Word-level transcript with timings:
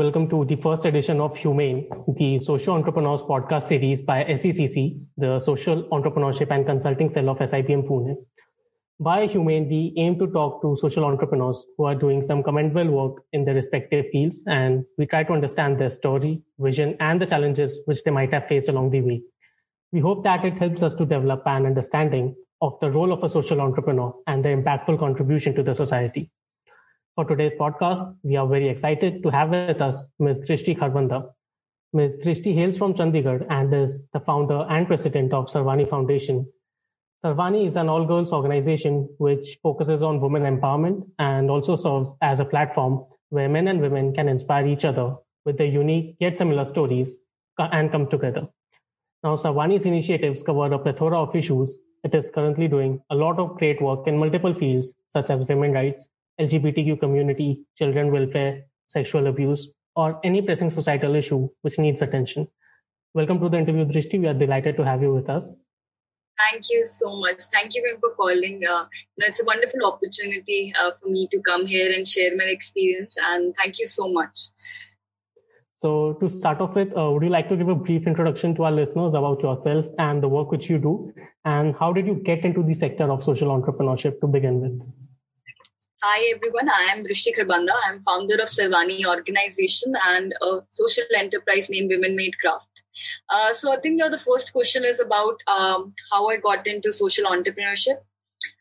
welcome 0.00 0.26
to 0.26 0.46
the 0.46 0.56
first 0.56 0.86
edition 0.86 1.20
of 1.20 1.36
Humane, 1.36 1.86
the 2.16 2.38
Social 2.40 2.74
Entrepreneurs 2.74 3.22
podcast 3.22 3.64
series 3.64 4.00
by 4.00 4.24
SECC, 4.24 4.98
the 5.18 5.38
Social 5.38 5.82
Entrepreneurship 5.92 6.50
and 6.50 6.64
Consulting 6.64 7.10
Cell 7.10 7.28
of 7.28 7.36
SIBM 7.36 7.82
Pune. 7.86 8.14
By 8.98 9.26
Humane, 9.26 9.68
we 9.68 9.92
aim 9.98 10.18
to 10.18 10.26
talk 10.28 10.62
to 10.62 10.74
social 10.74 11.04
entrepreneurs 11.04 11.66
who 11.76 11.84
are 11.84 11.94
doing 11.94 12.22
some 12.22 12.42
commendable 12.42 12.90
work 12.90 13.24
in 13.34 13.44
their 13.44 13.54
respective 13.54 14.06
fields, 14.10 14.42
and 14.46 14.86
we 14.96 15.04
try 15.04 15.22
to 15.22 15.34
understand 15.34 15.78
their 15.78 15.90
story, 15.90 16.40
vision, 16.58 16.96
and 16.98 17.20
the 17.20 17.26
challenges 17.26 17.78
which 17.84 18.02
they 18.02 18.10
might 18.10 18.32
have 18.32 18.48
faced 18.48 18.70
along 18.70 18.92
the 18.92 19.02
way. 19.02 19.20
We 19.92 20.00
hope 20.00 20.24
that 20.24 20.46
it 20.46 20.56
helps 20.56 20.82
us 20.82 20.94
to 20.94 21.04
develop 21.04 21.42
an 21.44 21.66
understanding 21.66 22.36
of 22.62 22.80
the 22.80 22.90
role 22.90 23.12
of 23.12 23.22
a 23.22 23.28
social 23.28 23.60
entrepreneur 23.60 24.14
and 24.26 24.42
their 24.42 24.56
impactful 24.56 24.98
contribution 24.98 25.54
to 25.56 25.62
the 25.62 25.74
society. 25.74 26.30
For 27.16 27.24
today's 27.24 27.54
podcast, 27.54 28.16
we 28.22 28.36
are 28.36 28.46
very 28.46 28.68
excited 28.68 29.24
to 29.24 29.30
have 29.30 29.50
with 29.50 29.82
us 29.82 30.10
Ms. 30.20 30.48
Drishti 30.48 30.78
Kharbanda. 30.78 31.32
Ms. 31.92 32.20
Drishti 32.24 32.54
hails 32.54 32.78
from 32.78 32.94
Chandigarh 32.94 33.44
and 33.50 33.74
is 33.74 34.06
the 34.12 34.20
founder 34.20 34.64
and 34.70 34.86
president 34.86 35.32
of 35.32 35.46
Sarvani 35.46 35.90
Foundation. 35.90 36.46
Sarvani 37.24 37.66
is 37.66 37.74
an 37.74 37.88
all 37.88 38.06
girls 38.06 38.32
organization 38.32 39.08
which 39.18 39.58
focuses 39.60 40.04
on 40.04 40.20
women 40.20 40.44
empowerment 40.44 41.04
and 41.18 41.50
also 41.50 41.74
serves 41.74 42.16
as 42.22 42.38
a 42.38 42.44
platform 42.44 43.04
where 43.30 43.48
men 43.48 43.66
and 43.66 43.80
women 43.80 44.14
can 44.14 44.28
inspire 44.28 44.68
each 44.68 44.84
other 44.84 45.16
with 45.44 45.58
their 45.58 45.66
unique 45.66 46.14
yet 46.20 46.36
similar 46.36 46.64
stories 46.64 47.16
and 47.58 47.90
come 47.90 48.08
together. 48.08 48.46
Now, 49.24 49.34
Sarvani's 49.34 49.84
initiatives 49.84 50.44
cover 50.44 50.72
a 50.72 50.78
plethora 50.78 51.20
of 51.20 51.34
issues. 51.34 51.76
It 52.04 52.14
is 52.14 52.30
currently 52.30 52.68
doing 52.68 53.02
a 53.10 53.16
lot 53.16 53.40
of 53.40 53.58
great 53.58 53.82
work 53.82 54.06
in 54.06 54.16
multiple 54.16 54.54
fields, 54.54 54.94
such 55.10 55.28
as 55.28 55.44
women 55.46 55.72
rights, 55.72 56.08
LGBTQ 56.40 56.98
community, 57.00 57.64
children 57.76 58.10
welfare, 58.10 58.64
sexual 58.86 59.26
abuse, 59.26 59.72
or 59.94 60.18
any 60.24 60.42
pressing 60.42 60.70
societal 60.70 61.14
issue 61.14 61.48
which 61.62 61.78
needs 61.78 62.02
attention. 62.02 62.48
Welcome 63.12 63.40
to 63.40 63.48
the 63.48 63.58
interview, 63.58 63.84
Drishti. 63.84 64.20
We 64.20 64.28
are 64.28 64.34
delighted 64.34 64.76
to 64.76 64.84
have 64.84 65.02
you 65.02 65.12
with 65.12 65.28
us. 65.28 65.56
Thank 66.50 66.70
you 66.70 66.86
so 66.86 67.14
much. 67.20 67.42
Thank 67.52 67.74
you 67.74 67.96
for 68.00 68.10
calling. 68.14 68.62
Uh, 68.64 68.86
it's 69.18 69.40
a 69.40 69.44
wonderful 69.44 69.84
opportunity 69.84 70.72
uh, 70.80 70.92
for 71.02 71.10
me 71.10 71.28
to 71.30 71.40
come 71.42 71.66
here 71.66 71.92
and 71.92 72.08
share 72.08 72.34
my 72.36 72.44
experience, 72.44 73.16
and 73.32 73.54
thank 73.56 73.78
you 73.78 73.86
so 73.86 74.10
much. 74.10 74.48
So, 75.74 76.14
to 76.20 76.28
start 76.28 76.60
off 76.60 76.74
with, 76.74 76.96
uh, 76.96 77.10
would 77.10 77.22
you 77.22 77.30
like 77.30 77.48
to 77.48 77.56
give 77.56 77.68
a 77.68 77.74
brief 77.74 78.06
introduction 78.06 78.54
to 78.56 78.64
our 78.64 78.72
listeners 78.72 79.14
about 79.14 79.42
yourself 79.42 79.86
and 79.98 80.22
the 80.22 80.28
work 80.28 80.50
which 80.50 80.70
you 80.70 80.78
do? 80.78 81.12
And 81.44 81.74
how 81.74 81.92
did 81.92 82.06
you 82.06 82.14
get 82.14 82.44
into 82.44 82.62
the 82.62 82.74
sector 82.74 83.10
of 83.10 83.22
social 83.24 83.48
entrepreneurship 83.48 84.20
to 84.20 84.26
begin 84.26 84.60
with? 84.60 84.80
Hi 86.02 86.32
everyone, 86.34 86.70
I 86.70 86.84
am 86.92 87.04
Drishti 87.04 87.36
Kharbanda. 87.36 87.72
I 87.86 87.90
am 87.90 88.02
founder 88.04 88.36
of 88.36 88.48
Sarvani 88.48 89.04
organization 89.04 89.92
and 90.08 90.32
a 90.40 90.60
social 90.70 91.04
enterprise 91.14 91.68
named 91.68 91.90
Women 91.90 92.16
Made 92.16 92.38
Craft. 92.38 92.80
Uh, 93.28 93.52
so 93.52 93.70
I 93.70 93.80
think 93.80 94.00
the 94.00 94.18
first 94.18 94.54
question 94.54 94.82
is 94.82 94.98
about 94.98 95.34
um, 95.46 95.92
how 96.10 96.28
I 96.28 96.38
got 96.38 96.66
into 96.66 96.90
social 96.94 97.26
entrepreneurship. 97.26 97.98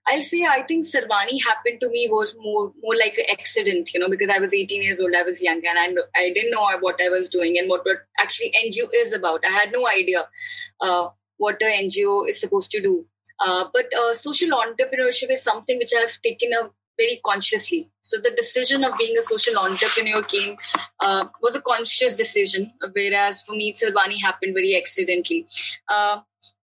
I'll 0.06 0.22
say 0.22 0.44
I 0.44 0.64
think 0.64 0.86
Sarvani 0.86 1.42
happened 1.42 1.80
to 1.80 1.90
me 1.90 2.10
was 2.12 2.36
more 2.38 2.74
more 2.84 2.98
like 2.98 3.18
an 3.18 3.32
accident, 3.32 3.94
you 3.94 4.02
know, 4.02 4.10
because 4.10 4.30
I 4.30 4.40
was 4.40 4.54
18 4.54 4.84
years 4.84 5.00
old, 5.00 5.16
I 5.16 5.24
was 5.24 5.42
young, 5.42 5.62
and 5.66 5.80
I, 5.80 6.22
I 6.22 6.34
didn't 6.34 6.52
know 6.52 6.68
what 6.82 7.00
I 7.02 7.08
was 7.08 7.30
doing 7.30 7.58
and 7.58 7.70
what, 7.70 7.86
what 7.86 8.00
actually 8.20 8.52
NGO 8.66 8.90
is 8.94 9.14
about. 9.14 9.46
I 9.46 9.54
had 9.54 9.72
no 9.72 9.88
idea 9.88 10.28
uh, 10.82 11.08
what 11.38 11.62
an 11.62 11.88
NGO 11.88 12.28
is 12.28 12.42
supposed 12.42 12.70
to 12.72 12.82
do. 12.82 13.06
Uh, 13.40 13.64
but 13.72 13.86
uh, 13.98 14.14
social 14.14 14.50
entrepreneurship 14.50 15.32
is 15.32 15.42
something 15.42 15.78
which 15.78 15.94
I've 15.98 16.22
taken 16.22 16.52
a 16.52 16.70
very 17.00 17.20
consciously. 17.26 17.90
So 18.02 18.18
the 18.18 18.32
decision 18.36 18.84
of 18.84 18.98
being 18.98 19.18
a 19.18 19.24
social 19.24 19.58
entrepreneur 19.58 20.22
came 20.24 20.58
uh, 21.00 21.26
was 21.42 21.56
a 21.56 21.62
conscious 21.62 22.18
decision, 22.18 22.74
whereas 22.94 23.42
for 23.42 23.54
me, 23.54 23.74
Sarvani 23.74 24.22
happened 24.22 24.54
very 24.54 24.76
accidentally. 24.78 25.48
Uh, 25.88 26.20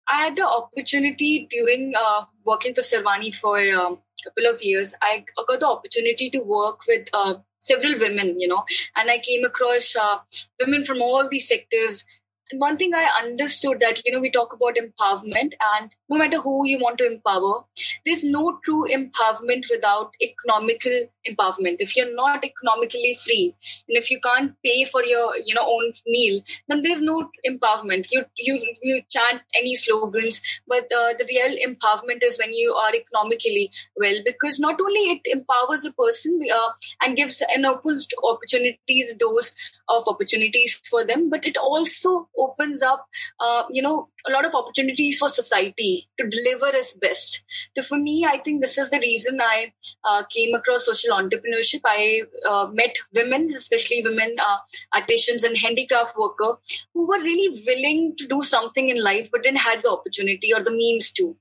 I 0.08 0.24
had 0.26 0.36
the 0.36 0.48
opportunity 0.48 1.48
during 1.50 1.94
uh, 1.96 2.26
working 2.46 2.74
for 2.74 2.82
Sarvani 2.82 3.34
for 3.34 3.60
a 3.60 3.72
um, 3.72 4.00
couple 4.24 4.46
of 4.54 4.62
years. 4.62 4.94
I 5.02 5.24
got 5.48 5.60
the 5.60 5.68
opportunity 5.68 6.30
to 6.32 6.40
work 6.40 6.80
with 6.88 7.08
uh, 7.14 7.36
several 7.60 7.98
women, 8.00 8.40
you 8.40 8.48
know, 8.48 8.64
and 8.96 9.10
I 9.10 9.20
came 9.20 9.46
across 9.46 9.96
uh, 9.96 10.18
women 10.60 10.84
from 10.84 11.02
all 11.02 11.30
these 11.30 11.48
sectors 11.48 12.06
one 12.52 12.78
thing 12.78 12.94
I 12.94 13.08
understood 13.24 13.80
that, 13.80 14.06
you 14.06 14.12
know, 14.12 14.20
we 14.20 14.32
talk 14.32 14.54
about 14.54 14.76
empowerment 14.76 15.54
and 15.76 15.96
no 16.10 16.18
matter 16.18 16.40
who 16.40 16.66
you 16.68 16.78
want 16.80 16.98
to 17.00 17.06
empower, 17.06 17.64
there's 18.06 18.24
no 18.24 18.60
true 18.64 18.86
empowerment 18.92 19.66
without 19.72 20.12
economical 20.22 21.08
empowerment. 21.28 21.78
If 21.80 21.96
you're 21.96 22.14
not 22.16 22.44
economically 22.44 23.18
free 23.24 23.56
and 23.88 23.98
if 23.98 24.12
you 24.12 24.20
can't 24.20 24.54
pay 24.64 24.86
for 24.86 25.04
your, 25.04 25.36
you 25.38 25.56
know, 25.56 25.66
own 25.66 25.94
meal, 26.06 26.42
then 26.68 26.84
there's 26.84 27.02
no 27.02 27.30
empowerment. 27.48 28.08
You, 28.12 28.26
you, 28.38 28.76
you 28.82 29.02
chant 29.10 29.42
any 29.60 29.76
slogans, 29.76 30.42
but 30.68 30.84
uh, 30.92 31.14
the 31.18 31.26
real 31.28 31.56
empowerment 31.68 32.24
is 32.24 32.38
when 32.38 32.54
you 32.54 32.74
are 32.74 32.94
economically 32.94 33.72
well, 33.96 34.16
because 34.26 34.60
not 34.60 34.80
only 34.80 35.00
it 35.12 35.22
empowers 35.26 35.86
a 35.86 35.92
person 35.94 36.40
uh, 36.54 36.70
and 37.02 37.16
gives 37.16 37.42
and 37.54 37.66
opens 37.66 38.08
opportunities, 38.24 39.14
doors 39.14 39.54
of 39.90 40.04
opportunities 40.08 40.80
for 40.90 41.06
them, 41.06 41.30
but 41.30 41.46
it 41.46 41.58
also 41.58 42.30
opens 42.38 42.82
up, 42.82 43.08
uh, 43.40 43.64
you 43.70 43.82
know, 43.82 44.10
a 44.28 44.32
lot 44.32 44.46
of 44.46 44.56
opportunities 44.56 45.20
for 45.20 45.30
society 45.30 46.08
to 46.18 46.28
deliver 46.28 46.68
its 46.76 46.96
best. 46.96 47.44
So 47.78 47.84
for 47.84 47.98
me, 47.98 48.26
I 48.26 48.40
think 48.40 48.62
this 48.62 48.78
is 48.78 48.90
the 48.90 49.00
reason 49.00 49.40
I 49.42 49.74
uh, 50.04 50.24
came 50.30 50.54
across 50.56 50.86
social 50.86 51.16
entrepreneurship. 51.16 51.82
I 51.86 52.24
uh, 52.50 52.68
met 52.72 52.98
women, 53.14 53.54
especially 53.56 54.02
women 54.04 54.36
uh, 54.40 54.58
artisans 54.94 55.44
and 55.44 55.58
handicraft 55.58 56.18
worker, 56.18 56.58
who 56.94 57.08
were 57.08 57.20
really 57.20 57.64
willing 57.66 58.16
to 58.18 58.28
do 58.28 58.42
something 58.42 58.90
in 58.90 59.04
life, 59.04 59.30
but 59.32 59.44
didn't 59.44 59.60
have 59.60 59.84
the 59.84 59.92
opportunity 59.92 60.54
or 60.54 60.64
the 60.64 60.72
means 60.72 61.12
to. 61.14 61.36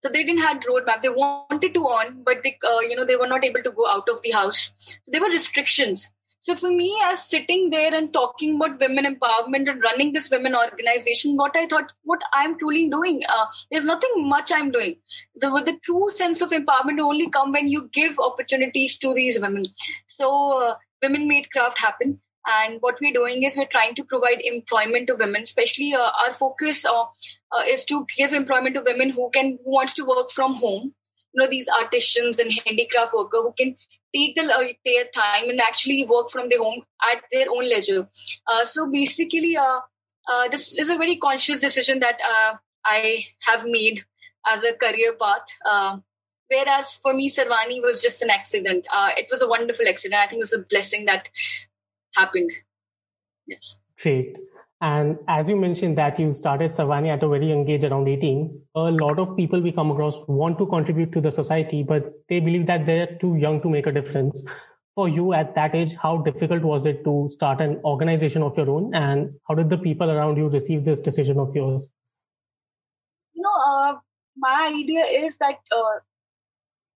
So 0.00 0.08
they 0.08 0.22
didn't 0.22 0.42
have 0.42 0.58
roadmap. 0.58 1.02
They 1.02 1.08
wanted 1.08 1.74
to 1.74 1.88
earn, 1.88 2.22
but 2.22 2.44
they, 2.44 2.56
uh, 2.64 2.80
you 2.80 2.94
know, 2.94 3.04
they 3.04 3.16
were 3.16 3.26
not 3.26 3.44
able 3.44 3.62
to 3.62 3.72
go 3.72 3.88
out 3.88 4.08
of 4.08 4.22
the 4.22 4.30
house. 4.30 4.72
So 4.78 5.10
there 5.10 5.20
were 5.20 5.28
restrictions. 5.28 6.08
So 6.40 6.54
for 6.54 6.70
me, 6.70 6.96
as 7.04 7.24
sitting 7.24 7.70
there 7.70 7.92
and 7.92 8.12
talking 8.12 8.56
about 8.56 8.78
women 8.78 9.04
empowerment 9.04 9.68
and 9.68 9.82
running 9.82 10.12
this 10.12 10.30
women 10.30 10.54
organization, 10.54 11.36
what 11.36 11.56
I 11.56 11.66
thought, 11.66 11.92
what 12.04 12.20
I'm 12.32 12.56
truly 12.58 12.88
doing, 12.88 13.22
uh, 13.28 13.46
there's 13.70 13.84
nothing 13.84 14.28
much 14.28 14.52
I'm 14.52 14.70
doing. 14.70 14.96
The, 15.36 15.48
the 15.64 15.78
true 15.84 16.10
sense 16.10 16.40
of 16.40 16.50
empowerment 16.50 17.00
only 17.00 17.28
come 17.28 17.52
when 17.52 17.66
you 17.66 17.90
give 17.92 18.18
opportunities 18.20 18.96
to 18.98 19.12
these 19.14 19.40
women. 19.40 19.64
So 20.06 20.30
uh, 20.62 20.74
women 21.02 21.26
made 21.26 21.50
craft 21.50 21.80
happen. 21.80 22.20
And 22.46 22.80
what 22.80 22.96
we're 23.00 23.12
doing 23.12 23.42
is 23.42 23.56
we're 23.56 23.66
trying 23.66 23.94
to 23.96 24.04
provide 24.04 24.40
employment 24.40 25.08
to 25.08 25.16
women, 25.16 25.42
especially 25.42 25.92
uh, 25.94 26.10
our 26.24 26.32
focus 26.32 26.86
uh, 26.86 27.02
uh, 27.02 27.62
is 27.66 27.84
to 27.86 28.06
give 28.16 28.32
employment 28.32 28.74
to 28.76 28.82
women 28.86 29.10
who 29.10 29.28
can 29.30 29.56
who 29.64 29.72
wants 29.72 29.92
to 29.94 30.04
work 30.04 30.30
from 30.30 30.54
home. 30.54 30.94
You 31.34 31.42
know, 31.42 31.50
these 31.50 31.68
artisans 31.68 32.38
and 32.38 32.50
handicraft 32.64 33.12
worker 33.12 33.42
who 33.42 33.52
can 33.52 33.76
take 34.14 34.34
the, 34.34 34.42
uh, 34.42 34.72
their 34.84 35.04
time 35.14 35.48
and 35.48 35.60
actually 35.60 36.04
work 36.04 36.30
from 36.30 36.48
their 36.48 36.58
home 36.58 36.82
at 37.10 37.22
their 37.32 37.46
own 37.50 37.68
leisure. 37.68 38.08
Uh, 38.46 38.64
so 38.64 38.90
basically, 38.90 39.56
uh, 39.56 39.80
uh 40.30 40.48
this 40.48 40.74
is 40.74 40.88
a 40.88 40.96
very 40.96 41.16
conscious 41.16 41.60
decision 41.60 42.00
that 42.00 42.18
uh, 42.20 42.54
I 42.84 43.24
have 43.46 43.64
made 43.64 44.04
as 44.50 44.62
a 44.62 44.74
career 44.74 45.14
path. 45.20 45.46
Uh, 45.64 45.98
whereas 46.48 46.98
for 47.02 47.14
me, 47.14 47.30
Sarvani 47.30 47.82
was 47.82 48.00
just 48.00 48.22
an 48.22 48.30
accident. 48.30 48.86
it 49.16 49.28
was 49.30 49.42
a 49.42 49.48
wonderful 49.48 49.88
accident. 49.88 50.20
I 50.20 50.26
think 50.26 50.38
it 50.38 50.48
was 50.48 50.52
a 50.52 50.58
blessing 50.58 51.04
that 51.06 51.28
happened. 52.14 52.50
Yes. 53.46 53.78
Great. 54.02 54.36
And 54.80 55.18
as 55.26 55.48
you 55.48 55.56
mentioned 55.56 55.98
that 55.98 56.20
you 56.20 56.34
started 56.34 56.70
Sarvani 56.70 57.08
at 57.12 57.24
a 57.24 57.28
very 57.28 57.48
young 57.48 57.68
age, 57.68 57.82
around 57.82 58.08
18, 58.08 58.60
a 58.76 58.80
lot 58.80 59.18
of 59.18 59.36
people 59.36 59.60
we 59.60 59.72
come 59.72 59.90
across 59.90 60.22
want 60.28 60.56
to 60.58 60.66
contribute 60.66 61.12
to 61.12 61.20
the 61.20 61.32
society, 61.32 61.82
but 61.82 62.12
they 62.28 62.38
believe 62.38 62.66
that 62.68 62.86
they're 62.86 63.18
too 63.20 63.34
young 63.34 63.60
to 63.62 63.68
make 63.68 63.86
a 63.86 63.92
difference. 63.92 64.42
For 64.94 65.08
you 65.08 65.32
at 65.32 65.54
that 65.56 65.74
age, 65.74 65.94
how 65.96 66.18
difficult 66.18 66.62
was 66.62 66.86
it 66.86 67.04
to 67.04 67.28
start 67.30 67.60
an 67.60 67.80
organization 67.84 68.42
of 68.42 68.56
your 68.56 68.70
own? 68.70 68.94
And 68.94 69.34
how 69.48 69.54
did 69.54 69.70
the 69.70 69.78
people 69.78 70.10
around 70.10 70.36
you 70.36 70.48
receive 70.48 70.84
this 70.84 71.00
decision 71.00 71.38
of 71.38 71.54
yours? 71.54 71.90
You 73.32 73.42
know, 73.42 73.62
uh, 73.66 73.94
my 74.36 74.72
idea 74.74 75.04
is 75.04 75.34
that 75.38 75.58
uh, 75.76 76.00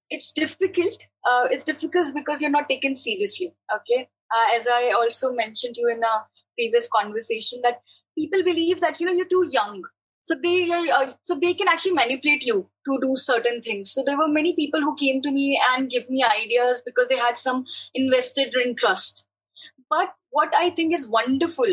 it's 0.09 0.33
difficult. 0.33 0.99
Uh, 1.29 1.47
it's 1.51 1.65
difficult 1.65 2.15
because 2.15 2.41
you're 2.41 2.51
not 2.51 2.69
taken 2.69 2.97
seriously. 2.97 3.55
Okay. 3.75 4.09
Uh, 4.35 4.57
as 4.57 4.67
I 4.67 4.93
also 4.97 5.33
mentioned 5.33 5.77
you 5.77 5.89
in 5.89 6.03
a 6.03 6.25
previous 6.57 6.89
conversation 6.95 7.61
that 7.63 7.81
people 8.19 8.43
believe 8.43 8.81
that 8.81 9.01
you 9.01 9.07
know 9.07 9.13
you're 9.13 9.29
too 9.29 9.49
young. 9.51 9.83
So 10.25 10.37
they 10.41 10.71
uh, 10.71 11.13
so 11.25 11.35
they 11.41 11.55
can 11.55 11.69
actually 11.69 11.93
manipulate 11.95 12.45
you 12.45 12.69
to 12.89 12.99
do 13.01 13.17
certain 13.17 13.61
things. 13.63 13.93
So 13.93 14.03
there 14.07 14.19
were 14.19 14.29
many 14.29 14.55
people 14.55 14.81
who 14.81 14.95
came 14.97 15.21
to 15.23 15.31
me 15.31 15.61
and 15.71 15.91
give 15.91 16.09
me 16.09 16.25
ideas 16.25 16.83
because 16.85 17.09
they 17.09 17.19
had 17.19 17.39
some 17.39 17.65
invested 17.95 18.53
interest 18.65 19.25
but 19.91 20.13
what 20.31 20.55
i 20.55 20.71
think 20.71 20.95
is 20.95 21.09
wonderful 21.09 21.73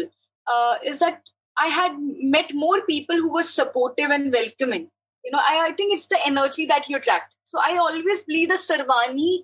uh, 0.53 0.75
is 0.91 0.99
that 0.99 1.21
i 1.57 1.67
had 1.67 1.91
met 2.35 2.51
more 2.53 2.81
people 2.89 3.15
who 3.17 3.33
were 3.33 3.43
supportive 3.43 4.09
and 4.09 4.31
welcoming. 4.31 4.89
You 5.25 5.31
know 5.31 5.39
I, 5.39 5.67
I 5.69 5.73
think 5.75 5.93
it's 5.93 6.07
the 6.07 6.19
energy 6.25 6.65
that 6.67 6.87
you 6.89 6.97
attract. 6.97 7.35
So 7.45 7.59
i 7.65 7.77
always 7.77 8.23
believe 8.23 8.49
the 8.49 8.55
sarvani 8.65 9.43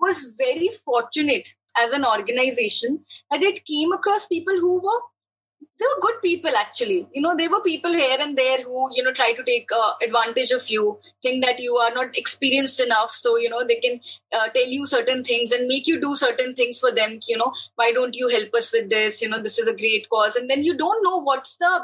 was 0.00 0.24
very 0.38 0.70
fortunate 0.84 1.48
as 1.76 1.92
an 1.92 2.04
organization 2.04 3.04
that 3.30 3.42
it 3.42 3.64
came 3.64 3.92
across 3.92 4.26
people 4.26 4.58
who 4.58 4.80
were 4.80 5.00
they 5.78 5.86
were 5.86 6.00
good 6.00 6.20
people 6.22 6.56
actually. 6.56 7.08
You 7.12 7.22
know 7.22 7.36
there 7.36 7.50
were 7.50 7.62
people 7.62 7.92
here 7.92 8.16
and 8.20 8.36
there 8.36 8.62
who 8.62 8.88
you 8.94 9.02
know 9.02 9.12
try 9.12 9.32
to 9.32 9.44
take 9.44 9.68
uh, 9.72 9.92
advantage 10.02 10.50
of 10.50 10.68
you 10.68 10.98
think 11.22 11.44
that 11.44 11.60
you 11.60 11.76
are 11.76 11.92
not 11.92 12.16
experienced 12.16 12.80
enough 12.80 13.12
so 13.12 13.36
you 13.36 13.48
know 13.48 13.64
they 13.66 13.76
can 13.76 14.00
uh, 14.32 14.48
tell 14.48 14.66
you 14.66 14.86
certain 14.86 15.24
things 15.24 15.52
and 15.52 15.66
make 15.66 15.86
you 15.86 16.00
do 16.00 16.14
certain 16.16 16.54
things 16.54 16.78
for 16.78 16.92
them 16.92 17.18
you 17.26 17.36
know. 17.36 17.52
Why 17.76 17.92
don't 17.92 18.14
you 18.14 18.28
help 18.28 18.54
us 18.54 18.72
with 18.72 18.90
this? 18.90 19.22
You 19.22 19.28
know 19.28 19.42
this 19.42 19.58
is 19.58 19.68
a 19.68 19.76
great 19.76 20.08
cause. 20.10 20.36
And 20.36 20.50
then 20.50 20.62
you 20.62 20.76
don't 20.76 21.02
know 21.02 21.22
what's 21.22 21.56
the 21.56 21.80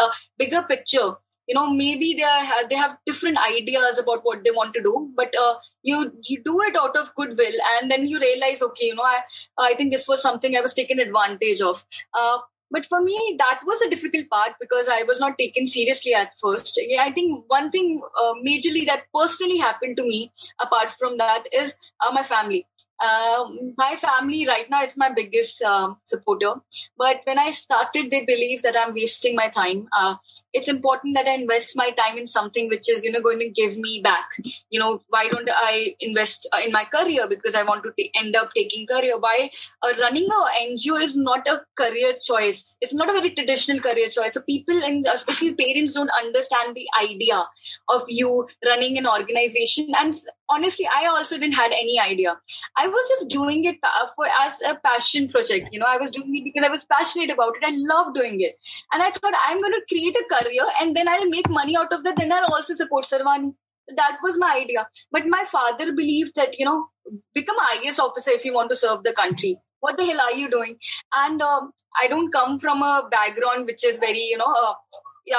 uh, 0.00 0.10
bigger 0.38 0.62
picture 0.62 1.14
you 1.46 1.54
know 1.54 1.70
maybe 1.70 2.14
they 2.14 2.22
are, 2.22 2.68
they 2.68 2.76
have 2.76 2.96
different 3.06 3.38
ideas 3.46 3.98
about 3.98 4.20
what 4.22 4.42
they 4.44 4.50
want 4.50 4.72
to 4.74 4.82
do 4.82 5.10
but 5.16 5.34
uh, 5.40 5.54
you 5.82 6.10
you 6.28 6.42
do 6.44 6.60
it 6.62 6.76
out 6.76 6.96
of 6.96 7.14
goodwill 7.14 7.58
and 7.72 7.90
then 7.90 8.06
you 8.06 8.18
realize 8.20 8.62
okay 8.62 8.86
you 8.86 8.94
know 8.94 9.02
i 9.02 9.20
i 9.58 9.74
think 9.74 9.92
this 9.92 10.08
was 10.08 10.22
something 10.22 10.56
i 10.56 10.60
was 10.60 10.74
taken 10.74 10.98
advantage 10.98 11.60
of. 11.60 11.84
Uh, 12.14 12.38
but 12.70 12.86
for 12.86 13.00
me 13.02 13.36
that 13.38 13.60
was 13.66 13.80
a 13.82 13.90
difficult 13.90 14.28
part 14.30 14.52
because 14.60 14.88
i 14.88 15.02
was 15.02 15.20
not 15.20 15.36
taken 15.38 15.66
seriously 15.66 16.14
at 16.14 16.32
first. 16.42 16.78
Yeah, 16.88 17.02
i 17.02 17.12
think 17.12 17.44
one 17.48 17.70
thing 17.70 18.00
uh, 18.22 18.32
majorly 18.46 18.86
that 18.86 19.04
personally 19.14 19.58
happened 19.58 19.96
to 19.98 20.02
me 20.02 20.32
apart 20.60 20.92
from 20.98 21.18
that 21.18 21.44
is 21.52 21.74
uh, 22.04 22.12
my 22.12 22.22
family 22.22 22.66
um, 23.04 23.74
my 23.76 23.96
family 23.96 24.46
right 24.46 24.68
now 24.70 24.82
is 24.84 24.96
my 24.96 25.10
biggest 25.14 25.62
um, 25.62 25.98
supporter. 26.06 26.54
But 26.96 27.20
when 27.24 27.38
i 27.38 27.50
started 27.50 28.10
they 28.10 28.24
believe 28.24 28.62
that 28.62 28.76
i'm 28.76 28.94
wasting 28.94 29.34
my 29.34 29.48
time. 29.48 29.86
Uh, 29.96 30.14
it's 30.52 30.68
important 30.68 31.14
that 31.16 31.26
i 31.26 31.34
invest 31.34 31.76
my 31.76 31.90
time 31.90 32.18
in 32.18 32.26
something 32.26 32.68
which 32.68 32.88
is 32.88 33.04
you 33.04 33.12
know 33.12 33.20
going 33.20 33.38
to 33.38 33.50
give 33.50 33.76
me 33.76 34.00
back. 34.02 34.26
You 34.70 34.80
know 34.80 35.02
why 35.08 35.28
don't 35.28 35.50
i 35.50 35.94
invest 36.00 36.48
uh, 36.52 36.60
in 36.64 36.72
my 36.72 36.84
career? 36.84 37.26
Because 37.28 37.54
i 37.54 37.62
want 37.62 37.84
to 37.84 37.92
t- 37.96 38.10
end 38.14 38.36
up 38.36 38.50
taking 38.54 38.86
career. 38.86 39.18
Why 39.18 39.50
uh, 39.82 39.92
running 40.00 40.28
a 40.30 40.72
ngo 40.72 41.02
is 41.02 41.16
not 41.16 41.46
a 41.46 41.60
career 41.76 42.14
choice. 42.22 42.76
It's 42.80 42.94
not 42.94 43.08
a 43.08 43.12
very 43.12 43.30
traditional 43.30 43.80
career 43.80 44.08
choice. 44.08 44.34
So 44.34 44.40
people 44.40 44.82
and 44.82 45.06
especially 45.12 45.54
parents 45.54 45.94
don't 45.94 46.10
understand 46.22 46.74
the 46.74 46.86
idea 47.02 47.44
of 47.88 48.02
you 48.08 48.46
running 48.64 48.98
an 48.98 49.06
organization. 49.06 49.92
And 49.98 50.14
honestly 50.50 50.86
i 50.94 51.06
also 51.06 51.38
didn't 51.38 51.54
had 51.54 51.72
any 51.72 51.98
idea. 52.00 52.36
I 52.76 52.86
was 52.88 53.08
just 53.08 53.28
doing 53.28 53.64
it 53.64 53.76
for 54.16 54.26
as 54.26 54.60
a 54.70 54.74
passion 54.86 55.28
project 55.28 55.68
you 55.72 55.78
know 55.78 55.86
i 55.86 55.96
was 55.96 56.10
doing 56.10 56.36
it 56.36 56.44
because 56.44 56.64
i 56.64 56.70
was 56.70 56.84
passionate 56.84 57.30
about 57.30 57.54
it. 57.56 57.64
I 57.64 57.72
love 57.74 58.14
doing 58.14 58.40
it. 58.40 58.58
And 58.92 59.02
i 59.02 59.10
thought 59.10 59.34
i'm 59.46 59.60
going 59.60 59.72
to 59.72 59.84
create 59.88 60.16
a 60.16 60.24
career 60.34 60.66
and 60.80 60.96
then 60.96 61.08
i'll 61.08 61.28
make 61.28 61.48
money 61.48 61.76
out 61.76 61.92
of 61.92 62.04
that. 62.04 62.16
Then 62.16 62.32
i'll 62.32 62.52
also 62.52 62.74
support 62.74 63.04
sarvani. 63.04 63.54
That 63.96 64.18
was 64.22 64.38
my 64.38 64.54
idea. 64.56 64.86
But 65.12 65.26
my 65.26 65.44
father 65.50 65.92
believed 65.92 66.34
that 66.36 66.58
you 66.58 66.64
know 66.64 66.88
become 67.34 67.56
an 67.70 67.86
is 67.86 67.98
officer 67.98 68.30
if 68.30 68.44
you 68.44 68.54
want 68.54 68.70
to 68.70 68.76
serve 68.76 69.02
the 69.02 69.12
country. 69.12 69.58
What 69.80 69.98
the 69.98 70.06
hell 70.06 70.20
are 70.20 70.32
you 70.32 70.50
doing? 70.50 70.76
And 71.12 71.42
um, 71.42 71.72
i 72.02 72.08
don't 72.08 72.32
come 72.32 72.58
from 72.58 72.82
a 72.82 73.08
background 73.10 73.66
which 73.66 73.84
IAS 73.84 74.00
very 74.00 74.22
you 74.30 74.38
know 74.38 74.52
uh, 74.62 74.74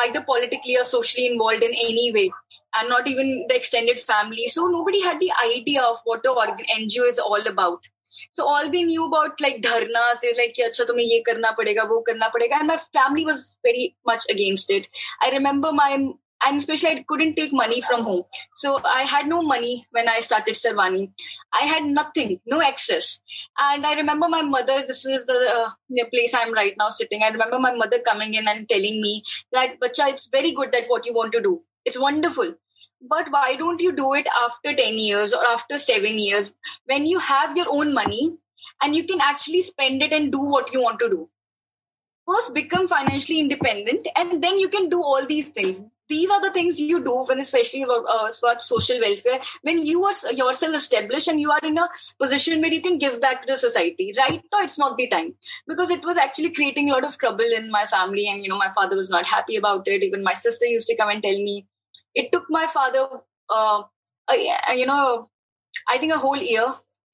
either 0.06 0.22
politically 0.22 0.78
or 0.78 0.84
socially 0.84 1.28
involved 1.28 1.64
in 1.64 1.72
any 1.72 2.12
way 2.12 2.32
and 2.76 2.90
not 2.90 3.08
even 3.08 3.46
the 3.48 3.56
extended 3.56 4.02
family. 4.02 4.48
So 4.48 4.68
nobody 4.68 5.02
had 5.02 5.20
the 5.20 5.32
idea 5.46 5.82
of 5.82 5.98
what 6.04 6.24
the 6.24 6.30
ngo 6.30 7.08
is 7.08 7.20
all 7.20 7.46
about. 7.48 7.82
So 8.32 8.46
all 8.46 8.72
they 8.72 8.84
knew 8.84 9.06
about 9.06 9.40
like 9.42 9.62
dharnas 9.62 10.24
is 10.24 10.38
like 10.38 10.56
acha 10.58 10.86
tumhe 10.90 11.04
ye 11.04 11.24
karna 11.24 11.50
padega 11.58 11.88
wo 11.90 12.02
karna 12.02 12.32
padega 12.36 12.60
and 12.60 12.68
my 12.68 12.80
family 12.94 13.26
was 13.26 13.58
very 13.64 13.96
much 14.06 14.24
against 14.30 14.72
it. 14.72 14.88
I 15.22 15.32
remember 15.32 15.72
my 15.72 15.92
and 16.46 16.58
especially 16.58 16.90
I 16.90 17.04
couldn't 17.08 17.36
take 17.36 17.52
money 17.52 17.82
from 17.82 18.04
home. 18.04 18.24
So 18.56 18.80
I 18.86 19.04
had 19.04 19.28
no 19.28 19.42
money 19.42 19.86
when 19.92 20.08
I 20.08 20.20
started 20.20 20.56
Sarvani. 20.56 21.12
I 21.54 21.66
had 21.66 21.84
nothing, 21.84 22.40
no 22.46 22.62
access. 22.62 23.20
And 23.58 23.86
I 23.86 23.96
remember 23.96 24.28
my 24.30 24.44
mother, 24.44 24.84
this 24.88 25.06
is 25.06 25.26
the, 25.26 25.34
uh, 25.34 25.70
the 25.90 26.06
place 26.12 26.34
I'm 26.34 26.54
right 26.54 26.76
now 26.78 26.90
sitting. 26.90 27.24
I 27.24 27.30
remember 27.30 27.60
my 27.60 27.74
mother 27.76 27.98
coming 28.06 28.36
in 28.36 28.48
and 28.48 28.70
telling 28.70 29.02
me 29.02 29.24
that, 29.52 29.80
Bacha, 29.80 30.10
it's 30.10 30.28
very 30.28 30.54
good 30.54 30.72
that 30.72 30.88
what 30.88 31.06
you 31.06 31.14
want 31.14 31.32
to 31.34 31.42
do. 31.42 31.62
It's 31.84 32.00
wonderful. 32.00 32.54
But 33.02 33.32
why 33.32 33.56
don't 33.56 33.82
you 33.82 33.92
do 33.92 34.14
it 34.14 34.28
after 34.28 34.76
10 34.76 34.98
years 34.98 35.34
or 35.34 35.44
after 35.44 35.78
seven 35.78 36.18
years 36.18 36.52
when 36.86 37.06
you 37.06 37.20
have 37.20 37.58
your 37.58 37.68
own 37.70 37.94
money 37.94 38.36
and 38.82 38.96
you 38.96 39.06
can 39.06 39.20
actually 39.22 39.62
spend 39.62 40.02
it 40.02 40.12
and 40.12 40.32
do 40.32 40.40
what 40.40 40.72
you 40.74 40.82
want 40.82 41.00
to 41.00 41.10
do? 41.10 41.30
First, 42.28 42.56
become 42.56 42.88
financially 42.88 43.40
independent 43.40 44.08
and 44.16 44.44
then 44.44 44.58
you 44.58 44.70
can 44.70 44.90
do 44.90 45.00
all 45.00 45.28
these 45.28 45.50
things 45.50 45.82
these 46.10 46.30
are 46.30 46.42
the 46.42 46.52
things 46.52 46.80
you 46.80 47.04
do 47.04 47.24
when 47.28 47.40
especially 47.40 47.84
about, 47.84 48.06
uh, 48.06 48.32
social 48.60 49.00
welfare 49.00 49.40
when 49.62 49.80
you 49.80 50.04
are 50.04 50.14
yourself 50.32 50.76
established 50.76 51.28
and 51.28 51.40
you 51.42 51.52
are 51.52 51.60
in 51.64 51.78
a 51.78 51.90
position 52.22 52.62
where 52.62 52.72
you 52.72 52.82
can 52.82 52.98
give 52.98 53.20
back 53.22 53.42
to 53.42 53.54
the 53.54 53.58
society. 53.58 54.14
Right 54.18 54.42
now 54.52 54.62
it's 54.62 54.78
not 54.78 54.98
the 54.98 55.08
time. 55.08 55.34
Because 55.68 55.90
it 55.90 56.04
was 56.04 56.18
actually 56.18 56.52
creating 56.52 56.90
a 56.90 56.94
lot 56.94 57.04
of 57.04 57.18
trouble 57.18 57.46
in 57.58 57.72
my 57.72 57.88
family 57.88 58.28
and 58.28 58.44
you 58.44 58.50
know 58.50 58.58
my 58.58 58.72
father 58.76 58.96
was 58.96 59.10
not 59.10 59.26
happy 59.26 59.56
about 59.56 59.88
it. 59.88 60.04
Even 60.04 60.24
my 60.24 60.34
sister 60.34 60.66
used 60.66 60.88
to 60.88 60.96
come 60.96 61.10
and 61.10 61.24
tell 61.24 61.38
me. 61.38 61.68
It 62.14 62.32
took 62.32 62.46
my 62.50 62.68
father 62.68 63.08
uh, 63.50 63.84
you 64.74 64.86
know 64.86 65.28
i 65.88 65.98
think 65.98 66.14
a 66.14 66.18
whole 66.18 66.38
year 66.38 66.66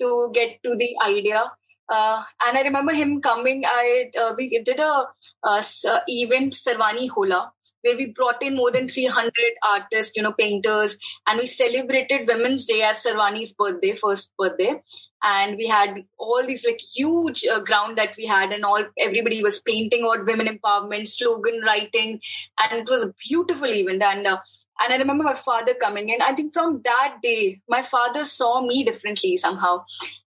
to 0.02 0.32
get 0.34 0.62
to 0.64 0.76
the 0.76 0.90
idea. 1.06 1.44
Uh, 1.90 2.24
and 2.46 2.58
I 2.58 2.62
remember 2.62 2.94
him 2.94 3.22
coming. 3.22 3.64
I 3.66 4.10
uh, 4.20 4.34
we 4.38 4.62
did 4.64 4.80
a, 4.80 5.06
a, 5.44 5.64
a 5.86 6.02
event, 6.08 6.54
Sarvani 6.54 7.10
Hola, 7.10 7.52
where 7.82 7.96
we 7.96 8.14
brought 8.16 8.42
in 8.42 8.56
more 8.56 8.72
than 8.72 8.88
300 8.88 9.32
artists, 9.64 10.14
you 10.16 10.24
know, 10.24 10.34
painters, 10.34 10.98
and 11.28 11.40
we 11.40 11.48
celebrated 11.48 12.28
Women's 12.28 12.66
Day 12.66 12.82
as 12.82 13.04
Sarvani's 13.04 13.54
birthday, 13.54 13.96
first 13.96 14.32
birthday. 14.38 14.82
And 15.24 15.56
we 15.56 15.68
had 15.68 16.04
all 16.18 16.44
these 16.48 16.66
like 16.66 16.80
huge 16.96 17.46
uh, 17.46 17.60
ground 17.60 17.98
that 17.98 18.16
we 18.18 18.26
had, 18.26 18.52
and 18.52 18.66
all 18.66 18.84
everybody 19.00 19.44
was 19.44 19.62
painting 19.62 20.04
about 20.04 20.26
women 20.26 20.48
empowerment, 20.48 21.08
slogan 21.08 21.62
writing, 21.64 22.20
and 22.60 22.82
it 22.82 22.90
was 22.90 23.04
a 23.04 23.14
beautiful 23.28 23.68
event. 23.68 24.02
And 24.02 24.26
uh, 24.26 24.40
and 24.80 24.94
I 24.94 24.98
remember 24.98 25.24
my 25.24 25.36
father 25.36 25.74
coming 25.80 26.10
in. 26.10 26.22
I 26.22 26.34
think 26.34 26.54
from 26.54 26.82
that 26.84 27.18
day, 27.22 27.62
my 27.70 27.84
father 27.84 28.24
saw 28.24 28.66
me 28.66 28.84
differently 28.84 29.38
somehow. 29.38 29.84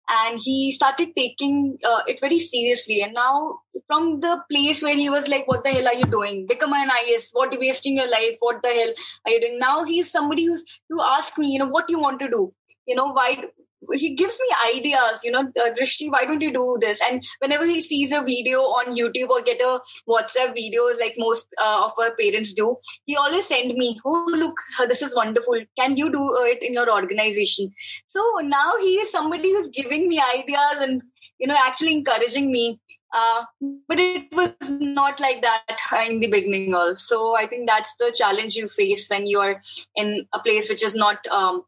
And 0.09 0.39
he 0.39 0.71
started 0.71 1.09
taking 1.17 1.79
uh, 1.83 2.03
it 2.07 2.19
very 2.21 2.39
seriously. 2.39 3.01
And 3.01 3.15
now 3.15 3.61
from 3.87 4.21
the 4.21 4.39
place 4.51 4.83
where 4.83 4.95
he 4.95 5.09
was 5.09 5.29
like 5.29 5.49
what 5.49 5.65
the 5.65 5.71
hell 5.71 5.89
are 5.89 5.95
you 5.95 6.05
doing? 6.05 6.47
Become 6.47 6.75
an 6.75 6.91
IAS 6.91 7.31
what 7.33 7.53
you 7.53 7.59
wasting 7.59 7.97
your 7.97 8.09
life? 8.09 8.37
What 8.41 8.61
the 8.63 8.69
hell 8.69 8.93
are 9.25 9.33
you 9.33 9.41
doing? 9.41 9.59
Now 9.59 9.83
he's 9.85 10.11
somebody 10.11 10.45
who's 10.45 10.65
who 10.91 11.01
asked 11.01 11.39
me 11.39 11.49
you 11.49 11.59
know 11.59 11.69
what 11.69 11.89
you 11.89 11.99
want 11.99 12.21
to 12.21 12.29
do? 12.29 12.53
You 12.87 12.97
know 12.97 13.13
why 13.13 13.45
he 13.93 14.15
gives 14.15 14.39
me 14.41 14.77
ideas 14.77 15.21
you 15.23 15.31
know 15.31 15.41
uh, 15.41 15.71
drishti 15.79 16.11
why 16.11 16.25
don't 16.25 16.41
you 16.41 16.53
do 16.53 16.79
this? 16.81 17.01
And 17.01 17.25
whenever 17.39 17.67
he 17.67 17.81
sees 17.81 18.13
a 18.13 18.23
video 18.23 18.61
on 18.61 18.97
youtube 18.97 19.29
or 19.29 19.43
get 19.43 19.61
a 19.61 19.81
whatsapp 20.09 20.55
video 20.55 20.85
like 21.01 21.15
most 21.19 21.47
uh, 21.63 21.87
of 21.87 21.93
our 21.99 22.15
parents 22.17 22.53
do 22.53 22.77
he 23.05 23.17
always 23.17 23.47
send 23.47 23.75
me 23.75 24.01
oh 24.05 24.25
look 24.29 24.57
this 24.89 25.03
is 25.03 25.15
wonderful. 25.15 25.61
Can 25.79 25.97
you 25.97 26.11
do 26.11 26.23
it 26.45 26.63
in 26.63 26.75
your 26.75 26.91
organization? 26.91 27.73
So 28.09 28.23
now 28.43 28.75
he 28.81 28.97
is 28.97 29.11
somebody 29.11 29.53
who's 29.53 29.69
giving 29.69 30.09
me 30.09 30.21
ideas 30.21 30.81
and 30.81 31.03
you 31.39 31.47
know 31.47 31.57
actually 31.57 31.95
encouraging 31.95 32.51
me. 32.51 32.81
Uh, 33.15 33.45
but 33.87 34.01
it 34.01 34.27
was 34.33 34.55
not 34.69 35.21
like 35.21 35.41
that 35.43 35.79
in 36.09 36.19
the 36.19 36.27
beginning 36.27 36.75
also. 36.75 37.35
I 37.35 37.47
think 37.47 37.69
that's 37.69 37.95
the 38.01 38.13
challenge 38.13 38.57
you 38.57 38.69
face 38.69 39.09
when 39.09 39.27
you 39.27 39.41
are 39.41 39.63
in 39.95 40.27
a 40.33 40.41
place 40.41 40.69
which 40.69 40.83
is 40.83 40.97
not 40.97 41.25
um, 41.31 41.63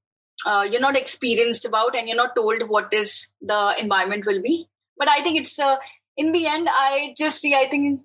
uh, 0.45 0.67
you're 0.71 0.81
not 0.81 0.97
experienced 0.97 1.65
about 1.65 1.97
and 1.97 2.09
you're 2.09 2.17
not 2.17 2.37
told 2.37 2.69
what 2.69 2.93
is 2.93 3.29
the 3.41 3.75
environment 3.79 4.27
will 4.27 4.43
be. 4.43 4.69
But 4.99 5.09
i 5.09 5.23
think 5.23 5.39
it's 5.39 5.59
uh, 5.59 5.77
in 6.17 6.33
the 6.33 6.47
end 6.47 6.69
i 6.71 7.15
just 7.19 7.41
see 7.41 7.55
i 7.55 7.69
think 7.69 8.01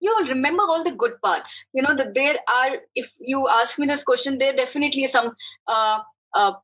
you'll 0.00 0.28
remember 0.28 0.62
all 0.62 0.84
the 0.84 0.92
good 0.92 1.20
parts. 1.22 1.64
You 1.72 1.82
know 1.82 1.94
that 1.96 2.14
there 2.14 2.36
are 2.48 2.76
if 2.94 3.10
you 3.20 3.48
ask 3.48 3.78
me 3.78 3.86
this 3.86 4.04
question 4.04 4.38
there 4.38 4.54
definitely 4.54 5.06
some 5.06 5.32
uh, 5.66 5.70
uh, 5.72 5.98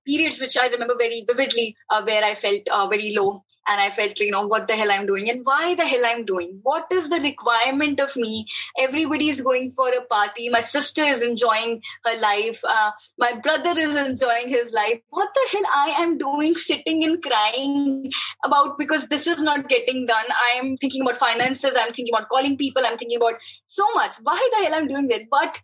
periods 0.07 0.41
which 0.41 0.57
I 0.57 0.69
remember 0.69 0.95
very 0.99 1.25
vividly 1.27 1.77
uh, 1.89 2.03
where 2.03 2.25
I 2.25 2.35
felt 2.35 2.63
uh, 2.71 2.89
very 2.89 3.15
low 3.17 3.45
and 3.71 3.81
I 3.81 3.91
felt, 3.91 4.19
you 4.19 4.31
know, 4.31 4.47
what 4.47 4.67
the 4.67 4.75
hell 4.75 4.91
I'm 4.91 5.07
doing 5.07 5.31
and 5.31 5.45
why 5.45 5.75
the 5.75 5.87
hell 5.87 6.05
I'm 6.05 6.25
doing. 6.25 6.59
What 6.63 6.87
is 6.91 7.09
the 7.09 7.21
requirement 7.21 8.01
of 8.01 8.17
me? 8.17 8.47
Everybody 8.79 9.29
is 9.29 9.41
going 9.41 9.73
for 9.77 9.89
a 9.89 10.05
party. 10.07 10.49
My 10.49 10.61
sister 10.61 11.05
is 11.05 11.23
enjoying 11.23 11.81
her 12.05 12.17
life. 12.19 12.61
Uh, 12.65 12.91
my 13.19 13.39
brother 13.41 13.79
is 13.79 13.95
enjoying 13.95 14.49
his 14.49 14.73
life. 14.73 15.01
What 15.11 15.29
the 15.35 15.49
hell 15.53 15.67
I 15.75 16.03
am 16.03 16.19
doing 16.19 16.55
sitting 16.55 17.05
and 17.05 17.23
crying 17.23 18.11
about 18.45 18.77
because 18.79 19.07
this 19.07 19.27
is 19.27 19.43
not 19.43 19.69
getting 19.69 20.07
done. 20.07 20.27
I 20.31 20.59
am 20.59 20.77
thinking 20.79 21.03
about 21.03 21.19
finances. 21.19 21.77
I'm 21.79 21.93
thinking 21.93 22.15
about 22.15 22.29
calling 22.29 22.57
people. 22.57 22.83
I'm 22.85 22.99
thinking 22.99 23.19
about 23.19 23.35
so 23.67 23.85
much. 23.95 24.17
Why 24.23 24.49
the 24.53 24.65
hell 24.65 24.75
I'm 24.75 24.89
doing 24.89 25.07
that? 25.09 25.23
But 25.31 25.59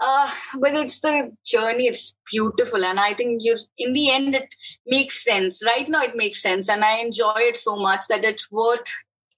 uh, 0.00 0.30
but 0.58 0.74
it's 0.74 0.98
the 1.00 1.30
journey 1.44 1.86
it's 1.86 2.14
beautiful 2.32 2.84
and 2.84 2.98
i 2.98 3.12
think 3.14 3.42
you 3.42 3.58
in 3.76 3.92
the 3.92 4.10
end 4.10 4.34
it 4.34 4.48
makes 4.86 5.22
sense. 5.24 5.62
Right 5.64 5.88
now 5.88 6.02
it 6.02 6.16
makes 6.16 6.42
sense 6.42 6.68
and 6.68 6.84
i 6.84 6.98
enjoy 6.98 7.34
it 7.36 7.56
so 7.56 7.76
much 7.76 8.02
that 8.08 8.24
it's 8.24 8.50
worth 8.50 8.88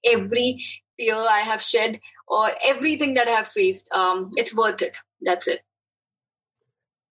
every 0.05 0.63
tear 0.99 1.15
i 1.15 1.41
have 1.41 1.61
shed 1.61 1.99
or 2.27 2.51
everything 2.63 3.13
that 3.15 3.27
i 3.27 3.31
have 3.31 3.49
faced. 3.49 3.91
Um, 3.93 4.31
it's 4.35 4.55
worth 4.55 4.81
it. 4.81 4.95
That's 5.21 5.47
it. 5.47 5.61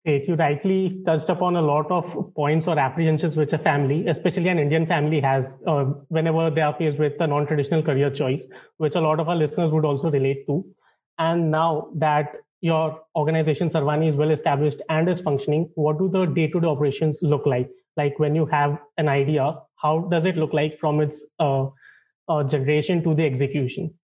You 0.05 0.37
rightly 0.37 1.02
touched 1.05 1.28
upon 1.28 1.57
a 1.57 1.61
lot 1.61 1.90
of 1.90 2.35
points 2.35 2.67
or 2.67 2.78
apprehensions 2.78 3.37
which 3.37 3.52
a 3.52 3.59
family, 3.59 4.07
especially 4.09 4.49
an 4.49 4.59
Indian 4.59 4.87
family, 4.87 5.21
has 5.21 5.55
uh, 5.67 5.85
whenever 6.09 6.49
they 6.49 6.62
are 6.62 6.75
faced 6.75 6.99
with 6.99 7.21
a 7.21 7.26
non-traditional 7.26 7.83
career 7.83 8.09
choice, 8.09 8.49
which 8.78 8.95
a 8.95 9.02
lot 9.02 9.21
of 9.21 9.28
our 9.28 9.37
listeners 9.37 9.71
would 9.71 9.85
also 9.85 10.11
relate 10.11 10.47
to. 10.47 10.64
And 11.19 11.50
now 11.50 11.90
that 11.97 12.37
your 12.61 13.00
organization 13.15 13.69
Sarvani 13.69 14.09
is 14.09 14.17
well 14.17 14.31
established 14.31 14.81
and 14.88 15.09
is 15.09 15.21
functioning, 15.21 15.71
what 15.75 15.99
do 15.99 16.09
the 16.09 16.27
day-to-day 16.27 16.67
operations 16.67 17.21
look 17.23 17.47
like? 17.47 17.71
Like 17.97 18.19
when 18.19 18.35
you 18.35 18.47
have 18.47 18.79
an 18.97 19.09
idea, 19.09 19.57
how 19.77 20.09
does 20.11 20.25
it 20.25 20.37
look 20.37 20.53
like 20.53 20.79
from 20.79 21.00
its 21.00 21.25
uh, 21.38 21.67
uh, 22.29 22.43
generation 22.45 23.03
to 23.05 23.15
the 23.15 23.25
execution? 23.25 23.95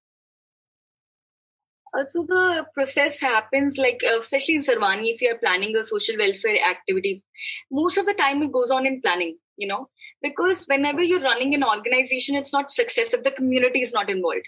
Uh, 1.96 2.04
so 2.08 2.24
the 2.26 2.66
process 2.74 3.20
happens 3.20 3.78
like, 3.78 4.00
uh, 4.04 4.20
especially 4.20 4.56
in 4.56 4.62
Sarvani, 4.62 5.14
if 5.14 5.20
you 5.20 5.30
are 5.30 5.38
planning 5.38 5.76
a 5.76 5.86
social 5.86 6.16
welfare 6.18 6.58
activity, 6.68 7.22
most 7.70 7.98
of 7.98 8.06
the 8.06 8.14
time 8.14 8.42
it 8.42 8.52
goes 8.52 8.70
on 8.70 8.84
in 8.84 9.00
planning, 9.00 9.36
you 9.56 9.68
know, 9.68 9.88
because 10.20 10.64
whenever 10.66 11.02
you're 11.02 11.20
running 11.20 11.54
an 11.54 11.62
organization, 11.62 12.34
it's 12.34 12.52
not 12.52 12.72
success 12.72 13.14
if 13.14 13.22
the 13.22 13.30
community 13.30 13.80
is 13.80 13.92
not 13.92 14.10
involved. 14.10 14.46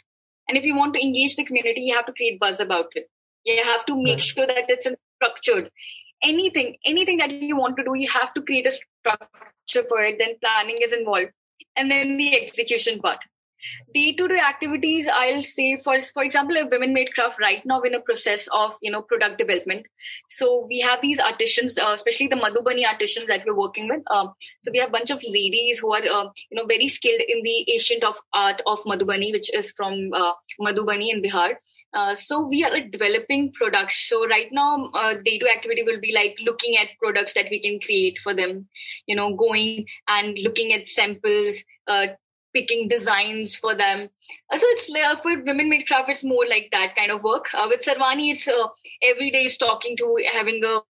And 0.48 0.56
if 0.56 0.64
you 0.64 0.76
want 0.76 0.94
to 0.94 1.04
engage 1.04 1.36
the 1.36 1.44
community, 1.44 1.82
you 1.82 1.94
have 1.94 2.06
to 2.06 2.12
create 2.12 2.40
buzz 2.40 2.58
about 2.58 2.86
it. 2.94 3.08
You 3.46 3.62
have 3.64 3.86
to 3.86 3.96
make 3.96 4.20
sure 4.20 4.46
that 4.46 4.68
it's 4.68 4.86
structured. 5.16 5.70
Anything, 6.22 6.76
anything 6.84 7.18
that 7.18 7.30
you 7.30 7.56
want 7.56 7.76
to 7.76 7.84
do, 7.84 7.94
you 7.94 8.08
have 8.10 8.34
to 8.34 8.42
create 8.42 8.66
a 8.66 8.72
structure 8.72 9.88
for 9.88 10.02
it. 10.02 10.16
Then 10.18 10.36
planning 10.40 10.78
is 10.82 10.92
involved. 10.92 11.30
And 11.76 11.90
then 11.90 12.16
the 12.16 12.42
execution 12.42 13.00
part 13.00 13.20
day-to-day 13.94 14.38
activities 14.38 15.08
i'll 15.12 15.42
say 15.42 15.76
for 15.82 16.00
for 16.14 16.22
example 16.22 16.56
a 16.56 16.66
women 16.66 16.92
made 16.92 17.12
craft 17.14 17.40
right 17.40 17.64
now 17.64 17.80
in 17.80 17.94
a 17.94 18.00
process 18.00 18.48
of 18.52 18.72
you 18.82 18.90
know 18.90 19.02
product 19.02 19.38
development 19.38 19.86
so 20.28 20.66
we 20.68 20.80
have 20.80 21.00
these 21.00 21.18
artisans 21.18 21.78
uh, 21.78 21.92
especially 21.92 22.28
the 22.28 22.36
madhubani 22.36 22.86
artisans 22.86 23.26
that 23.26 23.44
we're 23.46 23.58
working 23.58 23.88
with 23.88 24.02
um, 24.10 24.32
so 24.62 24.70
we 24.70 24.78
have 24.78 24.88
a 24.88 24.92
bunch 24.92 25.10
of 25.10 25.22
ladies 25.22 25.78
who 25.78 25.92
are 25.92 26.02
uh, 26.02 26.28
you 26.50 26.56
know 26.56 26.66
very 26.66 26.88
skilled 26.88 27.20
in 27.28 27.42
the 27.42 27.72
ancient 27.72 28.04
of 28.04 28.16
art 28.32 28.62
of 28.66 28.78
madhubani 28.84 29.32
which 29.32 29.52
is 29.54 29.72
from 29.76 30.12
uh, 30.12 30.32
madhubani 30.60 31.10
in 31.12 31.22
bihar 31.22 31.54
uh, 31.96 32.14
so 32.14 32.40
we 32.46 32.62
are 32.62 32.78
developing 32.80 33.52
products. 33.52 34.08
So 34.08 34.26
right 34.28 34.48
now, 34.52 34.90
uh, 34.94 35.14
day-to 35.24 35.48
activity 35.48 35.82
will 35.82 36.00
be 36.00 36.12
like 36.14 36.36
looking 36.44 36.76
at 36.76 36.88
products 37.02 37.34
that 37.34 37.46
we 37.50 37.60
can 37.60 37.80
create 37.80 38.18
for 38.22 38.34
them. 38.34 38.68
You 39.06 39.16
know, 39.16 39.34
going 39.34 39.86
and 40.06 40.38
looking 40.38 40.72
at 40.72 40.88
samples, 40.88 41.56
uh, 41.88 42.08
picking 42.54 42.88
designs 42.88 43.56
for 43.56 43.74
them. 43.74 44.10
Uh, 44.50 44.58
so 44.58 44.66
it's 44.70 44.90
uh, 44.90 45.16
for 45.22 45.42
women 45.42 45.70
made 45.70 45.86
craft, 45.86 46.10
it's 46.10 46.24
more 46.24 46.46
like 46.48 46.68
that 46.72 46.94
kind 46.96 47.10
of 47.10 47.22
work. 47.22 47.46
Uh, 47.54 47.66
with 47.68 47.82
Sarvani, 47.82 48.34
it's 48.34 48.48
every 49.02 49.30
day 49.30 49.44
is 49.44 49.56
talking 49.56 49.96
to 49.96 50.24
having 50.32 50.62
a 50.64 50.80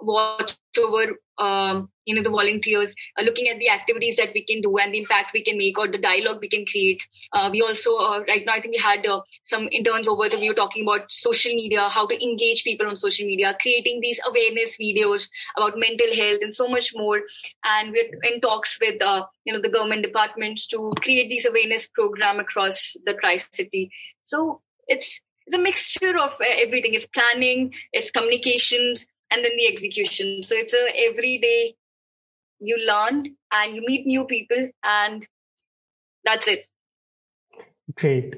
watch 0.00 0.56
over 0.78 1.16
um, 1.38 1.88
you 2.04 2.14
know 2.14 2.22
the 2.22 2.30
volunteers 2.30 2.94
uh, 3.18 3.22
looking 3.22 3.48
at 3.48 3.58
the 3.58 3.68
activities 3.68 4.16
that 4.16 4.30
we 4.34 4.44
can 4.44 4.60
do 4.60 4.76
and 4.78 4.92
the 4.92 4.98
impact 4.98 5.30
we 5.32 5.42
can 5.42 5.56
make 5.56 5.78
or 5.78 5.86
the 5.88 5.98
dialogue 5.98 6.38
we 6.40 6.48
can 6.48 6.64
create. 6.66 7.00
Uh, 7.32 7.48
we 7.52 7.62
also 7.62 7.96
uh, 7.96 8.20
right 8.28 8.44
now 8.46 8.54
i 8.54 8.60
think 8.60 8.74
we 8.74 8.80
had 8.82 9.06
uh, 9.06 9.20
some 9.44 9.68
interns 9.70 10.08
over 10.08 10.28
that 10.28 10.40
we 10.40 10.48
were 10.48 10.54
talking 10.54 10.82
about 10.82 11.10
social 11.10 11.52
media 11.54 11.88
how 11.88 12.06
to 12.06 12.22
engage 12.22 12.64
people 12.64 12.86
on 12.86 12.96
social 12.96 13.26
media 13.26 13.56
creating 13.60 14.00
these 14.00 14.20
awareness 14.26 14.76
videos 14.80 15.28
about 15.56 15.78
mental 15.78 16.12
health 16.14 16.38
and 16.42 16.54
so 16.54 16.68
much 16.68 16.92
more. 16.94 17.20
And 17.64 17.92
we're 17.92 18.32
in 18.32 18.40
talks 18.40 18.78
with 18.80 19.00
uh, 19.02 19.24
you 19.44 19.52
know 19.52 19.60
the 19.60 19.68
government 19.68 20.02
departments 20.02 20.66
to 20.68 20.92
create 21.00 21.28
these 21.28 21.46
awareness 21.46 21.86
program 21.86 22.40
across 22.40 22.96
the 23.04 23.14
tri-city. 23.14 23.90
So 24.24 24.60
it's 24.86 25.20
it's 25.46 25.56
a 25.56 25.58
mixture 25.58 26.16
of 26.18 26.32
uh, 26.32 26.44
everything. 26.58 26.94
It's 26.94 27.06
planning 27.06 27.72
it's 27.92 28.10
communications 28.10 29.06
and 29.30 29.44
then 29.44 29.52
the 29.56 29.66
execution. 29.66 30.42
So 30.42 30.54
it's 30.56 30.74
a 30.74 31.08
everyday 31.08 31.74
you 32.60 32.76
learn 32.86 33.36
and 33.52 33.74
you 33.74 33.82
meet 33.86 34.06
new 34.06 34.24
people 34.24 34.70
and 34.82 35.26
that's 36.24 36.48
it. 36.48 36.66
Great. 37.96 38.34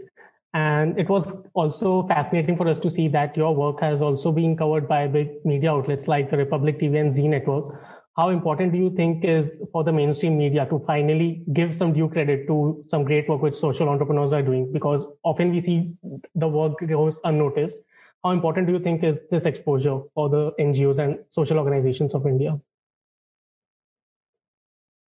And 0.52 0.98
it 0.98 1.08
was 1.08 1.36
also 1.54 2.06
fascinating 2.08 2.56
for 2.56 2.68
us 2.68 2.80
to 2.80 2.90
see 2.90 3.08
that 3.08 3.36
your 3.36 3.54
work 3.54 3.80
has 3.80 4.02
also 4.02 4.32
been 4.32 4.56
covered 4.56 4.88
by 4.88 5.06
big 5.06 5.44
media 5.44 5.70
outlets 5.70 6.08
like 6.08 6.30
the 6.30 6.36
Republic 6.36 6.80
TV 6.80 7.00
and 7.00 7.12
Zee 7.12 7.28
Network. 7.28 7.80
How 8.16 8.30
important 8.30 8.72
do 8.72 8.78
you 8.78 8.90
think 8.90 9.24
is 9.24 9.62
for 9.72 9.84
the 9.84 9.92
mainstream 9.92 10.36
media 10.36 10.66
to 10.66 10.80
finally 10.80 11.42
give 11.52 11.72
some 11.74 11.92
due 11.92 12.08
credit 12.08 12.48
to 12.48 12.84
some 12.88 13.04
great 13.04 13.28
work 13.28 13.42
which 13.42 13.54
social 13.54 13.88
entrepreneurs 13.88 14.32
are 14.32 14.42
doing? 14.42 14.72
Because 14.72 15.06
often 15.22 15.52
we 15.52 15.60
see 15.60 15.92
the 16.34 16.48
work 16.48 16.74
goes 16.86 17.20
unnoticed 17.22 17.78
how 18.22 18.30
important 18.30 18.66
do 18.66 18.72
you 18.72 18.80
think 18.80 19.02
is 19.02 19.20
this 19.30 19.46
exposure 19.46 20.00
for 20.14 20.28
the 20.28 20.52
NGOs 20.58 20.98
and 20.98 21.18
social 21.28 21.58
organizations 21.58 22.14
of 22.14 22.26
India? 22.26 22.58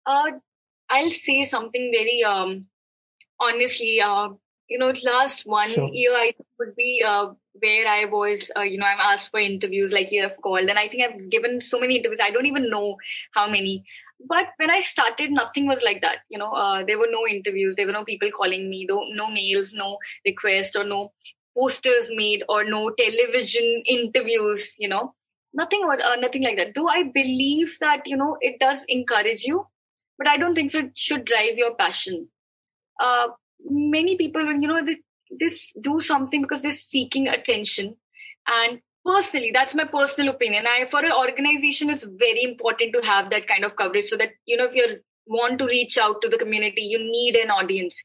Uh, 0.06 0.32
I'll 0.90 1.12
say 1.12 1.46
something 1.46 1.92
very 1.94 2.24
um, 2.24 2.66
honestly. 3.40 4.02
Uh, 4.02 4.30
you 4.70 4.78
know, 4.78 4.92
last 5.04 5.46
one 5.46 5.70
sure. 5.70 5.90
year 5.94 6.12
I 6.12 6.34
would 6.60 6.76
be 6.76 7.04
uh, 7.06 7.28
where 7.60 7.88
I 7.88 8.06
was. 8.06 8.52
Uh, 8.56 8.62
you 8.62 8.78
know, 8.78 8.86
I'm 8.86 9.00
asked 9.00 9.32
for 9.32 9.40
interviews 9.40 9.92
like 9.92 10.12
you 10.12 10.22
have 10.22 10.36
called, 10.42 10.68
and 10.70 10.78
I 10.78 10.88
think 10.90 11.04
I've 11.04 11.30
given 11.30 11.62
so 11.62 11.80
many 11.80 11.98
interviews. 11.98 12.20
I 12.22 12.32
don't 12.32 12.46
even 12.46 12.70
know 12.70 12.98
how 13.34 13.48
many. 13.48 13.86
But 14.20 14.48
when 14.58 14.72
I 14.72 14.82
started, 14.82 15.32
nothing 15.32 15.68
was 15.68 15.84
like 15.84 16.02
that. 16.02 16.18
You 16.30 16.40
know, 16.40 16.52
uh, 16.52 16.84
there 16.86 16.98
were 16.98 17.08
no 17.10 17.28
interviews. 17.28 17.76
There 17.76 17.86
were 17.86 17.94
no 17.94 18.04
people 18.04 18.30
calling 18.36 18.70
me. 18.70 18.86
No, 18.90 19.04
no 19.12 19.30
mails, 19.30 19.74
no 19.74 20.00
request, 20.26 20.76
or 20.76 20.84
no 20.84 21.14
posters 21.58 22.10
made 22.12 22.44
or 22.50 22.64
no 22.64 22.92
television 22.92 23.84
interviews 23.86 24.74
you 24.78 24.88
know? 24.88 25.14
Nothing 25.54 25.82
uh, 25.90 26.16
nothing 26.18 26.44
like 26.44 26.58
that. 26.58 26.74
Do 26.76 26.88
i 26.88 27.04
believe 27.04 27.78
that 27.80 28.06
you 28.06 28.18
know 28.18 28.38
it 28.42 28.60
does 28.60 28.86
encourage 28.88 29.44
you 29.44 29.66
but 30.18 30.28
i 30.28 30.38
don't 30.38 30.56
think 30.56 30.72
so 30.72 30.80
it 30.80 30.92
should 30.96 31.26
drive 31.26 31.58
your 31.58 31.76
passion. 31.76 32.28
Uh, 33.02 33.28
many 33.70 34.18
people 34.18 34.46
you 34.46 34.68
know 34.68 34.82
this 35.40 35.74
do 35.82 36.00
something 36.02 36.42
because 36.42 36.62
they're 36.62 36.72
seeking 36.72 37.28
attention. 37.28 37.96
And 38.48 38.82
personally 39.06 39.52
that's 39.54 39.76
my 39.76 39.86
personal 39.86 40.34
opinion. 40.34 40.66
I 40.68 40.88
for 40.90 41.04
an 41.04 41.12
organization 41.12 41.90
it's 41.90 42.04
very 42.04 42.44
important 42.44 42.94
to 42.94 43.02
have 43.06 43.30
that 43.32 43.48
kind 43.48 43.64
of 43.64 43.76
coverage 43.76 44.08
so 44.08 44.18
that 44.18 44.32
you 44.46 44.58
know 44.58 44.66
if 44.66 44.76
you 44.76 45.00
want 45.28 45.60
to 45.60 45.66
reach 45.66 45.98
out 45.98 46.22
to 46.22 46.30
the 46.30 46.38
community 46.38 46.82
you 46.82 47.00
need 47.00 47.36
an 47.36 47.50
audience. 47.50 48.04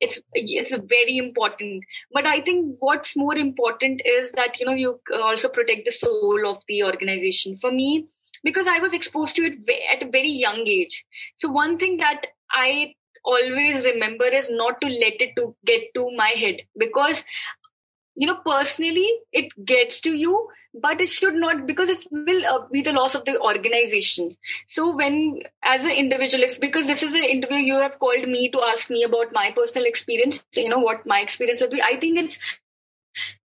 It's 0.00 0.20
it's 0.32 0.70
very 0.70 1.18
important. 1.18 1.84
But 2.12 2.26
i 2.26 2.40
think 2.40 2.76
what's 2.78 3.16
more 3.16 3.36
important 3.36 4.02
is 4.04 4.32
that 4.32 4.58
you 4.60 4.66
know 4.66 4.74
you 4.74 5.00
also 5.22 5.48
protect 5.48 5.84
the 5.84 5.92
soul 5.92 6.46
of 6.46 6.62
the 6.68 6.82
organization. 6.84 7.56
For 7.56 7.70
me 7.70 8.06
because 8.42 8.66
i 8.66 8.78
was 8.78 8.94
exposed 8.94 9.36
to 9.36 9.42
it 9.42 9.58
at 9.92 10.02
a 10.02 10.10
very 10.10 10.30
young 10.30 10.66
age. 10.66 11.04
So 11.36 11.50
one 11.50 11.78
thing 11.78 11.98
that 11.98 12.26
i 12.50 12.94
always 13.24 13.84
remember 13.84 14.24
is 14.24 14.48
not 14.50 14.80
to 14.80 14.86
let 14.86 15.20
it 15.20 15.34
to 15.36 15.54
get 15.66 15.82
to 15.94 16.10
my 16.16 16.30
head. 16.36 16.62
Because 16.78 17.24
you 18.14 18.26
know 18.26 18.38
personally 18.44 19.08
it 19.32 19.52
gets 19.64 20.00
to 20.00 20.12
you 20.12 20.48
but 20.74 21.00
it 21.00 21.08
should 21.08 21.34
not 21.34 21.66
because 21.66 21.90
it 21.90 22.06
will 22.10 22.46
uh, 22.46 22.66
be 22.70 22.80
the 22.80 22.92
loss 22.92 23.14
of 23.14 23.24
the 23.24 23.40
organization. 23.40 24.36
So 24.68 24.94
when 24.94 25.40
as 25.64 25.82
an 25.84 25.90
individual 25.90 26.44
because 26.60 26.86
this 26.86 27.02
is 27.02 27.14
an 27.14 27.24
interview 27.24 27.58
you 27.58 27.74
have 27.74 27.98
called 27.98 28.28
me 28.28 28.50
to 28.50 28.62
ask 28.62 28.90
me 28.90 29.02
about 29.02 29.32
my 29.32 29.50
personal 29.50 29.86
experience 29.86 30.44
you 30.54 30.68
know 30.68 30.78
what 30.78 31.06
my 31.06 31.20
experience 31.20 31.60
would 31.60 31.70
be 31.70 31.82
i 31.82 31.98
think 31.98 32.18
it's 32.18 32.38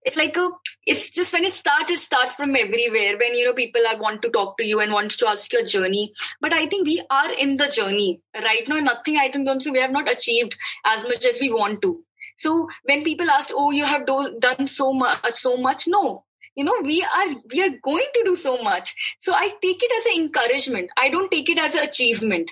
it's 0.02 0.16
like 0.16 0.36
a 0.36 0.50
it's 0.86 1.10
just 1.10 1.32
when 1.32 1.44
it 1.44 1.52
starts 1.52 1.90
it 1.90 2.00
starts 2.00 2.36
from 2.36 2.54
everywhere 2.54 3.18
when 3.18 3.34
you 3.34 3.44
know 3.44 3.52
people 3.52 3.86
are 3.86 3.98
want 4.00 4.22
to 4.22 4.30
talk 4.30 4.56
to 4.56 4.64
you 4.64 4.80
and 4.80 4.92
wants 4.92 5.16
to 5.16 5.28
ask 5.28 5.52
your 5.52 5.64
journey. 5.64 6.12
But 6.40 6.52
i 6.52 6.66
think 6.68 6.86
we 6.86 7.04
are 7.10 7.32
in 7.32 7.56
the 7.56 7.68
journey. 7.68 8.20
Right 8.34 8.68
now 8.68 8.78
nothing 8.78 9.16
i 9.16 9.30
think 9.30 9.46
don't 9.46 9.60
say 9.60 9.70
we 9.70 9.80
have 9.80 9.90
not 9.90 10.10
achieved 10.10 10.56
as 10.84 11.02
much 11.02 11.24
as 11.24 11.40
we 11.40 11.50
want 11.50 11.82
to 11.82 12.05
so 12.38 12.68
when 12.84 13.04
people 13.04 13.30
asked, 13.30 13.52
"Oh, 13.54 13.70
you 13.72 13.84
have 13.86 14.06
do- 14.06 14.36
done 14.40 14.66
so 14.68 14.92
much, 14.92 15.20
so 15.36 15.56
much," 15.56 15.88
no, 15.88 16.25
you 16.56 16.64
know 16.64 16.76
we 16.82 17.02
are 17.02 17.28
we 17.52 17.62
are 17.62 17.74
going 17.82 18.06
to 18.14 18.24
do 18.24 18.36
so 18.36 18.56
much. 18.62 18.94
So 19.20 19.32
i 19.32 19.48
take 19.62 19.82
it 19.82 19.92
as 19.98 20.06
an 20.06 20.22
encouragement. 20.22 20.90
I 20.96 21.08
don't 21.08 21.30
take 21.30 21.48
it 21.48 21.58
as 21.58 21.74
an 21.74 21.84
achievement. 21.88 22.50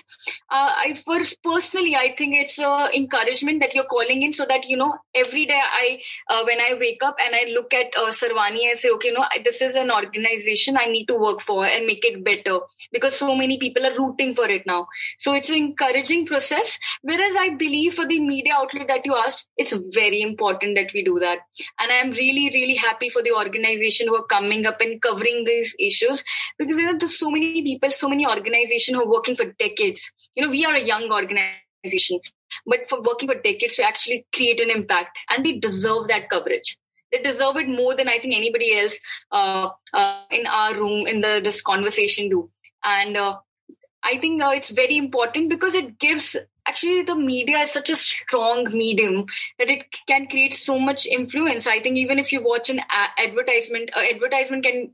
Uh, 0.49 0.71
i 0.85 0.95
first 1.05 1.41
personally 1.43 1.95
i 1.95 2.13
think 2.17 2.35
it's 2.35 2.57
a 2.59 2.89
encouragement 2.93 3.59
that 3.59 3.73
you're 3.75 3.91
calling 3.93 4.21
in 4.23 4.33
so 4.33 4.45
that 4.45 4.67
you 4.69 4.77
know 4.77 4.93
every 5.13 5.45
day 5.45 5.59
i 5.79 5.99
uh, 6.29 6.43
when 6.45 6.59
i 6.61 6.75
wake 6.79 7.01
up 7.03 7.15
and 7.25 7.35
i 7.35 7.43
look 7.55 7.73
at 7.73 7.87
uh, 7.97 8.11
sarvani 8.19 8.69
i 8.69 8.73
say 8.73 8.89
okay 8.89 9.09
you 9.09 9.13
know 9.13 9.25
this 9.43 9.61
is 9.61 9.75
an 9.75 9.91
organization 9.91 10.77
i 10.77 10.85
need 10.85 11.05
to 11.05 11.15
work 11.15 11.41
for 11.41 11.65
and 11.65 11.85
make 11.85 12.05
it 12.05 12.23
better 12.23 12.59
because 12.91 13.15
so 13.15 13.35
many 13.35 13.57
people 13.57 13.85
are 13.85 13.95
rooting 13.97 14.33
for 14.35 14.45
it 14.45 14.65
now. 14.65 14.87
So 15.17 15.33
it's 15.33 15.49
an 15.49 15.55
encouraging 15.55 16.25
process. 16.25 16.77
Whereas 17.01 17.35
i 17.35 17.49
believe 17.49 17.93
for 17.95 18.07
the 18.07 18.19
media 18.19 18.53
outlet 18.57 18.87
that 18.87 19.05
you 19.05 19.15
asked 19.15 19.47
it's 19.57 19.73
very 19.93 20.21
important 20.21 20.75
that 20.75 20.91
we 20.93 21.03
do 21.03 21.19
that. 21.19 21.39
And 21.79 21.91
i'm 21.91 22.11
really 22.11 22.49
really 22.53 22.75
happy 22.75 23.09
for 23.09 23.21
the 23.21 23.31
organization 23.31 23.94
who 24.07 24.15
are 24.15 24.25
coming 24.25 24.65
up 24.65 24.79
and 24.81 25.01
covering 25.01 25.43
these 25.45 25.75
issues 25.79 26.23
because 26.57 26.77
you 26.77 26.85
know 26.85 26.97
there's 26.97 27.17
so 27.19 27.29
many 27.29 27.61
people 27.63 27.91
so 27.91 28.09
many 28.09 28.25
organizations 28.27 28.97
who 28.97 29.03
are 29.03 29.11
working 29.11 29.35
for 29.35 29.45
decades. 29.59 30.11
You 30.35 30.43
know 30.43 30.49
we 30.49 30.65
are 30.65 30.75
a 30.75 30.83
young 30.83 31.11
organization 31.11 32.19
but 32.65 32.89
for 32.89 33.01
working 33.01 33.29
for 33.29 33.35
decades 33.35 33.75
to 33.75 33.83
actually 33.83 34.25
create 34.33 34.59
an 34.59 34.69
impact 34.69 35.17
and 35.29 35.45
they 35.45 35.53
deserve 35.53 36.07
that 36.07 36.29
coverage. 36.29 36.77
They 37.11 37.21
deserve 37.21 37.57
it 37.57 37.69
more 37.69 37.95
than 37.95 38.07
i 38.09 38.19
think 38.19 38.35
anybody 38.35 38.77
else 38.77 38.99
uh, 39.31 39.69
uh, 39.93 40.23
in 40.31 40.45
our 40.47 40.75
room 40.75 41.07
in 41.07 41.21
the 41.21 41.41
this 41.43 41.61
conversation 41.61 42.29
do. 42.29 42.49
And 42.83 43.17
uh, 43.17 43.37
i 44.03 44.17
think 44.19 44.41
uh, 44.41 44.51
it's 44.55 44.69
very 44.69 44.97
important 44.97 45.49
because 45.49 45.75
it 45.75 45.97
gives 45.99 46.35
actually 46.67 47.03
the 47.03 47.15
media 47.15 47.59
is 47.59 47.71
such 47.71 47.89
a 47.89 47.95
strong 47.95 48.65
medium 48.71 49.25
that 49.59 49.69
it 49.69 49.85
can 50.07 50.27
create 50.27 50.53
so 50.53 50.79
much 50.79 51.05
influence. 51.05 51.67
I 51.67 51.81
think 51.81 51.97
even 51.97 52.19
if 52.19 52.31
you 52.31 52.43
watch 52.43 52.69
an 52.69 52.81
advertisement 53.17 53.91
uh, 53.95 54.01
advertisement 54.13 54.63
can 54.63 54.91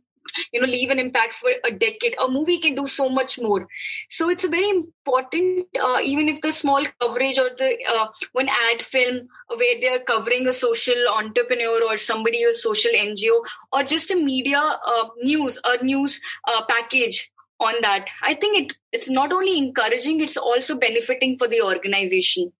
you 0.51 0.61
know 0.61 0.67
leave 0.67 0.89
an 0.89 0.99
impact 0.99 1.35
for 1.35 1.51
a 1.63 1.71
decade. 1.71 2.15
A 2.23 2.29
movie 2.29 2.59
can 2.59 2.75
do 2.75 2.87
so 2.87 3.09
much 3.09 3.39
more. 3.39 3.67
So 4.09 4.29
it's 4.29 4.45
very 4.45 4.69
important 4.69 5.67
uh, 5.79 5.99
even 6.03 6.29
if 6.29 6.41
the 6.41 6.51
small 6.51 6.83
coverage 6.99 7.37
or 7.37 7.49
the 7.57 7.77
uh, 7.89 8.07
one 8.33 8.49
ad 8.49 8.83
film 8.83 9.27
where 9.47 9.79
they're 9.81 10.03
covering 10.03 10.47
a 10.47 10.53
social 10.53 11.07
entrepreneur 11.13 11.83
or 11.83 11.97
somebody 11.97 12.43
a 12.43 12.53
social 12.53 12.91
ngo 12.91 13.41
or 13.71 13.83
just 13.83 14.11
a 14.11 14.15
media 14.15 14.59
uh, 14.59 15.07
news 15.21 15.59
a 15.63 15.83
news 15.83 16.21
uh, 16.47 16.63
package 16.65 17.31
on 17.61 17.75
that. 17.81 18.07
I 18.23 18.33
think 18.33 18.57
it 18.57 18.77
it's 18.91 19.09
not 19.09 19.31
only 19.31 19.57
encouraging 19.57 20.21
it's 20.21 20.37
also 20.37 20.75
benefiting 20.75 21.37
for 21.37 21.47
the 21.47 21.61
organization. 21.61 22.51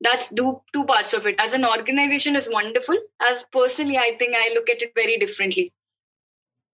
That's 0.00 0.28
two, 0.30 0.60
two 0.72 0.84
parts 0.84 1.12
of 1.12 1.26
it. 1.26 1.34
As 1.38 1.52
an 1.52 1.64
organization 1.64 2.36
is 2.36 2.48
wonderful. 2.50 2.96
As 3.30 3.44
personally 3.52 3.98
i 3.98 4.12
think 4.18 4.34
i 4.34 4.52
look 4.54 4.70
at 4.70 4.82
it 4.82 4.92
very 4.94 5.18
differently. 5.18 5.72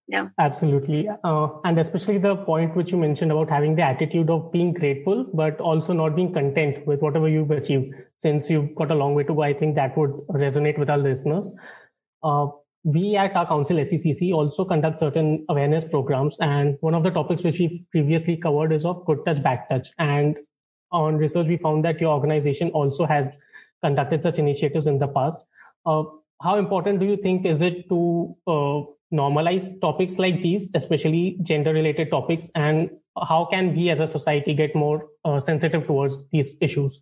Yeah. 0.06 0.28
Absolutely. 0.38 1.08
Uh, 1.24 1.48
and 1.64 1.78
especially 1.78 2.18
the 2.18 2.36
point 2.36 2.76
which 2.76 2.92
you 2.92 2.98
mentioned 2.98 3.32
about 3.32 3.48
having 3.48 3.74
the 3.74 3.82
attitude 3.82 4.28
of 4.28 4.52
being 4.52 4.74
grateful 4.74 5.24
but 5.32 5.60
also 5.60 5.94
not 5.94 6.14
being 6.14 6.32
content 6.32 6.86
with 6.86 7.00
whatever 7.00 7.28
you've 7.28 7.50
achieved. 7.50 7.94
Since 8.18 8.50
you've 8.50 8.74
got 8.74 8.90
a 8.90 8.94
long 8.94 9.14
way 9.14 9.24
to 9.24 9.34
go 9.34 9.42
i 9.42 9.54
think 9.54 9.74
that 9.76 9.96
would 9.98 10.12
resonate 10.42 10.78
with 10.78 10.90
our 10.90 10.98
listeners. 10.98 11.52
Uh, 12.22 12.46
we 12.84 13.16
at 13.16 13.34
our 13.34 13.46
council 13.46 13.76
SECC 13.78 14.32
also 14.32 14.64
conduct 14.64 14.98
certain 14.98 15.44
awareness 15.48 15.84
programs 15.86 16.36
and 16.40 16.76
one 16.80 16.94
of 16.94 17.02
the 17.02 17.10
topics 17.10 17.42
which 17.42 17.58
we 17.58 17.84
previously 17.90 18.36
covered 18.36 18.72
is 18.72 18.84
of 18.84 19.04
good 19.06 19.24
touch 19.24 19.42
bad 19.42 19.60
touch. 19.70 19.88
And 19.98 20.36
on 20.92 21.16
research 21.16 21.48
we 21.48 21.56
found 21.56 21.84
that 21.86 22.00
your 22.00 22.12
organization 22.12 22.70
also 22.70 23.06
has 23.06 23.28
conducted 23.82 24.22
such 24.22 24.38
initiatives 24.38 24.86
in 24.86 24.98
the 24.98 25.08
past. 25.08 25.42
Uh, 25.86 26.02
how 26.42 26.58
important 26.58 27.00
do 27.00 27.06
you 27.06 27.16
think 27.16 27.46
is 27.46 27.62
it 27.62 27.88
to 27.88 28.36
uh, 28.46 28.82
normalize 29.12 29.80
topics 29.80 30.18
like 30.18 30.42
these, 30.42 30.70
especially 30.74 31.38
gender 31.42 31.72
related 31.72 32.10
topics, 32.10 32.50
and 32.54 32.90
how 33.28 33.46
can 33.50 33.74
we 33.74 33.88
as 33.88 34.00
a 34.00 34.06
society 34.06 34.54
get 34.54 34.74
more 34.74 35.08
uh, 35.24 35.40
sensitive 35.40 35.86
towards 35.86 36.26
these 36.32 36.56
issues? 36.60 37.00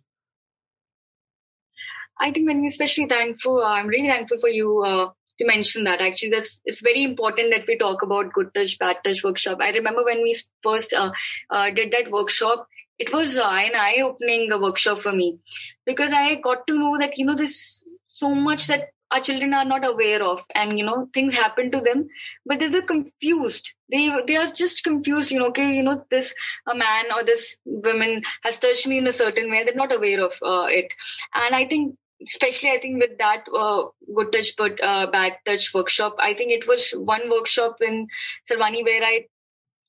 I 2.19 2.31
think 2.31 2.47
when 2.47 2.61
we 2.61 2.67
especially 2.67 3.07
thankful, 3.07 3.61
uh, 3.61 3.73
I'm 3.73 3.87
really 3.87 4.07
thankful 4.07 4.37
for 4.39 4.49
you 4.49 4.81
uh, 4.83 5.09
to 5.39 5.47
mention 5.47 5.83
that. 5.85 6.01
Actually, 6.01 6.31
that's 6.31 6.61
it's 6.65 6.81
very 6.81 7.03
important 7.03 7.51
that 7.51 7.65
we 7.67 7.77
talk 7.77 8.01
about 8.03 8.33
good 8.33 8.53
touch, 8.53 8.77
bad 8.79 8.97
touch 9.03 9.23
workshop. 9.23 9.59
I 9.61 9.69
remember 9.69 10.03
when 10.03 10.21
we 10.21 10.35
first 10.61 10.93
uh, 10.93 11.11
uh, 11.49 11.69
did 11.69 11.91
that 11.91 12.11
workshop, 12.11 12.67
it 12.99 13.13
was 13.13 13.37
uh, 13.37 13.43
an 13.43 13.75
eye-opening 13.75 14.49
workshop 14.61 14.99
for 14.99 15.11
me 15.11 15.39
because 15.85 16.13
I 16.13 16.35
got 16.35 16.67
to 16.67 16.77
know 16.77 16.97
that 16.97 17.17
you 17.17 17.25
know 17.25 17.35
there's 17.35 17.83
so 18.07 18.33
much 18.33 18.67
that 18.67 18.89
our 19.13 19.19
children 19.21 19.53
are 19.53 19.65
not 19.65 19.85
aware 19.85 20.23
of 20.23 20.43
and 20.55 20.77
you 20.77 20.85
know 20.85 21.07
things 21.13 21.33
happen 21.33 21.71
to 21.71 21.79
them 21.81 22.07
but 22.45 22.59
they're 22.59 22.81
confused 22.81 23.73
they 23.91 24.09
they 24.27 24.35
are 24.35 24.51
just 24.51 24.83
confused 24.83 25.31
you 25.31 25.39
know 25.39 25.47
okay 25.47 25.71
you 25.71 25.83
know 25.83 26.03
this 26.09 26.33
a 26.67 26.75
man 26.75 27.11
or 27.15 27.23
this 27.23 27.57
woman 27.65 28.21
has 28.43 28.57
touched 28.57 28.87
me 28.87 28.97
in 28.97 29.07
a 29.07 29.13
certain 29.13 29.51
way 29.51 29.63
they're 29.63 29.81
not 29.83 29.95
aware 29.95 30.21
of 30.23 30.31
uh, 30.41 30.65
it 30.79 30.93
and 31.35 31.55
i 31.55 31.65
think 31.65 31.95
especially 32.27 32.69
i 32.69 32.79
think 32.79 33.01
with 33.01 33.17
that 33.17 33.45
uh, 33.57 33.83
good 34.15 34.31
touch 34.31 34.55
but 34.57 34.83
uh, 34.83 35.05
bad 35.11 35.37
touch 35.45 35.73
workshop 35.73 36.15
i 36.19 36.33
think 36.33 36.51
it 36.51 36.67
was 36.67 36.91
one 36.91 37.29
workshop 37.29 37.77
in 37.81 38.07
Sarvani 38.49 38.83
where 38.83 39.03
i 39.03 39.25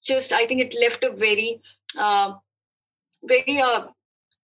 just 0.04 0.32
i 0.32 0.46
think 0.46 0.60
it 0.60 0.76
left 0.80 1.04
a 1.04 1.10
very 1.10 1.60
uh, 1.98 2.32
very 3.22 3.60
uh, 3.60 3.86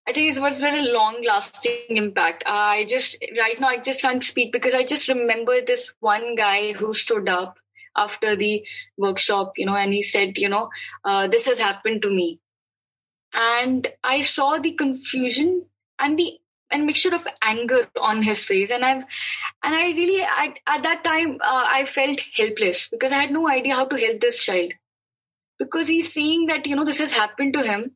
I 0.09 0.13
think 0.13 0.35
it 0.35 0.41
was 0.41 0.59
very 0.59 0.83
long 0.83 1.23
lasting 1.25 1.97
impact. 1.97 2.43
I 2.45 2.85
just, 2.89 3.23
right 3.39 3.61
now, 3.61 3.69
I 3.69 3.77
just 3.79 4.01
can't 4.03 4.25
speak 4.25 4.51
because 4.51 4.75
I 4.75 4.83
just 4.83 5.09
remember 5.09 5.61
this 5.61 5.93
one 6.01 6.35
guy 6.35 6.73
who 6.73 6.95
stood 6.95 7.29
up 7.29 7.59
after 7.97 8.35
the 8.35 8.65
workshop, 8.97 9.53
you 9.57 9.67
know, 9.67 9.77
and 9.77 9.93
he 9.93 10.03
said, 10.03 10.37
you 10.37 10.49
know, 10.49 10.69
uh, 11.05 11.29
this 11.29 11.47
has 11.47 11.59
happened 11.59 12.03
to 12.03 12.11
me. 12.11 12.41
And 13.33 13.87
I 14.03 14.23
saw 14.23 14.59
the 14.59 14.73
confusion 14.73 15.67
and 15.99 16.19
the 16.19 16.39
and 16.71 16.87
mixture 16.87 17.15
of 17.15 17.27
anger 17.43 17.89
on 18.01 18.23
his 18.23 18.45
face 18.45 18.71
and 18.71 18.85
i've 18.85 19.05
and 19.63 19.75
i 19.75 19.89
really 19.91 20.23
at, 20.23 20.59
at 20.67 20.83
that 20.83 21.03
time 21.05 21.39
uh, 21.43 21.65
i 21.67 21.85
felt 21.85 22.21
helpless 22.37 22.89
because 22.89 23.13
i 23.13 23.21
had 23.21 23.31
no 23.31 23.49
idea 23.49 23.75
how 23.75 23.85
to 23.85 23.97
help 23.97 24.21
this 24.21 24.43
child 24.45 24.73
because 25.59 25.89
he's 25.89 26.13
seeing 26.13 26.47
that 26.47 26.67
you 26.67 26.77
know 26.77 26.85
this 26.85 26.99
has 26.99 27.13
happened 27.13 27.53
to 27.53 27.63
him 27.63 27.91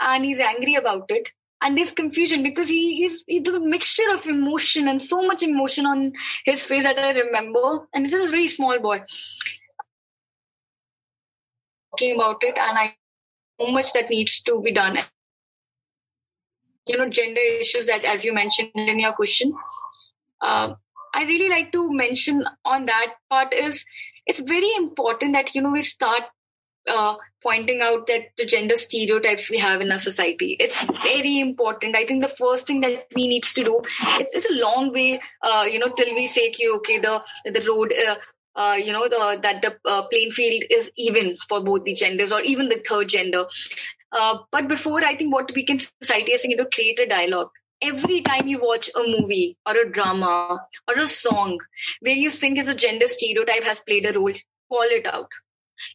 and 0.00 0.24
he's 0.24 0.40
angry 0.40 0.74
about 0.74 1.04
it 1.08 1.28
and 1.64 1.78
there's 1.78 1.92
confusion 1.92 2.42
because 2.42 2.68
he 2.68 3.04
is 3.04 3.24
he, 3.26 3.40
the 3.40 3.58
mixture 3.58 4.10
of 4.12 4.26
emotion 4.26 4.86
and 4.86 5.00
so 5.00 5.22
much 5.22 5.42
emotion 5.42 5.86
on 5.86 6.12
his 6.44 6.64
face 6.64 6.82
that 6.82 6.98
I 6.98 7.12
remember. 7.12 7.86
And 7.94 8.04
this 8.04 8.12
is 8.12 8.28
a 8.28 8.30
very 8.30 8.48
small 8.48 8.78
boy 8.78 9.02
talking 11.90 12.14
about 12.16 12.36
it, 12.42 12.58
and 12.58 12.78
I 12.78 12.96
so 13.58 13.68
much 13.68 13.92
that 13.94 14.10
needs 14.10 14.42
to 14.42 14.60
be 14.60 14.72
done. 14.72 14.98
You 16.86 16.98
know, 16.98 17.08
gender 17.08 17.40
issues 17.60 17.86
that, 17.86 18.04
as 18.04 18.24
you 18.24 18.32
mentioned 18.32 18.70
in 18.74 18.98
your 18.98 19.12
question, 19.12 19.54
uh, 20.40 20.74
I 21.14 21.24
really 21.24 21.48
like 21.48 21.72
to 21.72 21.90
mention 21.92 22.44
on 22.64 22.86
that 22.86 23.14
part 23.30 23.54
is 23.54 23.84
it's 24.26 24.40
very 24.40 24.70
important 24.76 25.32
that 25.34 25.54
you 25.54 25.62
know 25.62 25.70
we 25.70 25.82
start 25.82 26.24
uh, 26.86 27.14
pointing 27.42 27.80
out 27.80 28.06
that 28.06 28.22
the 28.36 28.44
gender 28.44 28.76
stereotypes 28.76 29.48
we 29.50 29.58
have 29.58 29.80
in 29.80 29.92
our 29.92 29.98
society. 29.98 30.56
It's 30.60 30.82
very 31.02 31.40
important. 31.40 31.96
I 31.96 32.06
think 32.06 32.22
the 32.22 32.34
first 32.36 32.66
thing 32.66 32.80
that 32.80 33.06
we 33.14 33.28
needs 33.28 33.54
to 33.54 33.64
do, 33.64 33.80
it's, 34.20 34.34
it's 34.34 34.50
a 34.50 34.54
long 34.54 34.92
way, 34.92 35.20
uh, 35.42 35.64
you 35.70 35.78
know, 35.78 35.92
till 35.96 36.14
we 36.14 36.26
say, 36.26 36.52
okay, 36.76 36.98
the, 36.98 37.22
the 37.44 37.64
road, 37.68 37.92
uh, 37.92 38.16
uh, 38.58 38.74
you 38.76 38.92
know, 38.92 39.08
the, 39.08 39.38
that 39.42 39.62
the 39.62 39.76
uh, 39.88 40.06
playing 40.08 40.30
field 40.30 40.62
is 40.70 40.90
even 40.96 41.36
for 41.48 41.62
both 41.62 41.84
the 41.84 41.94
genders 41.94 42.32
or 42.32 42.40
even 42.42 42.68
the 42.68 42.82
third 42.88 43.08
gender. 43.08 43.46
Uh, 44.14 44.38
but 44.52 44.68
before, 44.68 45.04
I 45.04 45.16
think 45.16 45.32
what 45.34 45.50
we 45.54 45.64
can 45.64 45.80
society 45.80 46.32
is 46.32 46.44
you 46.44 46.56
know, 46.56 46.66
create 46.72 46.98
a 47.00 47.06
dialogue. 47.06 47.50
Every 47.82 48.22
time 48.22 48.46
you 48.46 48.60
watch 48.62 48.88
a 48.94 49.02
movie 49.02 49.56
or 49.66 49.76
a 49.76 49.90
drama 49.90 50.58
or 50.88 50.94
a 50.98 51.06
song 51.06 51.58
where 52.00 52.14
you 52.14 52.30
think 52.30 52.58
is 52.58 52.68
a 52.68 52.74
gender 52.74 53.08
stereotype 53.08 53.64
has 53.64 53.80
played 53.80 54.06
a 54.06 54.12
role, 54.18 54.32
call 54.70 54.82
it 54.82 55.06
out. 55.06 55.28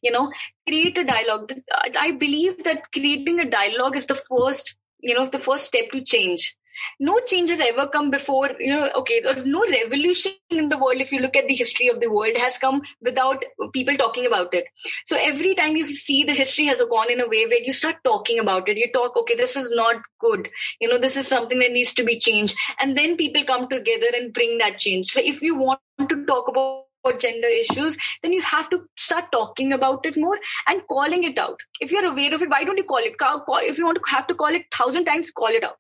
You 0.04 0.12
know 0.12 0.32
create 0.68 0.98
a 0.98 1.04
dialogue. 1.04 1.54
I 1.98 2.12
believe 2.12 2.64
that 2.66 2.92
creating 2.92 3.40
a 3.40 3.50
dialogue 3.50 3.96
is 3.96 4.06
the 4.06 4.16
first 4.30 4.76
you 5.00 5.16
know 5.16 5.26
the 5.26 5.40
first 5.40 5.66
step 5.66 5.90
to 5.94 6.02
change 6.02 6.56
no 7.00 7.20
change 7.26 7.50
has 7.50 7.60
ever 7.60 7.88
come 7.88 8.10
before 8.10 8.50
you 8.60 8.74
know 8.74 8.90
okay 8.96 9.22
no 9.46 9.66
revolution 9.70 10.34
in 10.50 10.70
the 10.70 10.78
world 10.78 11.02
if 11.02 11.12
you 11.12 11.20
look 11.20 11.36
at 11.36 11.48
the 11.48 11.56
history 11.56 11.88
of 11.88 12.00
the 12.00 12.10
world 12.10 12.38
has 12.38 12.58
come 12.58 12.82
without 13.02 13.44
people 13.74 13.96
talking 13.96 14.26
about 14.26 14.54
it. 14.54 14.66
So 15.06 15.18
every 15.18 15.56
time 15.56 15.76
you 15.76 15.96
see 15.96 16.24
the 16.24 16.34
history 16.34 16.66
has 16.66 16.82
gone 16.90 17.12
in 17.12 17.20
a 17.20 17.28
way 17.28 17.46
where 17.46 17.64
you 17.64 17.74
start 17.74 17.98
talking 18.04 18.40
about 18.40 18.68
it. 18.70 18.78
You 18.78 18.92
talk 18.92 19.16
okay 19.18 19.36
this 19.36 19.56
is 19.56 19.72
not 19.72 19.98
good. 20.20 20.50
You 20.80 20.90
know 20.90 21.00
this 21.00 21.18
is 21.18 21.28
something 21.28 21.60
that 21.60 21.72
needs 21.72 21.94
to 21.94 22.04
be 22.04 22.20
changed. 22.20 22.56
And 22.80 22.98
then 22.98 23.18
people 23.18 23.44
come 23.46 23.70
together 23.70 24.08
and 24.14 24.34
bring 24.34 24.58
that 24.60 24.80
change. 24.80 25.12
So 25.12 25.22
if 25.24 25.42
you 25.42 25.56
want 25.56 25.82
to 26.10 26.26
talk 26.26 26.48
about 26.48 26.86
gender 27.20 27.48
issues, 27.48 27.98
then 28.22 28.34
you 28.34 28.42
have 28.42 28.70
to 28.70 28.82
start 28.98 29.32
talking 29.32 29.72
about 29.74 30.06
it 30.06 30.18
more 30.18 30.38
and 30.68 30.86
calling 30.88 31.24
it 31.24 31.38
out. 31.38 31.58
If 31.80 31.92
you're 31.92 32.06
aware 32.06 32.34
of 32.34 32.42
it, 32.42 32.50
why 32.50 32.64
don't 32.64 32.78
you 32.78 32.84
call 32.84 32.98
it? 32.98 33.16
If 33.20 33.78
you 33.78 33.86
want 33.86 33.98
to 33.98 34.12
have 34.12 34.28
to 34.28 34.36
call 34.36 34.54
it 34.54 34.66
thousand 34.76 35.06
times, 35.06 35.32
call 35.32 35.48
it 35.48 35.64
out 35.64 35.78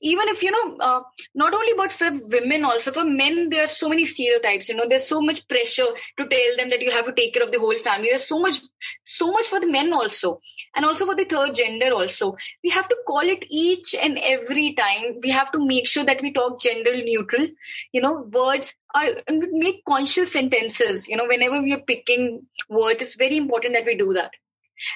even 0.00 0.28
if 0.28 0.42
you 0.42 0.50
know 0.50 0.76
uh, 0.78 1.02
not 1.34 1.54
only 1.54 1.72
but 1.76 1.92
for 1.92 2.10
women 2.36 2.64
also 2.64 2.92
for 2.92 3.04
men 3.04 3.48
there 3.50 3.64
are 3.64 3.74
so 3.80 3.88
many 3.88 4.04
stereotypes 4.04 4.68
you 4.68 4.74
know 4.74 4.88
there's 4.88 5.06
so 5.06 5.20
much 5.20 5.46
pressure 5.48 5.86
to 6.18 6.26
tell 6.26 6.56
them 6.56 6.70
that 6.70 6.80
you 6.80 6.90
have 6.90 7.06
to 7.06 7.12
take 7.12 7.34
care 7.34 7.42
of 7.42 7.52
the 7.52 7.58
whole 7.58 7.78
family. 7.78 8.08
There's 8.10 8.26
so 8.26 8.38
much 8.38 8.60
so 9.06 9.30
much 9.30 9.46
for 9.46 9.60
the 9.60 9.70
men 9.70 9.92
also 9.92 10.40
and 10.74 10.84
also 10.84 11.06
for 11.06 11.14
the 11.14 11.24
third 11.24 11.54
gender 11.54 11.92
also. 11.92 12.36
We 12.64 12.70
have 12.70 12.88
to 12.88 12.96
call 13.06 13.20
it 13.20 13.44
each 13.48 13.94
and 13.94 14.18
every 14.18 14.74
time. 14.74 15.20
We 15.22 15.30
have 15.30 15.52
to 15.52 15.64
make 15.64 15.86
sure 15.86 16.04
that 16.04 16.22
we 16.22 16.32
talk 16.32 16.60
gender 16.60 16.96
neutral. 16.96 17.48
You 17.92 18.02
know 18.02 18.28
words 18.32 18.74
are 18.94 19.08
make 19.28 19.84
conscious 19.84 20.32
sentences. 20.32 21.08
You 21.08 21.16
know 21.16 21.26
whenever 21.26 21.62
we 21.62 21.72
are 21.72 21.84
picking 21.86 22.46
words 22.68 23.02
it's 23.02 23.16
very 23.16 23.36
important 23.36 23.74
that 23.74 23.86
we 23.86 23.96
do 23.96 24.12
that. 24.14 24.32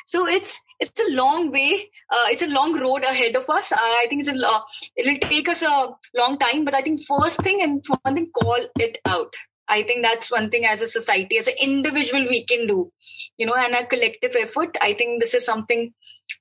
So 0.06 0.26
it's 0.26 0.62
it's 0.80 1.00
a 1.00 1.12
long 1.12 1.50
way. 1.50 1.90
Uh, 2.10 2.26
it's 2.28 2.42
a 2.42 2.46
long 2.46 2.78
road 2.78 3.02
ahead 3.02 3.36
of 3.36 3.48
us. 3.48 3.72
I, 3.72 4.06
think 4.08 4.20
it's 4.20 4.28
a 4.28 4.48
uh, 4.48 4.60
it'll 4.96 5.28
take 5.28 5.48
us 5.48 5.62
a 5.62 5.90
long 6.14 6.38
time, 6.38 6.64
but 6.64 6.74
I 6.74 6.82
think 6.82 7.00
first 7.06 7.42
thing 7.42 7.62
and 7.62 7.84
one 8.02 8.14
thing, 8.14 8.30
call 8.34 8.66
it 8.78 8.98
out. 9.06 9.32
I 9.68 9.82
think 9.82 10.02
that's 10.02 10.30
one 10.30 10.50
thing 10.50 10.66
as 10.66 10.82
a 10.82 10.86
society, 10.86 11.38
as 11.38 11.46
an 11.46 11.54
individual, 11.58 12.28
we 12.28 12.44
can 12.44 12.66
do, 12.66 12.92
you 13.38 13.46
know, 13.46 13.54
and 13.54 13.74
a 13.74 13.86
collective 13.86 14.36
effort. 14.38 14.76
I 14.80 14.92
think 14.92 15.22
this 15.22 15.32
is 15.32 15.44
something 15.44 15.94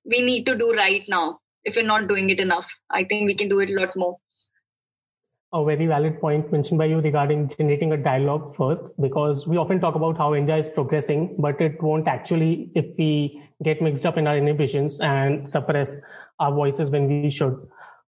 we 0.06 0.22
need 0.22 0.46
to 0.48 0.58
do 0.58 0.74
right 0.74 1.04
now. 1.08 1.40
If 1.64 1.78
we're 1.78 1.84
not 1.86 2.10
doing 2.10 2.30
it 2.30 2.40
enough, 2.40 2.68
I 2.92 3.06
think 3.06 3.26
we 3.26 3.36
can 3.36 3.48
do 3.48 3.60
it 3.60 3.70
a 3.70 3.80
lot 3.80 3.96
more. 3.96 4.18
A 5.54 5.64
very 5.64 5.86
valid 5.86 6.20
point 6.20 6.52
mentioned 6.52 6.80
by 6.80 6.86
you 6.86 7.00
regarding 7.00 7.48
generating 7.48 7.92
a 7.94 7.98
dialogue 7.98 8.56
first, 8.56 8.90
because 9.00 9.46
we 9.48 9.58
often 9.58 9.80
talk 9.80 9.96
about 9.96 10.18
how 10.18 10.34
India 10.34 10.58
is 10.58 10.68
progressing, 10.68 11.36
but 11.38 11.62
it 11.62 11.82
won't 11.82 12.08
actually 12.08 12.72
if 12.74 12.86
we 12.98 13.42
get 13.64 13.82
mixed 13.82 14.06
up 14.06 14.18
in 14.18 14.26
our 14.26 14.38
inhibitions 14.38 15.00
and 15.00 15.48
suppress 15.48 15.98
our 16.40 16.52
voices 16.52 16.90
when 16.90 17.08
we 17.08 17.30
should. 17.30 17.56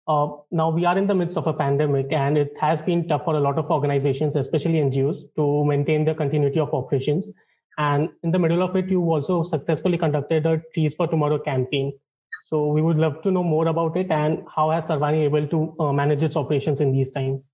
Uh, 0.07 0.27
now 0.51 0.69
we 0.69 0.85
are 0.85 0.97
in 0.97 1.07
the 1.07 1.15
midst 1.15 1.37
of 1.37 1.47
a 1.47 1.53
pandemic 1.53 2.11
and 2.11 2.37
it 2.37 2.51
has 2.59 2.81
been 2.81 3.07
tough 3.07 3.23
for 3.25 3.35
a 3.35 3.39
lot 3.39 3.57
of 3.57 3.69
organizations, 3.69 4.35
especially 4.35 4.73
NGOs, 4.73 5.17
to 5.35 5.65
maintain 5.65 6.03
the 6.05 6.15
continuity 6.15 6.59
of 6.59 6.73
operations. 6.73 7.31
And 7.77 8.09
in 8.23 8.31
the 8.31 8.39
middle 8.39 8.63
of 8.63 8.75
it, 8.75 8.89
you 8.89 9.01
also 9.01 9.43
successfully 9.43 9.97
conducted 9.97 10.45
a 10.45 10.61
Trees 10.73 10.95
for 10.95 11.07
Tomorrow 11.07 11.39
campaign. 11.39 11.93
So 12.45 12.67
we 12.67 12.81
would 12.83 12.97
love 12.97 13.23
to 13.23 13.31
know 13.31 13.43
more 13.43 13.67
about 13.67 13.97
it 13.97 14.11
and 14.11 14.43
how 14.55 14.69
has 14.69 14.87
Sarvani 14.87 15.23
able 15.23 15.47
to 15.47 15.75
uh, 15.83 15.91
manage 15.91 16.21
its 16.21 16.35
operations 16.35 16.79
in 16.79 16.91
these 16.91 17.09
times? 17.09 17.51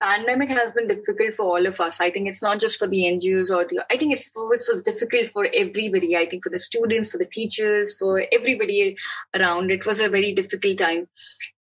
Pandemic 0.00 0.50
has 0.50 0.70
been 0.72 0.86
difficult 0.86 1.34
for 1.34 1.46
all 1.46 1.66
of 1.66 1.80
us. 1.80 2.00
I 2.00 2.08
think 2.12 2.28
it's 2.28 2.40
not 2.40 2.60
just 2.60 2.78
for 2.78 2.86
the 2.86 2.98
NGOs 2.98 3.50
or 3.50 3.64
the. 3.64 3.84
I 3.90 3.98
think 3.98 4.12
it's 4.12 4.28
it 4.28 4.32
was 4.36 4.84
difficult 4.84 5.32
for 5.32 5.48
everybody. 5.52 6.16
I 6.16 6.28
think 6.30 6.44
for 6.44 6.50
the 6.50 6.60
students, 6.60 7.10
for 7.10 7.18
the 7.18 7.26
teachers, 7.26 7.96
for 7.98 8.24
everybody 8.30 8.96
around. 9.34 9.72
It 9.72 9.84
was 9.84 9.98
a 9.98 10.08
very 10.08 10.32
difficult 10.32 10.78
time. 10.78 11.08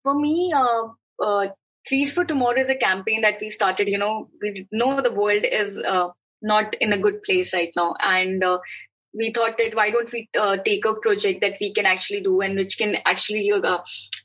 For 0.04 0.14
me, 0.14 0.54
uh, 0.54 0.90
uh, 1.24 1.48
Trees 1.88 2.14
for 2.14 2.26
Tomorrow 2.26 2.60
is 2.60 2.70
a 2.70 2.76
campaign 2.76 3.22
that 3.22 3.36
we 3.40 3.50
started. 3.50 3.88
You 3.88 3.98
know, 3.98 4.28
we 4.42 4.68
know 4.74 5.02
the 5.02 5.14
world 5.14 5.46
is 5.50 5.78
uh, 5.78 6.10
not 6.42 6.76
in 6.82 6.92
a 6.92 7.00
good 7.00 7.24
place 7.24 7.54
right 7.54 7.72
now, 7.78 7.96
and 8.02 8.44
uh, 8.44 8.60
we 9.18 9.32
thought 9.34 9.58
that 9.58 9.76
why 9.76 9.90
don't 9.90 10.12
we 10.12 10.30
uh, 10.40 10.58
take 10.58 10.86
a 10.86 10.94
project 10.94 11.42
that 11.42 11.56
we 11.62 11.74
can 11.74 11.86
actually 11.86 12.22
do 12.22 12.42
and 12.42 12.56
which 12.58 12.78
can 12.78 12.98
actually 13.06 13.52
uh, 13.52 13.78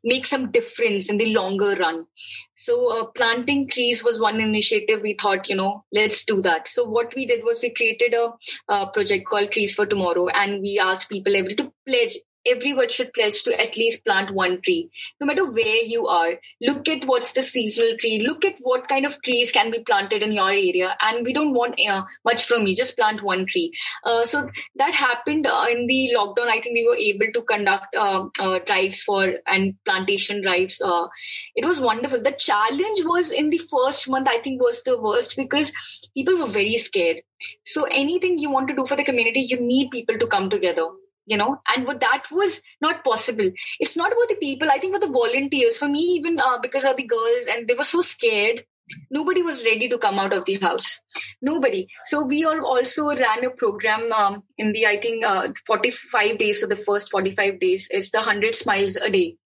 make 0.04 0.26
some 0.26 0.50
difference 0.50 1.10
in 1.10 1.18
the 1.18 1.32
longer 1.34 1.76
run. 1.78 2.06
So 2.54 2.88
uh, 2.88 3.06
planting 3.06 3.68
trees 3.68 4.02
was 4.04 4.20
one 4.20 4.40
initiative 4.40 5.00
we 5.02 5.16
thought 5.20 5.48
you 5.48 5.56
know 5.56 5.84
let's 5.92 6.24
do 6.24 6.42
that. 6.42 6.68
So 6.68 6.84
what 6.84 7.14
we 7.14 7.26
did 7.26 7.44
was 7.44 7.62
we 7.62 7.70
created 7.70 8.14
a, 8.14 8.32
a 8.68 8.86
project 8.88 9.26
called 9.26 9.52
trees 9.52 9.74
for 9.74 9.86
tomorrow 9.86 10.28
and 10.28 10.60
we 10.60 10.78
asked 10.82 11.08
people 11.08 11.36
every 11.36 11.54
to 11.56 11.72
pledge 11.86 12.16
everyone 12.46 12.88
should 12.88 13.12
pledge 13.12 13.42
to 13.44 13.60
at 13.60 13.76
least 13.76 14.04
plant 14.04 14.34
one 14.34 14.60
tree. 14.62 14.90
No 15.20 15.26
matter 15.26 15.50
where 15.50 15.82
you 15.82 16.06
are 16.06 16.34
look 16.60 16.88
at 16.88 17.04
what's 17.04 17.32
the 17.32 17.42
seasonal 17.42 17.96
tree. 17.98 18.24
Look 18.26 18.44
at 18.44 18.56
what 18.60 18.88
kind 18.88 19.06
of 19.06 19.20
trees 19.22 19.52
can 19.52 19.70
be 19.70 19.80
planted 19.80 20.22
in 20.22 20.32
your 20.32 20.50
area. 20.50 20.96
And 21.00 21.24
we 21.24 21.32
don't 21.32 21.54
want 21.54 21.78
uh, 21.88 22.04
much 22.24 22.44
from 22.44 22.66
you. 22.66 22.76
Just 22.76 22.96
plant 22.96 23.22
one 23.22 23.46
tree. 23.46 23.72
Uh, 24.04 24.24
so 24.24 24.46
that 24.76 24.94
happened 24.94 25.46
uh, 25.46 25.66
in 25.70 25.86
the 25.86 26.10
lockdown. 26.16 26.48
I 26.48 26.60
think 26.60 26.74
we 26.74 26.86
were 26.86 26.96
able 26.96 27.32
to 27.32 27.42
conduct 27.42 27.94
um, 27.94 28.30
uh, 28.38 28.58
drives 28.66 29.02
for 29.02 29.34
and 29.46 29.74
plantation 29.84 30.42
drives 30.42 30.80
uh, 30.80 31.06
it 31.54 31.64
was 31.64 31.80
wonderful. 31.80 32.22
The 32.22 32.32
challenge 32.32 33.04
was 33.04 33.30
in 33.30 33.50
the 33.50 33.58
first 33.58 34.08
month 34.08 34.28
i 34.28 34.38
think 34.40 34.60
was 34.60 34.82
the 34.82 35.00
worst 35.00 35.36
because 35.36 35.72
people 36.14 36.38
were 36.38 36.46
very 36.46 36.76
scared. 36.76 37.22
So 37.64 37.84
anything 37.84 38.38
you 38.38 38.50
want 38.50 38.68
to 38.68 38.74
do 38.74 38.86
for 38.86 38.96
the 38.96 39.04
community 39.04 39.40
you 39.40 39.60
need 39.60 39.90
people 39.90 40.18
to 40.18 40.26
come 40.26 40.50
together 40.50 40.88
you 41.30 41.36
know 41.36 41.50
and 41.74 41.86
what 41.86 42.00
that 42.00 42.24
was 42.30 42.60
not 42.80 43.04
possible. 43.04 43.50
It's 43.78 43.96
not 43.96 44.12
about 44.12 44.28
the 44.28 44.40
people 44.42 44.70
i 44.70 44.78
think 44.78 44.94
for 44.94 45.00
the 45.06 45.14
volunteers. 45.20 45.78
For 45.78 45.88
me 45.88 46.04
even 46.18 46.38
uh, 46.38 46.58
because 46.66 46.84
of 46.84 46.96
the 46.96 47.08
girls 47.14 47.54
and 47.54 47.66
they 47.68 47.74
were 47.74 47.90
so 47.94 48.02
scared 48.02 48.64
nobody 49.10 49.42
was 49.42 49.64
ready 49.64 49.88
to 49.88 49.98
come 49.98 50.18
out 50.18 50.32
of 50.32 50.44
the 50.44 50.56
house. 50.58 51.00
Nobody. 51.42 51.86
So 52.04 52.24
we 52.24 52.44
all 52.44 52.64
also 52.64 53.08
ran 53.08 53.44
a 53.44 53.50
program 53.50 54.12
um, 54.12 54.42
in 54.58 54.72
the 54.72 54.86
i 54.86 54.98
think 55.00 55.24
uh, 55.24 55.48
45 55.66 56.38
days. 56.38 56.60
So 56.60 56.66
the 56.66 56.76
first 56.76 57.10
45 57.10 57.60
days 57.60 57.88
is 57.90 58.10
the 58.10 58.18
100 58.18 58.54
smiles 58.54 58.96
a 58.96 59.10
day. 59.10 59.36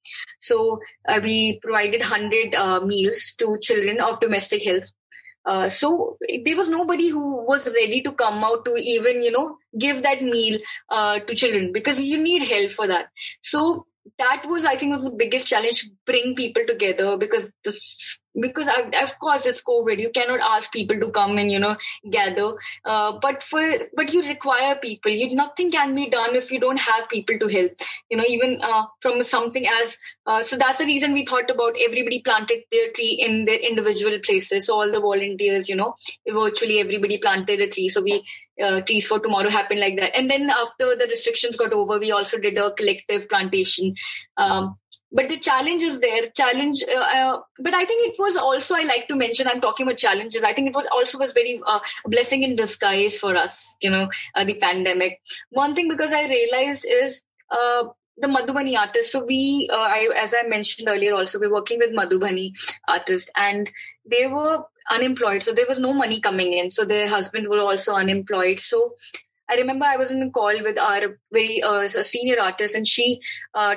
So 0.41 0.81
uh, 1.09 1.21
we 1.23 1.61
provided 1.63 2.01
100 2.01 2.55
uh, 2.55 2.81
meals 2.81 3.35
to 3.39 3.59
children 3.61 4.01
of 4.01 4.21
domestic 4.21 4.65
health 4.65 4.85
uh, 5.47 5.69
so 5.69 6.17
there 6.45 6.57
was 6.57 6.69
nobody 6.69 7.09
who 7.09 7.45
was 7.47 7.67
ready 7.67 8.03
to 8.03 8.13
come 8.13 8.43
out 8.45 8.65
to 8.65 8.75
even 8.77 9.23
you 9.23 9.31
know 9.31 9.57
give 9.79 10.03
that 10.03 10.23
meal 10.23 10.59
uh, 10.91 11.19
to 11.21 11.35
children 11.35 11.73
because 11.73 12.01
you 12.01 12.19
need 12.19 12.43
help 12.43 12.73
for 12.73 12.87
that. 12.87 13.07
So 13.43 13.87
that 14.19 14.45
was 14.47 14.67
i 14.67 14.77
think 14.77 14.93
was 14.93 15.05
the 15.05 15.11
biggest 15.11 15.47
challenge 15.47 15.89
bring 16.05 16.35
people 16.35 16.63
together 16.67 17.17
because 17.17 17.49
this 17.65 18.19
because 18.41 18.69
of 18.69 19.19
course 19.19 19.47
it's 19.47 19.63
covid 19.63 19.99
you 19.99 20.11
cannot 20.11 20.41
ask 20.41 20.73
people 20.73 20.99
to 20.99 21.11
come 21.11 21.39
and 21.39 21.51
you 21.51 21.59
know 21.59 21.77
gather. 22.11 22.55
Uh, 22.85 23.19
but 23.21 23.43
for 23.43 23.63
but 23.95 24.13
you 24.13 24.27
require 24.27 24.77
people. 24.77 25.11
You 25.11 25.35
nothing 25.35 25.71
can 25.71 25.95
be 25.95 26.09
done 26.11 26.35
if 26.35 26.51
you 26.51 26.61
don't 26.61 26.79
have 26.79 27.09
people 27.09 27.39
to 27.39 27.49
help. 27.49 27.73
You 28.11 28.17
know 28.17 28.25
even 28.27 28.61
uh, 28.63 28.85
from 29.01 29.23
something 29.25 29.67
as 29.67 29.99
uh, 30.27 30.43
so 30.43 30.57
that's 30.57 30.79
the 30.79 30.87
reason 30.87 31.13
we 31.13 31.27
thought 31.27 31.51
about 31.51 31.75
everybody 31.81 32.21
planted 32.23 32.65
their 32.73 32.91
tree 32.93 33.13
in 33.27 33.45
their 33.45 33.59
individual 33.59 34.19
places. 34.21 34.67
So 34.67 34.75
all 34.75 34.91
the 34.91 35.01
volunteers 35.01 35.69
you 35.69 35.77
know 35.77 35.95
virtually 36.29 36.81
everybody 36.81 37.19
planted 37.19 37.61
a 37.61 37.69
tree. 37.69 37.89
So 37.89 38.03
we 38.03 38.25
uh, 38.63 38.81
trees 38.83 39.07
for 39.07 39.19
tomorrow 39.19 39.49
happened 39.49 39.81
like 39.81 39.97
that. 39.97 40.17
And 40.17 40.31
then 40.31 40.51
after 40.51 40.97
the 40.97 41.07
restrictions 41.09 41.57
got 41.57 41.73
over 41.73 41.99
we 41.99 42.13
also 42.13 42.39
did 42.39 42.59
a 42.59 42.73
collective 42.73 43.29
plantation. 43.29 43.95
Um, 44.37 44.77
but 45.15 45.29
the 45.29 45.39
challenge 45.39 45.83
is 45.83 46.01
there 46.01 46.29
challenge 46.41 46.83
uh, 46.95 47.07
uh, 47.17 47.41
but 47.61 47.75
i 47.75 47.85
think 47.85 48.07
it 48.07 48.17
was 48.19 48.37
also 48.37 48.75
i 48.75 48.83
like 48.83 49.09
to 49.09 49.17
mention 49.17 49.47
i'm 49.47 49.61
talking 49.61 49.87
about 49.87 49.97
challenges 49.97 50.43
i 50.43 50.53
think 50.53 50.69
it 50.69 50.75
was 50.75 50.87
also 50.93 51.19
was 51.19 51.33
very 51.33 51.61
uh, 51.67 51.81
blessing 52.07 52.43
in 52.43 52.57
disguise 52.57 53.19
for 53.19 53.37
us 53.37 53.77
you 53.81 53.91
know 53.91 54.09
uh, 54.35 54.45
the 54.45 54.55
pandemic 54.55 55.21
one 55.51 55.75
thing 55.75 55.89
because 55.89 56.13
i 56.13 56.25
realized 56.29 56.85
is 56.87 57.23
uh, 57.51 57.85
the 58.17 58.29
Madhubani 58.29 58.79
artists. 58.79 59.13
So 59.13 59.25
we, 59.25 59.69
uh, 59.73 59.77
I, 59.77 60.09
as 60.17 60.35
I 60.35 60.47
mentioned 60.47 60.89
earlier, 60.89 61.15
also 61.15 61.39
we're 61.39 61.53
working 61.53 61.79
with 61.79 61.91
Madhubani 61.91 62.53
artists, 62.87 63.31
and 63.37 63.71
they 64.09 64.27
were 64.27 64.65
unemployed, 64.91 65.43
so 65.43 65.53
there 65.53 65.67
was 65.69 65.79
no 65.79 65.93
money 65.93 66.21
coming 66.21 66.53
in. 66.53 66.71
So 66.71 66.85
their 66.85 67.09
husband 67.09 67.49
were 67.49 67.59
also 67.59 67.95
unemployed. 67.95 68.61
So 68.61 68.95
I 69.51 69.57
remember 69.57 69.85
I 69.85 69.97
was 69.97 70.11
in 70.11 70.23
a 70.23 70.31
call 70.31 70.63
with 70.63 70.79
our 70.79 71.19
very 71.33 71.63
uh, 71.63 71.89
senior 71.89 72.41
artist, 72.41 72.75
and 72.75 72.87
she 72.87 73.21
uh, 73.55 73.77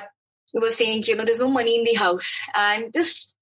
was 0.54 0.76
saying, 0.76 1.04
you 1.06 1.16
know, 1.16 1.24
there's 1.24 1.40
no 1.40 1.50
money 1.50 1.78
in 1.78 1.84
the 1.84 1.94
house, 1.94 2.40
and 2.54 2.92
just 2.92 3.34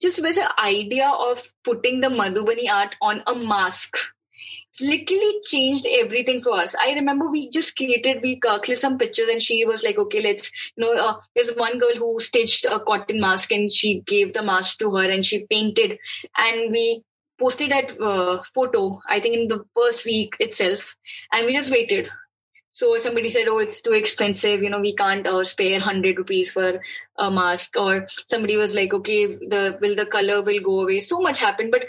just 0.00 0.20
with 0.20 0.36
the 0.36 0.60
idea 0.60 1.08
of 1.08 1.48
putting 1.64 2.00
the 2.00 2.08
Madhubani 2.08 2.70
art 2.70 2.96
on 3.00 3.22
a 3.26 3.34
mask 3.34 3.96
literally 4.80 5.40
changed 5.44 5.86
everything 5.90 6.42
for 6.42 6.58
us. 6.58 6.74
I 6.80 6.92
remember 6.94 7.30
we 7.30 7.50
just 7.50 7.76
created, 7.76 8.20
we 8.22 8.40
uh, 8.46 8.58
some 8.76 8.98
pictures 8.98 9.28
and 9.30 9.42
she 9.42 9.64
was 9.64 9.82
like, 9.82 9.98
okay, 9.98 10.22
let's, 10.22 10.50
you 10.76 10.84
know, 10.84 10.92
uh, 10.92 11.18
there's 11.34 11.50
one 11.56 11.78
girl 11.78 11.96
who 11.96 12.20
stitched 12.20 12.64
a 12.64 12.80
cotton 12.80 13.20
mask 13.20 13.52
and 13.52 13.72
she 13.72 14.00
gave 14.06 14.34
the 14.34 14.42
mask 14.42 14.78
to 14.78 14.90
her 14.90 15.10
and 15.10 15.24
she 15.24 15.46
painted. 15.46 15.98
And 16.36 16.70
we 16.70 17.04
posted 17.38 17.70
that 17.70 18.00
uh, 18.00 18.42
photo, 18.54 18.98
I 19.08 19.20
think 19.20 19.34
in 19.36 19.48
the 19.48 19.64
first 19.74 20.04
week 20.04 20.36
itself. 20.40 20.96
And 21.32 21.46
we 21.46 21.54
just 21.54 21.70
waited 21.70 22.10
so 22.76 22.98
somebody 22.98 23.30
said, 23.30 23.48
"Oh, 23.48 23.58
it's 23.58 23.80
too 23.80 23.92
expensive. 23.92 24.62
You 24.62 24.68
know, 24.68 24.80
we 24.80 24.94
can't 24.94 25.26
uh, 25.26 25.44
spare 25.44 25.80
hundred 25.80 26.18
rupees 26.18 26.50
for 26.50 26.82
a 27.16 27.30
mask." 27.30 27.78
Or 27.84 28.06
somebody 28.26 28.58
was 28.58 28.74
like, 28.74 28.92
"Okay, 28.92 29.20
the 29.54 29.78
will 29.80 29.96
the 29.96 30.04
color 30.16 30.42
will 30.42 30.60
go 30.60 30.80
away." 30.82 31.00
So 31.00 31.20
much 31.20 31.40
happened, 31.40 31.70
but 31.76 31.86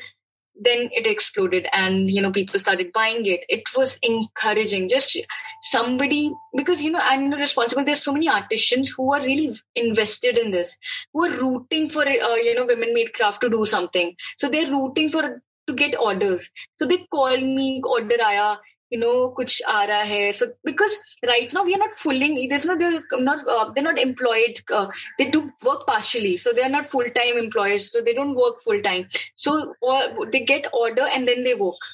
then 0.68 0.90
it 1.00 1.06
exploded, 1.06 1.68
and 1.74 2.10
you 2.10 2.22
know, 2.22 2.32
people 2.32 2.58
started 2.60 2.94
buying 2.94 3.26
it. 3.34 3.42
It 3.50 3.76
was 3.76 4.00
encouraging. 4.02 4.88
Just 4.94 5.18
somebody 5.62 6.32
because 6.56 6.82
you 6.82 6.92
know 6.92 7.04
I'm 7.10 7.32
responsible. 7.34 7.84
There's 7.84 8.04
so 8.04 8.14
many 8.14 8.30
artisans 8.30 8.94
who 8.96 9.12
are 9.14 9.22
really 9.22 9.60
invested 9.76 10.38
in 10.38 10.52
this, 10.52 10.78
who 11.14 11.26
are 11.26 11.38
rooting 11.42 11.90
for 11.90 12.08
uh, 12.08 12.36
you 12.36 12.56
know 12.56 12.66
women 12.66 12.94
made 12.94 13.14
craft 13.14 13.42
to 13.42 13.50
do 13.50 13.66
something. 13.66 14.16
So 14.38 14.50
they're 14.50 14.72
rooting 14.72 15.12
for 15.12 15.42
to 15.68 15.74
get 15.74 16.00
orders. 16.00 16.50
So 16.80 16.88
they 16.88 17.06
call 17.12 17.36
me, 17.38 17.82
order 17.86 18.24
aya 18.24 18.56
you 18.90 19.00
know 19.00 19.14
kuch 19.38 19.56
aa 19.74 19.82
raha 19.92 20.08
hai 20.12 20.32
so 20.40 20.48
because 20.70 20.98
right 21.30 21.54
now 21.58 21.64
we 21.70 21.76
are 21.78 21.82
not 21.84 21.96
fully 22.02 22.48
there's 22.54 22.66
no 22.70 22.78
they're 22.82 23.22
not 23.30 23.48
uh, 23.56 23.66
they're 23.74 23.88
not 23.88 24.02
employed 24.04 24.62
uh, 24.80 24.88
they 25.20 25.30
do 25.36 25.42
work 25.70 25.86
partially 25.88 26.36
so 26.38 26.54
they're 26.54 26.74
not 26.76 26.90
full 26.96 27.10
time 27.20 27.40
employees 27.44 27.92
so 27.92 28.02
they 28.08 28.16
don't 28.20 28.42
work 28.44 28.64
full 28.64 28.82
time 28.90 29.08
so 29.36 29.58
or 29.82 30.32
they 30.36 30.44
get 30.54 30.70
order 30.84 31.08
and 31.18 31.28
then 31.28 31.44
they 31.44 31.56
work 31.64 31.88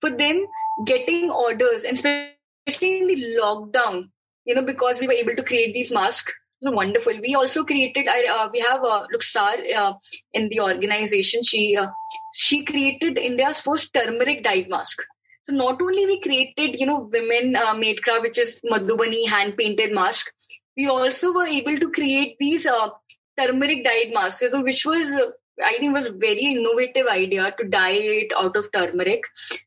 for 0.00 0.10
them 0.10 0.44
getting 0.92 1.30
orders 1.30 1.84
and 1.84 2.02
especially 2.02 2.92
in 3.00 3.08
the 3.08 3.20
lockdown 3.40 4.02
you 4.44 4.54
know 4.54 4.66
because 4.72 5.00
we 5.00 5.08
were 5.12 5.20
able 5.24 5.40
to 5.40 5.48
create 5.52 5.74
these 5.74 5.92
masks 6.00 6.32
so 6.60 6.72
wonderful. 6.72 7.12
We 7.22 7.36
also 7.36 7.62
created. 7.64 8.08
I 8.08 8.24
uh, 8.26 8.48
we 8.52 8.58
have 8.60 8.82
uh, 8.82 9.06
Luxar 9.14 9.58
uh, 9.76 9.92
in 10.32 10.48
the 10.48 10.60
organization. 10.60 11.44
She 11.44 11.76
uh, 11.76 11.86
she 12.34 12.64
created 12.64 13.16
India's 13.16 13.60
first 13.60 13.94
turmeric 13.94 14.42
dyed 14.42 14.68
mask. 14.68 15.04
So 15.48 15.54
not 15.54 15.80
only 15.80 16.04
we 16.04 16.20
created, 16.20 16.78
you 16.78 16.86
know, 16.86 17.08
women 17.10 17.56
uh, 17.56 17.74
made 17.74 18.02
craft, 18.02 18.22
which 18.22 18.38
is 18.38 18.60
Madhubani 18.70 19.26
hand 19.26 19.56
painted 19.56 19.92
mask, 19.92 20.30
we 20.76 20.88
also 20.88 21.32
were 21.32 21.46
able 21.46 21.78
to 21.78 21.90
create 21.90 22.36
these 22.38 22.66
uh, 22.66 22.88
turmeric 23.38 23.84
dyed 23.84 24.12
masks, 24.12 24.42
which 24.52 24.84
was 24.84 25.12
uh, 25.12 25.30
I 25.64 25.76
think 25.78 25.94
was 25.94 26.08
very 26.08 26.52
innovative 26.52 27.06
idea 27.06 27.54
to 27.58 27.68
dye 27.68 27.90
it 27.92 28.32
out 28.36 28.56
of 28.56 28.70
turmeric, 28.72 29.22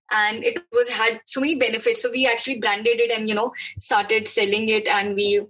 and 0.10 0.44
it 0.44 0.62
was 0.72 0.88
had 0.88 1.20
so 1.26 1.42
many 1.42 1.56
benefits. 1.56 2.02
So 2.02 2.12
we 2.12 2.28
actually 2.28 2.60
branded 2.60 3.00
it 3.00 3.12
and 3.12 3.28
you 3.28 3.36
know 3.36 3.52
started 3.80 4.28
selling 4.28 4.70
it, 4.70 4.86
and 4.88 5.16
we 5.16 5.42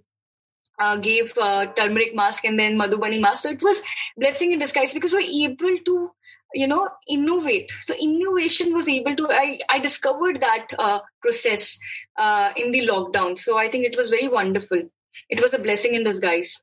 uh, 0.80 0.98
gave 0.98 1.38
uh, 1.38 1.68
turmeric 1.74 2.16
mask 2.16 2.46
and 2.46 2.58
then 2.58 2.78
madhubani 2.78 3.20
mask. 3.20 3.44
So 3.44 3.50
it 3.50 3.62
was 3.62 3.82
blessing 4.18 4.52
in 4.52 4.60
disguise 4.60 4.94
because 4.94 5.14
we're 5.14 5.50
able 5.50 5.78
to, 5.86 6.12
you 6.54 6.68
know, 6.68 6.90
innovate. 7.08 7.72
So 7.82 7.94
innovation 7.96 8.74
was 8.74 8.88
able 8.88 9.16
to. 9.16 9.28
I 9.30 9.60
I 9.70 9.80
discovered 9.80 10.42
that 10.42 10.68
uh, 10.78 11.00
process 11.22 11.78
uh, 12.18 12.52
in 12.56 12.72
the 12.72 12.88
lockdown. 12.88 13.38
So 13.40 13.58
I 13.58 13.70
think 13.70 13.86
it 13.86 13.98
was 13.98 14.10
very 14.10 14.28
wonderful. 14.28 14.82
It 15.30 15.42
was 15.42 15.54
a 15.54 15.60
blessing 15.60 15.94
in 15.94 16.04
disguise. 16.04 16.62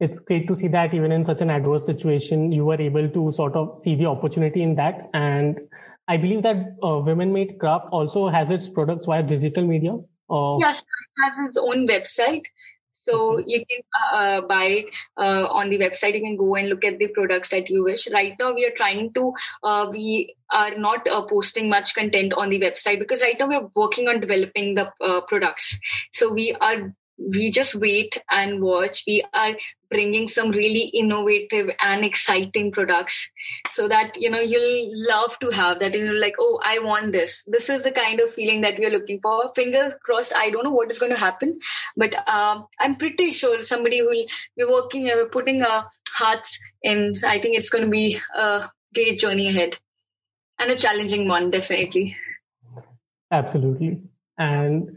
It's 0.00 0.20
great 0.20 0.46
to 0.46 0.54
see 0.54 0.68
that 0.68 0.94
even 0.94 1.10
in 1.10 1.24
such 1.24 1.40
an 1.40 1.50
adverse 1.50 1.84
situation, 1.84 2.52
you 2.52 2.64
were 2.64 2.80
able 2.80 3.08
to 3.08 3.32
sort 3.32 3.56
of 3.56 3.80
see 3.80 3.96
the 3.96 4.06
opportunity 4.06 4.62
in 4.62 4.76
that. 4.76 5.10
And 5.12 5.58
I 6.06 6.16
believe 6.16 6.42
that 6.44 6.76
uh, 6.82 6.98
Women 6.98 7.32
Made 7.32 7.58
Craft 7.58 7.86
also 7.90 8.28
has 8.28 8.50
its 8.50 8.68
products 8.68 9.06
via 9.06 9.22
digital 9.22 9.66
media. 9.66 9.96
Uh, 10.30 10.58
yes, 10.58 10.80
it 10.82 11.24
has 11.24 11.38
its 11.48 11.56
own 11.56 11.88
website. 11.88 12.44
So 13.08 13.38
you 13.38 13.64
can 13.70 13.80
uh, 14.12 14.40
buy 14.42 14.84
uh, 15.16 15.46
on 15.50 15.70
the 15.70 15.78
website. 15.78 16.14
You 16.14 16.20
can 16.20 16.36
go 16.36 16.54
and 16.54 16.68
look 16.68 16.84
at 16.84 16.98
the 16.98 17.08
products 17.08 17.50
that 17.50 17.70
you 17.70 17.84
wish. 17.84 18.08
Right 18.10 18.34
now, 18.38 18.52
we 18.52 18.66
are 18.66 18.76
trying 18.76 19.12
to. 19.14 19.32
Uh, 19.62 19.88
we 19.90 20.34
are 20.50 20.76
not 20.76 21.06
uh, 21.06 21.22
posting 21.22 21.68
much 21.68 21.94
content 21.94 22.32
on 22.32 22.50
the 22.50 22.60
website 22.60 22.98
because 22.98 23.22
right 23.22 23.36
now 23.38 23.48
we 23.48 23.54
are 23.54 23.70
working 23.74 24.08
on 24.08 24.20
developing 24.20 24.74
the 24.74 24.90
uh, 25.00 25.20
products. 25.22 25.78
So 26.12 26.32
we 26.32 26.54
are 26.60 26.94
we 27.18 27.50
just 27.50 27.74
wait 27.74 28.22
and 28.30 28.60
watch. 28.60 29.04
We 29.06 29.24
are 29.34 29.54
bringing 29.90 30.28
some 30.28 30.50
really 30.50 30.88
innovative 30.88 31.70
and 31.80 32.04
exciting 32.04 32.70
products 32.70 33.30
so 33.70 33.88
that 33.88 34.20
you 34.20 34.30
know 34.30 34.40
you'll 34.40 34.90
love 35.08 35.38
to 35.38 35.48
have 35.48 35.78
that 35.78 35.94
and 35.94 36.04
you're 36.04 36.20
like 36.20 36.34
oh 36.38 36.60
i 36.62 36.78
want 36.78 37.12
this. 37.12 37.42
This 37.46 37.70
is 37.70 37.82
the 37.84 37.90
kind 37.90 38.20
of 38.20 38.34
feeling 38.34 38.60
that 38.60 38.78
we're 38.78 38.90
looking 38.90 39.18
for. 39.22 39.50
Finger 39.54 39.98
crossed 40.02 40.34
i 40.36 40.50
don't 40.50 40.64
know 40.64 40.72
what 40.72 40.90
is 40.90 40.98
going 40.98 41.12
to 41.12 41.18
happen 41.18 41.58
but 41.96 42.14
um, 42.28 42.66
i'm 42.80 42.96
pretty 42.96 43.30
sure 43.30 43.62
somebody 43.62 44.02
will 44.02 44.26
be 44.56 44.64
working 44.64 45.10
putting 45.32 45.62
our 45.62 45.88
hearts 46.10 46.58
in. 46.82 47.16
I 47.26 47.40
think 47.40 47.56
it's 47.56 47.70
going 47.70 47.84
to 47.84 47.90
be 47.90 48.18
a 48.36 48.70
great 48.94 49.18
journey 49.18 49.48
ahead 49.48 49.78
and 50.58 50.70
a 50.70 50.76
challenging 50.76 51.28
one 51.28 51.50
definitely. 51.50 52.16
Absolutely. 53.30 54.00
And 54.38 54.96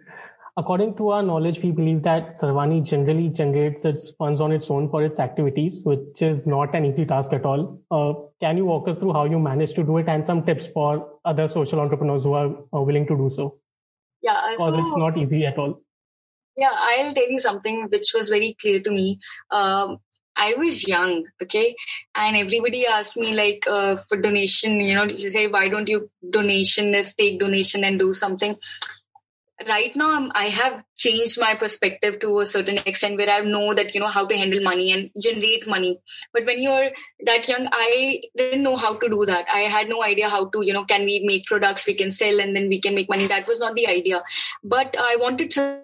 According 0.57 0.95
to 0.97 1.09
our 1.09 1.23
knowledge, 1.23 1.63
we 1.63 1.71
believe 1.71 2.03
that 2.03 2.37
Sarvani 2.37 2.83
generally 2.83 3.29
generates 3.29 3.85
its 3.85 4.11
funds 4.11 4.41
on 4.41 4.51
its 4.51 4.69
own 4.69 4.89
for 4.89 5.01
its 5.03 5.17
activities, 5.17 5.81
which 5.83 6.21
is 6.21 6.45
not 6.45 6.75
an 6.75 6.83
easy 6.83 7.05
task 7.05 7.31
at 7.31 7.45
all. 7.45 7.79
Uh, 7.89 8.13
can 8.41 8.57
you 8.57 8.65
walk 8.65 8.89
us 8.89 8.97
through 8.97 9.13
how 9.13 9.23
you 9.23 9.39
manage 9.39 9.73
to 9.75 9.83
do 9.83 9.97
it 9.97 10.09
and 10.09 10.25
some 10.25 10.45
tips 10.45 10.67
for 10.67 11.07
other 11.23 11.47
social 11.47 11.79
entrepreneurs 11.79 12.25
who 12.25 12.33
are, 12.33 12.53
are 12.73 12.83
willing 12.83 13.07
to 13.07 13.15
do 13.15 13.29
so? 13.29 13.59
Yeah, 14.21 14.45
because 14.51 14.73
so, 14.73 14.85
it's 14.85 14.97
not 14.97 15.17
easy 15.17 15.45
at 15.45 15.57
all. 15.57 15.81
Yeah, 16.57 16.73
I'll 16.73 17.13
tell 17.13 17.31
you 17.31 17.39
something 17.39 17.87
which 17.89 18.11
was 18.13 18.27
very 18.27 18.57
clear 18.59 18.81
to 18.81 18.91
me. 18.91 19.19
Um, 19.51 19.99
I 20.35 20.53
was 20.55 20.85
young, 20.85 21.25
okay, 21.41 21.75
and 22.15 22.35
everybody 22.35 22.85
asked 22.85 23.15
me 23.15 23.33
like 23.33 23.63
uh, 23.67 23.97
for 24.09 24.17
donation. 24.17 24.81
You 24.81 24.95
know, 24.95 25.03
you 25.03 25.29
say 25.29 25.47
why 25.47 25.69
don't 25.69 25.87
you 25.87 26.09
donation? 26.29 26.91
Let's 26.91 27.13
take 27.13 27.39
donation 27.39 27.85
and 27.85 27.97
do 27.97 28.13
something 28.13 28.57
right 29.67 29.95
now 29.95 30.09
I'm, 30.11 30.31
i 30.35 30.45
have 30.47 30.83
changed 30.97 31.39
my 31.39 31.55
perspective 31.55 32.19
to 32.21 32.39
a 32.39 32.45
certain 32.45 32.79
extent 32.85 33.17
where 33.17 33.29
i 33.29 33.39
know 33.41 33.73
that 33.73 33.93
you 33.95 34.01
know 34.01 34.07
how 34.07 34.25
to 34.25 34.37
handle 34.37 34.61
money 34.61 34.91
and 34.91 35.09
generate 35.21 35.67
money. 35.67 35.99
But 36.33 36.45
when 36.45 36.61
you're 36.61 36.89
that 37.25 37.47
young 37.47 37.67
i 37.71 38.21
didn't 38.35 38.63
know 38.63 38.75
how 38.75 38.95
to 38.97 39.09
do 39.09 39.25
that. 39.25 39.45
I 39.53 39.61
had 39.61 39.89
no 39.89 40.03
idea 40.03 40.29
how 40.29 40.45
to 40.49 40.65
you 40.65 40.73
know 40.73 40.85
can 40.85 41.05
we 41.05 41.23
make 41.25 41.45
products 41.45 41.87
we 41.87 41.93
can 41.93 42.11
sell 42.11 42.39
and 42.39 42.55
then 42.55 42.69
we 42.69 42.81
can 42.81 42.95
make 42.95 43.09
money. 43.09 43.27
That 43.27 43.47
was 43.47 43.59
not 43.59 43.75
the 43.75 43.87
idea. 43.87 44.23
But 44.63 44.95
i 44.97 45.15
wanted 45.15 45.51
to 45.51 45.81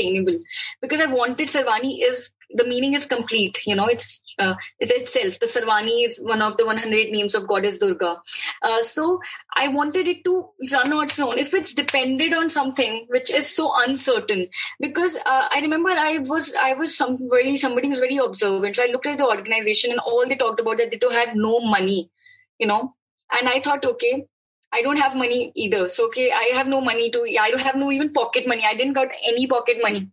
sustainable. 0.00 0.40
Because 0.80 1.00
I 1.00 1.06
wanted 1.06 1.48
Sarvani 1.48 2.02
is 2.02 2.32
the 2.54 2.64
meaning 2.64 2.94
is 2.94 3.06
complete. 3.06 3.58
You 3.66 3.76
know, 3.76 3.86
it's 3.86 4.20
uh, 4.38 4.54
it's 4.78 4.90
itself. 4.90 5.38
The 5.38 5.46
Sarvani 5.46 6.06
is 6.06 6.18
one 6.20 6.42
of 6.42 6.56
the 6.56 6.66
100 6.66 7.10
names 7.10 7.34
of 7.34 7.46
Goddess 7.46 7.78
Durga. 7.78 8.20
Uh, 8.62 8.82
so 8.82 9.20
I 9.56 9.68
wanted 9.68 10.08
it 10.08 10.24
to 10.24 10.48
run 10.72 10.92
on 10.92 11.04
its 11.04 11.18
own. 11.18 11.38
If 11.38 11.54
it's 11.54 11.74
depended 11.74 12.32
on 12.32 12.50
something 12.50 13.06
which 13.08 13.30
is 13.30 13.48
so 13.54 13.72
uncertain, 13.86 14.48
because 14.80 15.16
uh, 15.16 15.48
I 15.50 15.60
remember 15.60 15.90
I 15.90 16.18
was 16.18 16.52
I 16.54 16.74
was 16.74 16.96
some 16.96 17.18
very 17.30 17.56
somebody 17.56 17.88
who's 17.88 17.98
very 17.98 18.16
observant. 18.16 18.76
So 18.76 18.84
I 18.84 18.86
looked 18.86 19.06
at 19.06 19.18
the 19.18 19.26
organization 19.26 19.90
and 19.90 20.00
all 20.00 20.26
they 20.26 20.36
talked 20.36 20.60
about 20.60 20.78
that 20.78 20.90
they 20.90 20.98
do 20.98 21.08
have 21.08 21.34
no 21.34 21.60
money. 21.60 22.10
You 22.58 22.66
know, 22.66 22.94
and 23.32 23.48
I 23.48 23.60
thought, 23.60 23.84
okay, 23.84 24.26
I 24.72 24.82
don't 24.82 24.98
have 24.98 25.14
money 25.14 25.52
either. 25.56 25.88
So 25.88 26.06
okay, 26.06 26.30
I 26.30 26.50
have 26.54 26.66
no 26.66 26.80
money 26.80 27.10
to. 27.10 27.24
I 27.40 27.50
don't 27.50 27.60
have 27.60 27.76
no 27.76 27.90
even 27.90 28.12
pocket 28.12 28.46
money. 28.46 28.64
I 28.64 28.74
didn't 28.74 28.94
got 28.94 29.08
any 29.26 29.46
pocket 29.46 29.78
money. 29.82 30.10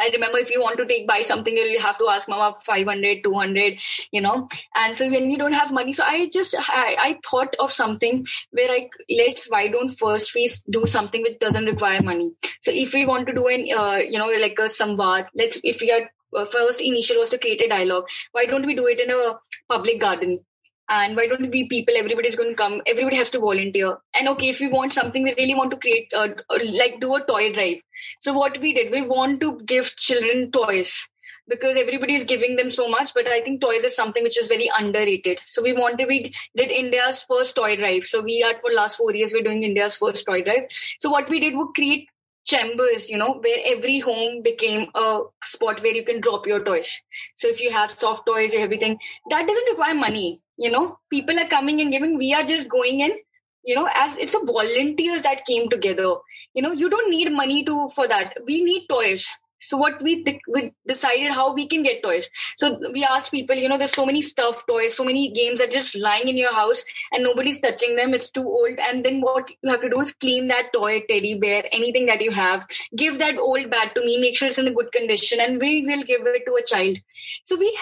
I 0.00 0.10
remember 0.12 0.38
if 0.38 0.50
you 0.50 0.60
want 0.60 0.78
to 0.78 0.86
take 0.86 1.06
buy 1.06 1.20
something, 1.20 1.56
you'll 1.56 1.80
have 1.80 1.98
to 1.98 2.08
ask 2.08 2.28
mama 2.28 2.56
500, 2.64 3.22
200, 3.24 3.78
you 4.12 4.20
know. 4.20 4.48
And 4.74 4.96
so 4.96 5.10
when 5.10 5.30
you 5.30 5.38
don't 5.38 5.52
have 5.52 5.72
money, 5.72 5.92
so 5.92 6.04
I 6.04 6.28
just 6.32 6.54
I, 6.58 6.96
I 7.00 7.18
thought 7.28 7.56
of 7.58 7.72
something 7.72 8.26
where 8.50 8.70
I 8.70 8.88
let's 9.10 9.44
why 9.48 9.68
don't 9.68 9.90
first 9.90 10.34
we 10.34 10.48
do 10.70 10.86
something 10.86 11.22
which 11.22 11.38
doesn't 11.38 11.64
require 11.64 12.02
money. 12.02 12.32
So 12.60 12.70
if 12.72 12.92
we 12.92 13.06
want 13.06 13.26
to 13.28 13.34
do 13.34 13.46
an 13.46 13.68
uh, 13.76 13.96
you 13.96 14.18
know 14.18 14.28
like 14.28 14.58
a 14.58 14.68
samvad, 14.78 15.28
let's 15.34 15.58
if 15.62 15.80
we 15.80 15.90
are 15.90 16.10
uh, 16.36 16.46
first 16.46 16.80
initial 16.80 17.18
was 17.18 17.30
to 17.30 17.38
create 17.38 17.62
a 17.62 17.68
dialogue. 17.68 18.04
Why 18.32 18.46
don't 18.46 18.66
we 18.66 18.74
do 18.74 18.86
it 18.86 19.00
in 19.00 19.10
a 19.10 19.34
public 19.68 20.00
garden? 20.00 20.40
And 20.88 21.16
why 21.16 21.26
don't 21.26 21.50
we 21.50 21.68
people 21.68 21.94
everybody's 21.96 22.36
going 22.36 22.50
to 22.50 22.56
come 22.56 22.80
everybody 22.86 23.16
has 23.16 23.30
to 23.30 23.38
volunteer. 23.38 23.96
And 24.14 24.28
okay 24.28 24.50
if 24.50 24.60
we 24.60 24.68
want 24.68 24.92
something 24.92 25.22
we 25.22 25.34
really 25.34 25.54
want 25.54 25.70
to 25.72 25.76
create 25.76 26.12
uh, 26.14 26.28
like 26.50 27.00
do 27.00 27.14
a 27.14 27.24
toy 27.24 27.52
drive. 27.52 27.78
So 28.20 28.32
what 28.32 28.58
we 28.60 28.72
did 28.72 28.92
we 28.92 29.02
want 29.02 29.40
to 29.40 29.60
give 29.64 29.96
children 29.96 30.50
toys 30.50 31.08
because 31.48 31.76
everybody 31.76 32.14
is 32.16 32.24
giving 32.24 32.56
them 32.56 32.72
so 32.72 32.88
much 32.88 33.14
but 33.14 33.28
i 33.28 33.40
think 33.40 33.60
toys 33.60 33.84
is 33.84 33.94
something 33.94 34.22
which 34.22 34.38
is 34.38 34.48
very 34.48 34.70
underrated. 34.78 35.40
So 35.44 35.62
we 35.62 35.72
wanted 35.72 36.08
we 36.08 36.32
did 36.56 36.70
india's 36.70 37.20
first 37.20 37.54
toy 37.56 37.76
drive. 37.76 38.04
So 38.04 38.22
we 38.22 38.42
are 38.42 38.58
for 38.60 38.72
last 38.72 38.96
four 38.96 39.14
years 39.14 39.32
we're 39.32 39.42
doing 39.42 39.62
india's 39.62 39.96
first 39.96 40.26
toy 40.26 40.42
drive. 40.42 40.68
So 41.00 41.10
what 41.10 41.28
we 41.28 41.40
did 41.40 41.54
was 41.54 41.68
create 41.74 42.08
chambers, 42.46 43.10
you 43.10 43.18
know, 43.18 43.40
where 43.40 43.58
every 43.66 43.98
home 43.98 44.42
became 44.42 44.88
a 44.94 45.22
spot 45.42 45.82
where 45.82 45.94
you 45.94 46.04
can 46.04 46.20
drop 46.20 46.46
your 46.46 46.62
toys. 46.64 47.02
So 47.34 47.48
if 47.48 47.60
you 47.60 47.70
have 47.70 47.90
soft 47.90 48.24
toys, 48.26 48.54
or 48.54 48.58
everything, 48.58 48.98
that 49.30 49.46
doesn't 49.46 49.70
require 49.70 49.94
money. 49.94 50.42
You 50.58 50.70
know, 50.70 50.98
people 51.10 51.38
are 51.38 51.48
coming 51.48 51.80
and 51.80 51.90
giving. 51.92 52.16
We 52.18 52.32
are 52.34 52.44
just 52.44 52.68
going 52.68 53.00
in, 53.00 53.16
you 53.64 53.74
know, 53.74 53.88
as 53.94 54.16
it's 54.16 54.34
a 54.34 54.40
volunteers 54.40 55.22
that 55.22 55.44
came 55.44 55.68
together. 55.68 56.14
You 56.54 56.62
know, 56.62 56.72
you 56.72 56.88
don't 56.88 57.10
need 57.10 57.30
money 57.32 57.64
to 57.64 57.90
for 57.94 58.08
that. 58.08 58.34
We 58.46 58.62
need 58.64 58.86
toys. 58.88 59.26
So 59.60 59.76
what 59.76 60.02
we 60.02 60.22
th- 60.22 60.40
we 60.52 60.72
decided 60.86 61.32
how 61.32 61.52
we 61.54 61.66
can 61.66 61.82
get 61.82 62.02
toys. 62.02 62.28
So 62.56 62.78
we 62.92 63.04
asked 63.04 63.30
people, 63.30 63.56
you 63.56 63.68
know, 63.68 63.78
there's 63.78 63.92
so 63.92 64.06
many 64.06 64.20
stuffed 64.22 64.66
toys, 64.68 64.94
so 64.96 65.04
many 65.04 65.30
games 65.32 65.60
are 65.60 65.66
just 65.66 65.94
lying 65.94 66.28
in 66.28 66.36
your 66.36 66.52
house 66.52 66.84
and 67.12 67.24
nobody's 67.24 67.60
touching 67.60 67.96
them. 67.96 68.14
It's 68.14 68.30
too 68.30 68.44
old. 68.44 68.78
And 68.78 69.04
then 69.04 69.20
what 69.20 69.48
you 69.62 69.70
have 69.70 69.80
to 69.82 69.90
do 69.90 70.00
is 70.00 70.12
clean 70.14 70.48
that 70.48 70.72
toy, 70.72 71.02
teddy 71.08 71.38
bear, 71.38 71.64
anything 71.72 72.06
that 72.06 72.20
you 72.20 72.30
have, 72.32 72.66
give 72.94 73.18
that 73.18 73.38
old 73.38 73.70
bat 73.70 73.94
to 73.94 74.04
me, 74.04 74.18
make 74.20 74.36
sure 74.36 74.48
it's 74.48 74.58
in 74.58 74.68
a 74.68 74.74
good 74.74 74.92
condition, 74.92 75.40
and 75.40 75.60
we 75.60 75.84
will 75.86 76.02
give 76.02 76.20
it 76.26 76.42
to 76.46 76.54
a 76.54 76.64
child. 76.64 76.98
So 77.44 77.56
we 77.56 77.76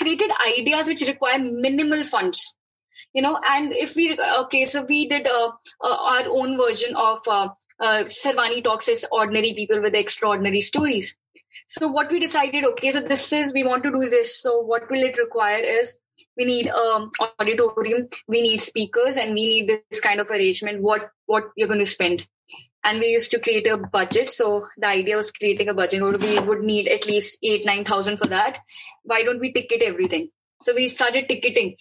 created 0.00 0.30
ideas 0.46 0.86
which 0.86 1.02
require 1.02 1.38
minimal 1.38 2.04
funds 2.04 2.54
you 3.14 3.22
know 3.22 3.38
and 3.50 3.72
if 3.72 3.94
we 3.96 4.18
okay 4.38 4.64
so 4.64 4.82
we 4.82 5.08
did 5.08 5.26
uh, 5.26 5.50
uh, 5.82 5.96
our 6.12 6.24
own 6.28 6.56
version 6.58 6.94
of 6.96 7.18
uh, 7.26 7.48
uh, 7.80 8.04
Sarvani 8.04 8.62
talks 8.62 8.88
as 8.88 9.04
ordinary 9.10 9.54
people 9.54 9.80
with 9.80 9.94
extraordinary 9.94 10.60
stories. 10.60 11.16
So 11.68 11.88
what 11.88 12.10
we 12.10 12.18
decided, 12.18 12.64
okay, 12.64 12.92
so 12.92 13.00
this 13.00 13.32
is 13.32 13.52
we 13.52 13.62
want 13.62 13.82
to 13.84 13.90
do 13.90 14.08
this. 14.08 14.40
So 14.40 14.60
what 14.60 14.90
will 14.90 15.02
it 15.02 15.18
require 15.18 15.62
is 15.62 15.98
we 16.36 16.44
need 16.44 16.68
um 16.68 17.10
auditorium, 17.40 18.08
we 18.26 18.40
need 18.42 18.62
speakers, 18.62 19.16
and 19.16 19.34
we 19.34 19.46
need 19.46 19.68
this 19.90 20.00
kind 20.00 20.20
of 20.20 20.30
arrangement. 20.30 20.82
What 20.82 21.10
what 21.26 21.50
you're 21.56 21.68
going 21.68 21.80
to 21.80 21.86
spend, 21.86 22.26
and 22.84 23.00
we 23.00 23.08
used 23.08 23.30
to 23.32 23.40
create 23.40 23.66
a 23.66 23.76
budget. 23.76 24.30
So 24.30 24.66
the 24.78 24.86
idea 24.86 25.16
was 25.16 25.30
creating 25.30 25.68
a 25.68 25.74
budget. 25.74 26.02
We 26.20 26.38
would 26.38 26.62
need 26.62 26.88
at 26.88 27.06
least 27.06 27.38
eight 27.42 27.66
nine 27.66 27.84
thousand 27.84 28.16
for 28.18 28.28
that. 28.28 28.58
Why 29.02 29.22
don't 29.22 29.40
we 29.40 29.52
ticket 29.52 29.82
everything? 29.82 30.30
So 30.62 30.74
we 30.74 30.88
started 30.88 31.28
ticketing. 31.28 31.76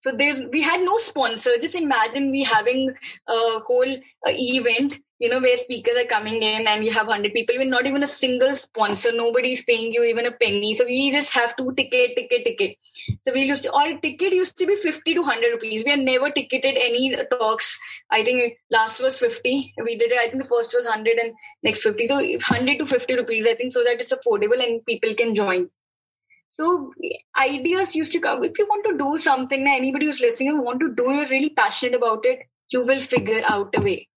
So 0.00 0.12
there's 0.12 0.40
we 0.52 0.62
had 0.62 0.80
no 0.82 0.98
sponsor. 0.98 1.56
Just 1.60 1.74
imagine 1.74 2.30
we 2.30 2.42
having 2.42 2.94
a 3.28 3.60
whole 3.60 3.96
uh, 4.26 4.30
event 4.30 4.98
you 5.22 5.28
know, 5.28 5.38
where 5.40 5.56
speakers 5.56 5.96
are 5.96 6.06
coming 6.06 6.42
in 6.42 6.66
and 6.66 6.84
you 6.84 6.90
have 6.90 7.06
100 7.06 7.32
people, 7.32 7.54
we're 7.56 7.64
not 7.64 7.86
even 7.86 8.02
a 8.02 8.08
single 8.08 8.56
sponsor. 8.56 9.12
Nobody's 9.12 9.62
paying 9.62 9.92
you 9.92 10.02
even 10.02 10.26
a 10.26 10.32
penny. 10.32 10.74
So 10.74 10.84
we 10.84 11.12
just 11.12 11.32
have 11.32 11.54
to 11.58 11.72
ticket, 11.76 12.16
ticket, 12.16 12.44
ticket. 12.44 12.76
So 13.24 13.32
we 13.32 13.42
used 13.42 13.62
to, 13.62 13.72
our 13.72 13.96
ticket 14.00 14.32
used 14.32 14.58
to 14.58 14.66
be 14.66 14.74
50 14.74 15.14
to 15.14 15.20
100 15.20 15.52
rupees. 15.52 15.84
We 15.84 15.92
have 15.92 16.00
never 16.00 16.28
ticketed 16.28 16.74
any 16.76 17.16
talks. 17.30 17.78
I 18.10 18.24
think 18.24 18.54
last 18.68 19.00
was 19.00 19.16
50. 19.16 19.74
We 19.84 19.96
did 19.96 20.10
it. 20.10 20.18
I 20.18 20.28
think 20.28 20.42
the 20.42 20.48
first 20.48 20.74
was 20.74 20.86
100 20.86 21.16
and 21.16 21.34
next 21.62 21.84
50. 21.84 22.08
So 22.08 22.16
100 22.16 22.78
to 22.78 22.86
50 22.88 23.14
rupees, 23.14 23.46
I 23.46 23.54
think, 23.54 23.72
so 23.72 23.84
that 23.84 24.00
it's 24.00 24.12
affordable 24.12 24.60
and 24.60 24.84
people 24.84 25.14
can 25.14 25.34
join. 25.34 25.70
So 26.58 26.92
ideas 27.40 27.94
used 27.94 28.10
to 28.10 28.18
come. 28.18 28.42
If 28.42 28.58
you 28.58 28.66
want 28.66 28.84
to 28.86 28.98
do 28.98 29.18
something, 29.18 29.68
anybody 29.68 30.06
who's 30.06 30.20
listening, 30.20 30.48
you 30.48 30.60
want 30.60 30.80
to 30.80 30.92
do, 30.92 31.04
you're 31.12 31.28
really 31.28 31.50
passionate 31.50 31.94
about 31.94 32.24
it, 32.24 32.40
you 32.70 32.84
will 32.84 33.00
figure 33.00 33.42
out 33.46 33.72
a 33.76 33.80
way 33.80 34.08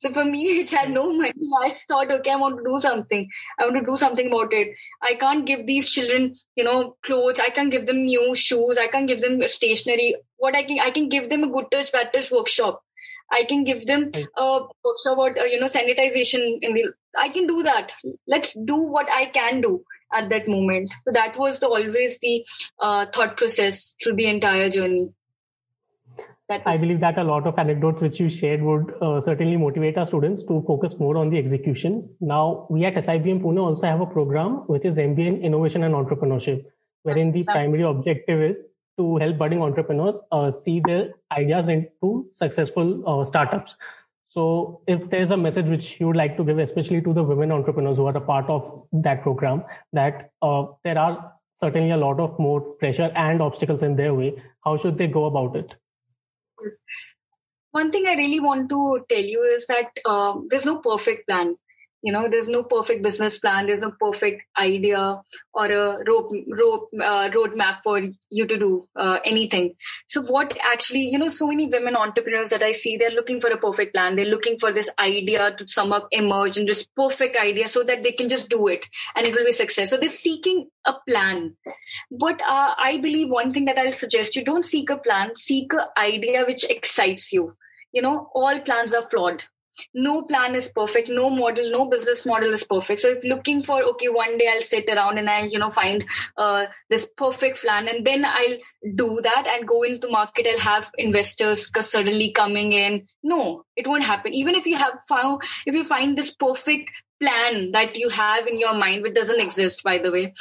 So 0.00 0.12
for 0.12 0.24
me, 0.24 0.58
which 0.58 0.70
had 0.70 0.90
no 0.90 1.12
money, 1.12 1.32
I 1.62 1.76
thought, 1.86 2.10
okay, 2.10 2.30
I 2.30 2.36
want 2.36 2.58
to 2.58 2.64
do 2.64 2.78
something. 2.78 3.28
I 3.58 3.64
want 3.64 3.76
to 3.76 3.90
do 3.90 3.96
something 3.96 4.28
about 4.28 4.52
it. 4.52 4.74
I 5.02 5.14
can't 5.14 5.46
give 5.46 5.66
these 5.66 5.88
children, 5.88 6.34
you 6.54 6.64
know, 6.64 6.96
clothes. 7.02 7.40
I 7.40 7.50
can't 7.50 7.70
give 7.70 7.86
them 7.86 8.04
new 8.04 8.34
shoes. 8.34 8.78
I 8.78 8.88
can't 8.88 9.08
give 9.08 9.20
them 9.20 9.40
stationery. 9.46 10.16
What 10.36 10.54
I 10.54 10.62
can, 10.62 10.78
I 10.80 10.90
can 10.90 11.08
give 11.08 11.30
them 11.30 11.42
a 11.42 11.48
good 11.50 11.70
touch, 11.70 11.92
bad 11.92 12.12
touch 12.12 12.30
workshop. 12.30 12.82
I 13.30 13.44
can 13.44 13.64
give 13.64 13.86
them 13.86 14.10
a 14.36 14.60
workshop 14.84 15.12
about, 15.12 15.38
uh, 15.38 15.44
you 15.44 15.60
know, 15.60 15.66
sanitization 15.66 16.58
in 16.62 16.74
the, 16.74 16.92
I 17.16 17.28
can 17.28 17.46
do 17.46 17.62
that. 17.62 17.92
Let's 18.26 18.54
do 18.54 18.76
what 18.76 19.06
I 19.10 19.26
can 19.26 19.60
do 19.60 19.84
at 20.12 20.30
that 20.30 20.48
moment. 20.48 20.88
So 21.04 21.12
that 21.12 21.36
was 21.36 21.60
the, 21.60 21.68
always 21.68 22.18
the 22.20 22.44
uh, 22.80 23.06
thought 23.12 23.36
process 23.36 23.94
through 24.02 24.14
the 24.14 24.26
entire 24.26 24.70
journey. 24.70 25.12
That 26.48 26.62
I 26.64 26.78
believe 26.78 27.00
that 27.00 27.18
a 27.18 27.24
lot 27.24 27.46
of 27.46 27.58
anecdotes 27.58 28.00
which 28.00 28.18
you 28.18 28.30
shared 28.30 28.62
would 28.62 28.94
uh, 29.02 29.20
certainly 29.20 29.58
motivate 29.58 29.98
our 29.98 30.06
students 30.06 30.44
to 30.44 30.62
focus 30.66 30.98
more 30.98 31.18
on 31.18 31.28
the 31.28 31.36
execution. 31.36 32.08
Now, 32.20 32.66
we 32.70 32.86
at 32.86 32.94
SIBM 32.94 33.42
Pune 33.42 33.60
also 33.60 33.86
have 33.86 34.00
a 34.00 34.06
program 34.06 34.62
which 34.66 34.86
is 34.86 34.96
MBA 34.96 35.26
in 35.26 35.42
Innovation 35.42 35.84
and 35.84 35.94
Entrepreneurship, 35.94 36.64
wherein 37.02 37.32
the 37.32 37.44
primary 37.44 37.82
objective 37.82 38.40
is 38.40 38.64
to 38.96 39.18
help 39.18 39.36
budding 39.36 39.60
entrepreneurs 39.60 40.22
uh, 40.32 40.50
see 40.50 40.80
their 40.86 41.10
ideas 41.32 41.68
into 41.68 42.26
successful 42.32 43.04
uh, 43.06 43.26
startups. 43.26 43.76
So, 44.28 44.80
if 44.86 45.10
there's 45.10 45.30
a 45.30 45.36
message 45.36 45.66
which 45.66 46.00
you 46.00 46.06
would 46.06 46.16
like 46.16 46.38
to 46.38 46.44
give, 46.44 46.58
especially 46.58 47.02
to 47.02 47.12
the 47.12 47.22
women 47.22 47.52
entrepreneurs 47.52 47.98
who 47.98 48.06
are 48.06 48.16
a 48.16 48.22
part 48.22 48.48
of 48.48 48.86
that 48.92 49.22
program, 49.22 49.64
that 49.92 50.30
uh, 50.40 50.64
there 50.82 50.98
are 50.98 51.34
certainly 51.56 51.90
a 51.90 51.96
lot 51.98 52.20
of 52.20 52.38
more 52.38 52.60
pressure 52.60 53.10
and 53.14 53.42
obstacles 53.42 53.82
in 53.82 53.96
their 53.96 54.14
way, 54.14 54.42
how 54.64 54.78
should 54.78 54.96
they 54.96 55.06
go 55.06 55.26
about 55.26 55.54
it? 55.54 55.74
One 57.70 57.90
thing 57.90 58.06
I 58.06 58.14
really 58.14 58.40
want 58.40 58.68
to 58.70 59.04
tell 59.08 59.22
you 59.22 59.42
is 59.42 59.66
that 59.66 59.90
uh, 60.04 60.34
there's 60.48 60.64
no 60.66 60.78
perfect 60.80 61.26
plan 61.28 61.56
you 62.02 62.12
know 62.12 62.28
there's 62.30 62.48
no 62.48 62.62
perfect 62.62 63.02
business 63.02 63.38
plan 63.38 63.66
there's 63.66 63.80
no 63.80 63.92
perfect 64.00 64.42
idea 64.58 65.20
or 65.52 65.66
a 65.66 66.04
rope 66.06 66.30
rope 66.48 66.88
uh, 66.94 67.28
roadmap 67.30 67.78
for 67.82 68.00
you 68.30 68.46
to 68.46 68.58
do 68.58 68.84
uh, 68.96 69.18
anything. 69.24 69.74
So 70.06 70.22
what 70.22 70.56
actually 70.72 71.08
you 71.10 71.18
know 71.18 71.28
so 71.28 71.48
many 71.48 71.66
women 71.66 71.96
entrepreneurs 71.96 72.50
that 72.50 72.62
i 72.62 72.70
see 72.72 72.96
they're 72.96 73.10
looking 73.10 73.40
for 73.40 73.50
a 73.50 73.58
perfect 73.58 73.94
plan. 73.94 74.16
They're 74.16 74.26
looking 74.26 74.58
for 74.58 74.72
this 74.72 74.90
idea 74.98 75.54
to 75.56 75.68
sum 75.68 75.92
up 75.92 76.08
emerge 76.12 76.56
and 76.56 76.68
this 76.68 76.86
perfect 76.96 77.36
idea 77.36 77.68
so 77.68 77.82
that 77.84 78.02
they 78.02 78.12
can 78.12 78.28
just 78.28 78.48
do 78.48 78.68
it 78.68 78.84
and 79.16 79.26
it 79.26 79.34
will 79.34 79.44
be 79.44 79.52
success. 79.52 79.90
So 79.90 79.96
they're 79.96 80.08
seeking 80.08 80.68
a 80.84 80.94
plan. 81.08 81.56
But 82.10 82.40
uh, 82.42 82.74
i 82.78 82.98
believe 82.98 83.28
one 83.28 83.52
thing 83.52 83.64
that 83.64 83.78
i'll 83.78 83.92
suggest 83.92 84.36
you 84.36 84.44
don't 84.44 84.64
seek 84.64 84.90
a 84.90 84.96
plan 84.96 85.34
seek 85.34 85.72
an 85.72 85.86
idea 85.96 86.44
which 86.46 86.64
excites 86.64 87.32
you. 87.32 87.56
You 87.92 88.02
know 88.02 88.30
all 88.34 88.60
plans 88.60 88.94
are 88.94 89.08
flawed 89.10 89.44
no 89.94 90.22
plan 90.22 90.54
is 90.54 90.70
perfect. 90.74 91.08
No 91.08 91.30
model 91.30 91.70
no 91.70 91.88
business 91.88 92.24
model 92.26 92.52
is 92.52 92.64
perfect. 92.64 93.00
So 93.00 93.08
if 93.08 93.24
looking 93.24 93.62
for 93.62 93.82
okay 93.82 94.08
one 94.08 94.38
day 94.38 94.48
i'll 94.52 94.60
sit 94.60 94.88
around 94.88 95.18
and 95.18 95.30
i 95.30 95.42
you 95.44 95.58
know 95.58 95.70
find 95.70 96.04
uh, 96.36 96.66
this 96.90 97.08
perfect 97.16 97.60
plan 97.62 97.88
and 97.88 98.06
then 98.06 98.24
i'll 98.24 98.58
do 98.96 99.20
that 99.22 99.46
and 99.46 99.66
go 99.66 99.82
into 99.82 100.08
market 100.08 100.46
i'll 100.46 100.58
have 100.58 100.90
investors 100.98 101.70
suddenly 101.80 102.32
coming 102.32 102.72
in. 102.72 103.06
No 103.22 103.64
it 103.76 103.86
won't 103.86 104.04
happen. 104.04 104.34
Even 104.34 104.54
if 104.54 104.66
you 104.66 104.76
have 104.76 104.98
found 105.08 105.42
if 105.66 105.74
you 105.74 105.84
find 105.84 106.16
this 106.16 106.34
perfect 106.34 106.90
plan 107.20 107.72
that 107.72 107.96
you 107.96 108.08
have 108.08 108.46
in 108.46 108.58
your 108.58 108.74
mind 108.74 109.02
which 109.02 109.14
doesn't 109.14 109.40
exist 109.40 109.82
by 109.82 109.98
the 109.98 110.12
way 110.12 110.32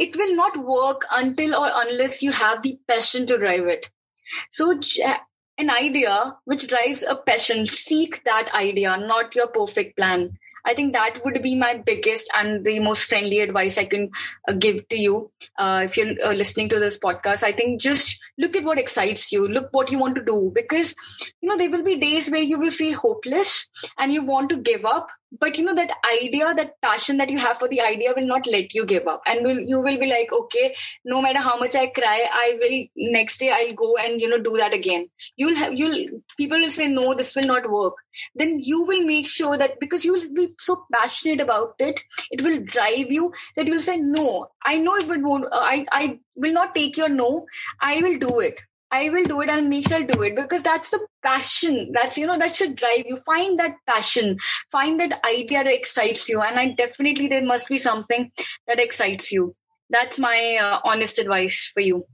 it 0.00 0.16
will 0.16 0.34
not 0.34 0.56
work 0.56 1.06
until 1.10 1.54
or 1.54 1.70
unless 1.74 2.22
you 2.22 2.32
have 2.32 2.62
the 2.62 2.78
passion 2.88 3.26
to 3.26 3.38
drive 3.38 3.66
it. 3.66 3.86
So 4.50 4.78
an 5.60 5.70
idea 5.70 6.36
which 6.44 6.68
drives 6.68 7.02
a 7.02 7.16
passion. 7.16 7.66
Seek 7.66 8.22
that 8.24 8.50
idea 8.54 8.96
not 8.96 9.34
your 9.34 9.48
perfect 9.48 9.96
plan. 9.96 10.38
I 10.66 10.74
think 10.74 10.92
that 10.92 11.20
would 11.24 11.42
be 11.42 11.54
my 11.56 11.78
biggest 11.78 12.30
and 12.34 12.64
the 12.64 12.80
most 12.80 13.04
friendly 13.04 13.40
advice 13.40 13.78
i 13.78 13.84
can 13.86 14.10
uh, 14.48 14.52
give 14.52 14.86
to 14.90 14.96
you. 14.96 15.30
Uh, 15.58 15.86
if 15.88 15.96
you're 15.96 16.14
uh, 16.24 16.32
listening 16.32 16.68
to 16.68 16.78
this 16.78 16.98
podcast 16.98 17.42
i 17.42 17.52
think 17.52 17.80
just 17.80 18.18
look 18.38 18.56
at 18.56 18.64
what 18.64 18.78
excites 18.78 19.32
you. 19.32 19.46
Look 19.48 19.68
what 19.72 19.90
you 19.90 19.98
want 19.98 20.16
to 20.16 20.24
do 20.24 20.52
because 20.54 20.94
you 21.40 21.48
know 21.48 21.56
there 21.56 21.70
will 21.70 21.84
be 21.84 21.96
days 21.96 22.30
where 22.30 22.42
you 22.42 22.58
will 22.58 22.70
feel 22.70 22.98
hopeless 22.98 23.66
and 23.98 24.12
you 24.12 24.22
want 24.22 24.50
to 24.50 24.56
give 24.56 24.84
up 24.84 25.08
but 25.38 25.56
you 25.56 25.64
know 25.64 25.74
that 25.74 25.90
idea 26.12 26.52
that 26.54 26.80
passion 26.82 27.16
that 27.18 27.30
you 27.30 27.38
have 27.38 27.58
for 27.58 27.68
the 27.68 27.80
idea 27.80 28.12
will 28.16 28.26
not 28.26 28.46
let 28.46 28.74
you 28.74 28.84
give 28.84 29.06
up. 29.06 29.22
And 29.26 29.44
will 29.44 29.60
you 29.60 29.80
will 29.80 29.98
be 29.98 30.06
like 30.06 30.32
okay 30.32 30.74
no 31.04 31.20
matter 31.22 31.38
how 31.38 31.58
much 31.58 31.74
i 31.74 31.86
cry 31.86 32.26
i 32.32 32.56
will 32.60 32.86
next 33.12 33.38
day 33.38 33.50
i'll 33.50 33.74
go 33.74 33.96
and 33.96 34.20
you 34.20 34.28
know 34.28 34.42
do 34.42 34.56
that 34.56 34.72
again. 34.72 35.08
You'll 35.36 35.56
have 35.56 35.72
you'll 35.72 36.22
people 36.36 36.58
will 36.60 36.70
say 36.70 36.88
no 36.88 37.14
this 37.14 37.34
will 37.36 37.44
not 37.44 37.70
work. 37.70 37.94
Then 38.34 38.58
you 38.60 38.82
will 38.82 39.04
make 39.04 39.26
sure 39.26 39.56
that 39.58 39.78
because 39.80 40.04
you 40.04 40.12
will 40.12 40.32
be 40.34 40.48
so 40.58 40.84
passionate 40.92 41.40
about 41.40 41.74
it 41.78 42.00
it 42.30 42.42
will 42.42 42.58
drive 42.64 43.10
you 43.10 43.32
that 43.56 43.66
you'll 43.66 43.80
say 43.80 43.96
no 43.96 44.48
i 44.64 44.76
know 44.76 44.94
it 44.96 45.06
won't 45.08 45.44
uh, 45.44 45.64
i 45.74 45.86
i 45.92 46.18
will 46.36 46.52
not 46.52 46.74
take 46.74 46.96
your 46.96 47.08
no. 47.08 47.46
I 47.82 48.00
will 48.02 48.18
do 48.18 48.40
it 48.40 48.60
I 48.92 49.08
will 49.10 49.24
do 49.24 49.40
it 49.40 49.48
and 49.48 49.68
me 49.68 49.82
shall 49.82 50.04
do 50.04 50.22
it 50.22 50.34
because 50.34 50.62
that's 50.62 50.90
the 50.90 51.06
passion. 51.22 51.92
That's, 51.92 52.18
you 52.18 52.26
know, 52.26 52.38
that 52.38 52.54
should 52.54 52.74
drive 52.76 53.04
you. 53.06 53.18
Find 53.24 53.58
that 53.58 53.76
passion. 53.86 54.36
Find 54.72 54.98
that 55.00 55.24
idea 55.24 55.62
that 55.64 55.72
excites 55.72 56.28
you. 56.28 56.40
And 56.40 56.58
I 56.58 56.74
definitely, 56.76 57.28
there 57.28 57.44
must 57.44 57.68
be 57.68 57.78
something 57.78 58.32
that 58.66 58.80
excites 58.80 59.30
you. 59.30 59.54
That's 59.90 60.18
my 60.18 60.58
uh, 60.60 60.80
honest 60.84 61.18
advice 61.18 61.70
for 61.72 61.80
you. 61.80 62.04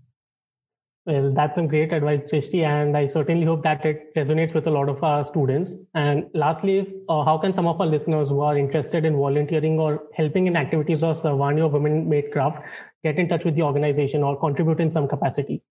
Well, 1.06 1.32
that's 1.32 1.54
some 1.54 1.68
great 1.68 1.92
advice, 1.92 2.28
Drishti, 2.32 2.64
and 2.64 2.96
I 2.96 3.06
certainly 3.06 3.46
hope 3.46 3.62
that 3.62 3.86
it 3.86 4.12
resonates 4.16 4.54
with 4.54 4.66
a 4.66 4.70
lot 4.70 4.88
of 4.88 5.04
our 5.04 5.24
students. 5.24 5.72
And 5.94 6.24
lastly, 6.34 6.78
if, 6.78 6.88
uh, 7.08 7.22
how 7.22 7.38
can 7.38 7.52
some 7.52 7.68
of 7.68 7.80
our 7.80 7.86
listeners 7.86 8.30
who 8.30 8.40
are 8.40 8.58
interested 8.58 9.04
in 9.04 9.14
volunteering 9.14 9.78
or 9.78 10.02
helping 10.14 10.48
in 10.48 10.56
activities 10.56 11.04
of 11.04 11.22
Sarvani 11.22 11.60
or 11.60 11.68
Women 11.68 12.08
Made 12.08 12.32
Craft 12.32 12.60
get 13.04 13.20
in 13.20 13.28
touch 13.28 13.44
with 13.44 13.54
the 13.54 13.62
organization 13.62 14.24
or 14.24 14.36
contribute 14.36 14.80
in 14.80 14.90
some 14.90 15.06
capacity? 15.06 15.62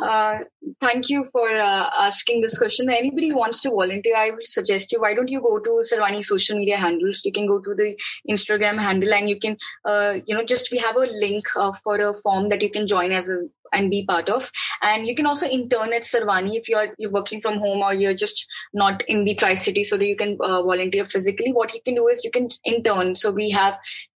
Uh, 0.00 0.38
thank 0.80 1.08
you 1.08 1.26
for 1.32 1.48
uh, 1.48 1.90
asking 1.98 2.42
this 2.42 2.58
question. 2.58 2.88
Anybody 2.90 3.30
who 3.30 3.36
wants 3.36 3.60
to 3.62 3.70
volunteer, 3.70 4.16
I 4.16 4.30
will 4.30 4.44
suggest 4.44 4.92
you. 4.92 5.00
Why 5.00 5.14
don't 5.14 5.28
you 5.28 5.40
go 5.40 5.58
to 5.58 5.82
Sarvani 5.90 6.24
social 6.24 6.56
media 6.56 6.76
handles? 6.76 7.22
You 7.24 7.32
can 7.32 7.46
go 7.46 7.60
to 7.60 7.74
the 7.74 7.96
Instagram 8.28 8.78
handle 8.78 9.12
and 9.14 9.28
you 9.28 9.38
can, 9.38 9.56
uh, 9.84 10.14
you 10.26 10.34
know, 10.34 10.44
just 10.44 10.70
we 10.70 10.78
have 10.78 10.96
a 10.96 11.06
link 11.06 11.44
uh, 11.56 11.72
for 11.82 11.96
a 12.00 12.14
form 12.18 12.48
that 12.50 12.62
you 12.62 12.70
can 12.70 12.86
join 12.86 13.12
as 13.12 13.30
a 13.30 13.42
and 13.72 13.90
be 13.90 14.04
part 14.06 14.28
of. 14.28 14.50
And 14.82 15.06
you 15.06 15.14
can 15.14 15.26
also 15.26 15.46
intern 15.46 15.92
at 15.92 16.02
Sarvani 16.02 16.56
if 16.56 16.68
you're 16.68 16.88
you're 16.98 17.10
working 17.10 17.40
from 17.40 17.58
home 17.58 17.80
or 17.80 17.94
you're 17.94 18.14
just 18.14 18.46
not 18.74 19.02
in 19.08 19.24
the 19.24 19.34
Tri 19.34 19.54
City, 19.54 19.84
so 19.84 19.96
that 19.96 20.06
you 20.06 20.16
can 20.16 20.38
uh, 20.40 20.62
volunteer 20.62 21.04
physically. 21.04 21.52
What 21.52 21.74
you 21.74 21.80
can 21.84 21.94
do 21.94 22.08
is 22.08 22.24
you 22.24 22.30
can 22.30 22.48
intern. 22.64 23.16
So 23.16 23.30
we 23.30 23.50
have 23.50 23.74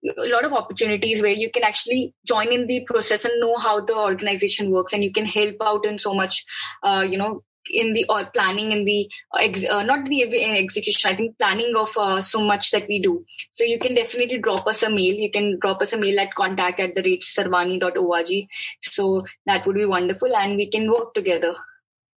a 0.05 0.27
lot 0.27 0.45
of 0.45 0.53
opportunities 0.53 1.21
where 1.21 1.31
you 1.31 1.49
can 1.51 1.63
actually 1.63 2.13
join 2.25 2.53
in 2.53 2.67
the 2.67 2.85
process 2.85 3.25
and 3.25 3.33
know 3.39 3.57
how 3.57 3.81
the 3.81 3.95
organization 3.95 4.71
works, 4.71 4.93
and 4.93 5.03
you 5.03 5.11
can 5.11 5.25
help 5.25 5.55
out 5.61 5.85
in 5.85 5.97
so 5.99 6.13
much, 6.13 6.43
uh, 6.83 7.05
you 7.07 7.17
know, 7.17 7.43
in 7.69 7.93
the 7.93 8.05
or 8.09 8.25
planning 8.27 8.71
in 8.71 8.85
the 8.85 9.09
uh, 9.33 9.39
ex, 9.41 9.65
uh, 9.65 9.83
not 9.83 10.05
the 10.05 10.23
execution 10.57 11.11
i 11.11 11.15
think 11.15 11.37
planning 11.37 11.73
of 11.75 11.89
uh, 11.97 12.21
so 12.21 12.39
much 12.41 12.71
that 12.71 12.87
we 12.87 13.01
do. 13.01 13.23
So 13.51 13.63
you 13.63 13.79
can 13.79 13.95
definitely 13.95 14.39
drop 14.39 14.67
us 14.67 14.83
a 14.83 14.89
mail. 14.89 15.13
You 15.13 15.31
can 15.31 15.57
drop 15.59 15.81
us 15.81 15.93
a 15.93 15.97
mail 15.97 16.19
at 16.19 16.33
contact 16.35 16.79
at 16.79 16.95
the 16.95 17.03
rate 17.03 17.23
sarvani.org 17.23 18.47
so 18.81 19.23
that 19.45 19.65
would 19.65 19.75
be 19.75 19.85
wonderful 19.85 20.35
and 20.35 20.55
we 20.55 20.69
can 20.69 20.89
work 20.91 21.13
together. 21.13 21.53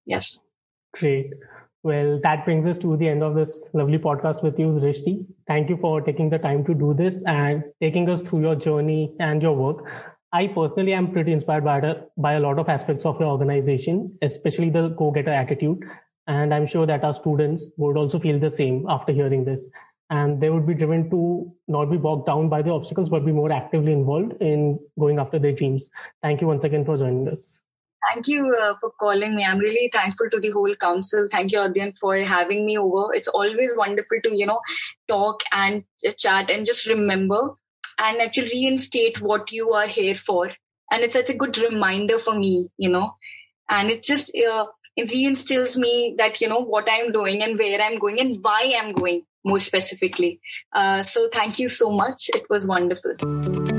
Yes. 0.05 0.39
Great. 0.93 1.33
Well, 1.81 2.19
that 2.23 2.43
brings 2.43 2.65
us 2.65 2.77
to 2.79 2.97
the 2.97 3.07
end 3.07 3.23
of 3.23 3.35
this 3.35 3.69
lovely 3.73 3.97
podcast 3.97 4.43
with 4.43 4.59
you, 4.59 4.67
Drishti. 4.67 5.25
Thank 5.47 5.69
you 5.69 5.77
for 5.77 6.01
taking 6.01 6.29
the 6.29 6.37
time 6.37 6.65
to 6.65 6.73
do 6.73 6.93
this 6.93 7.23
and 7.25 7.63
taking 7.81 8.09
us 8.09 8.21
through 8.21 8.41
your 8.41 8.55
journey 8.55 9.15
and 9.19 9.41
your 9.41 9.55
work. 9.55 9.85
I 10.31 10.47
personally 10.47 10.93
am 10.93 11.11
pretty 11.11 11.31
inspired 11.31 11.63
by, 11.63 11.79
the, 11.79 12.07
by 12.17 12.33
a 12.33 12.39
lot 12.39 12.59
of 12.59 12.69
aspects 12.69 13.05
of 13.05 13.19
your 13.19 13.29
organization, 13.29 14.17
especially 14.21 14.69
the 14.69 14.89
go-getter 14.89 15.31
attitude. 15.31 15.79
And 16.27 16.53
I'm 16.53 16.67
sure 16.67 16.85
that 16.85 17.03
our 17.03 17.15
students 17.15 17.71
would 17.77 17.97
also 17.97 18.19
feel 18.19 18.39
the 18.39 18.51
same 18.51 18.85
after 18.87 19.11
hearing 19.11 19.45
this. 19.45 19.67
And 20.11 20.39
they 20.41 20.49
would 20.49 20.67
be 20.67 20.75
driven 20.75 21.09
to 21.09 21.51
not 21.67 21.89
be 21.89 21.97
bogged 21.97 22.27
down 22.27 22.49
by 22.49 22.61
the 22.61 22.71
obstacles, 22.71 23.09
but 23.09 23.25
be 23.25 23.31
more 23.31 23.51
actively 23.51 23.91
involved 23.91 24.33
in 24.41 24.79
going 24.99 25.19
after 25.19 25.39
their 25.39 25.51
dreams. 25.53 25.89
Thank 26.21 26.41
you 26.41 26.47
once 26.47 26.63
again 26.63 26.85
for 26.85 26.97
joining 26.97 27.27
us. 27.27 27.61
Thank 28.13 28.27
you 28.27 28.55
uh, 28.55 28.75
for 28.79 28.91
calling 28.99 29.35
me. 29.35 29.43
I'm 29.43 29.59
really 29.59 29.89
thankful 29.91 30.29
to 30.31 30.39
the 30.39 30.51
whole 30.51 30.73
council. 30.75 31.27
Thank 31.31 31.51
you, 31.51 31.59
Adyan, 31.59 31.93
for 31.99 32.17
having 32.17 32.65
me 32.65 32.77
over. 32.77 33.13
It's 33.13 33.27
always 33.27 33.73
wonderful 33.75 34.19
to, 34.23 34.35
you 34.35 34.45
know, 34.45 34.61
talk 35.07 35.41
and 35.51 35.83
chat 36.17 36.49
and 36.49 36.65
just 36.65 36.87
remember 36.87 37.55
and 37.99 38.21
actually 38.21 38.49
reinstate 38.49 39.21
what 39.21 39.51
you 39.51 39.71
are 39.71 39.87
here 39.87 40.15
for. 40.15 40.51
And 40.91 41.03
it's 41.03 41.13
such 41.13 41.29
a 41.29 41.35
good 41.35 41.57
reminder 41.57 42.17
for 42.17 42.33
me, 42.33 42.69
you 42.77 42.89
know, 42.89 43.11
and 43.69 43.89
it 43.89 44.03
just 44.03 44.31
uh, 44.35 44.65
it 44.95 45.09
reinstills 45.11 45.77
me 45.77 46.15
that 46.17 46.41
you 46.41 46.47
know 46.49 46.59
what 46.59 46.87
I'm 46.89 47.11
doing 47.11 47.43
and 47.43 47.57
where 47.57 47.79
I'm 47.81 47.99
going 47.99 48.19
and 48.19 48.39
why 48.41 48.73
I'm 48.77 48.93
going 48.93 49.23
more 49.45 49.59
specifically. 49.59 50.41
Uh, 50.73 51.03
so 51.03 51.29
thank 51.31 51.59
you 51.59 51.67
so 51.67 51.91
much. 51.91 52.29
It 52.33 52.49
was 52.49 52.67
wonderful. 52.67 53.78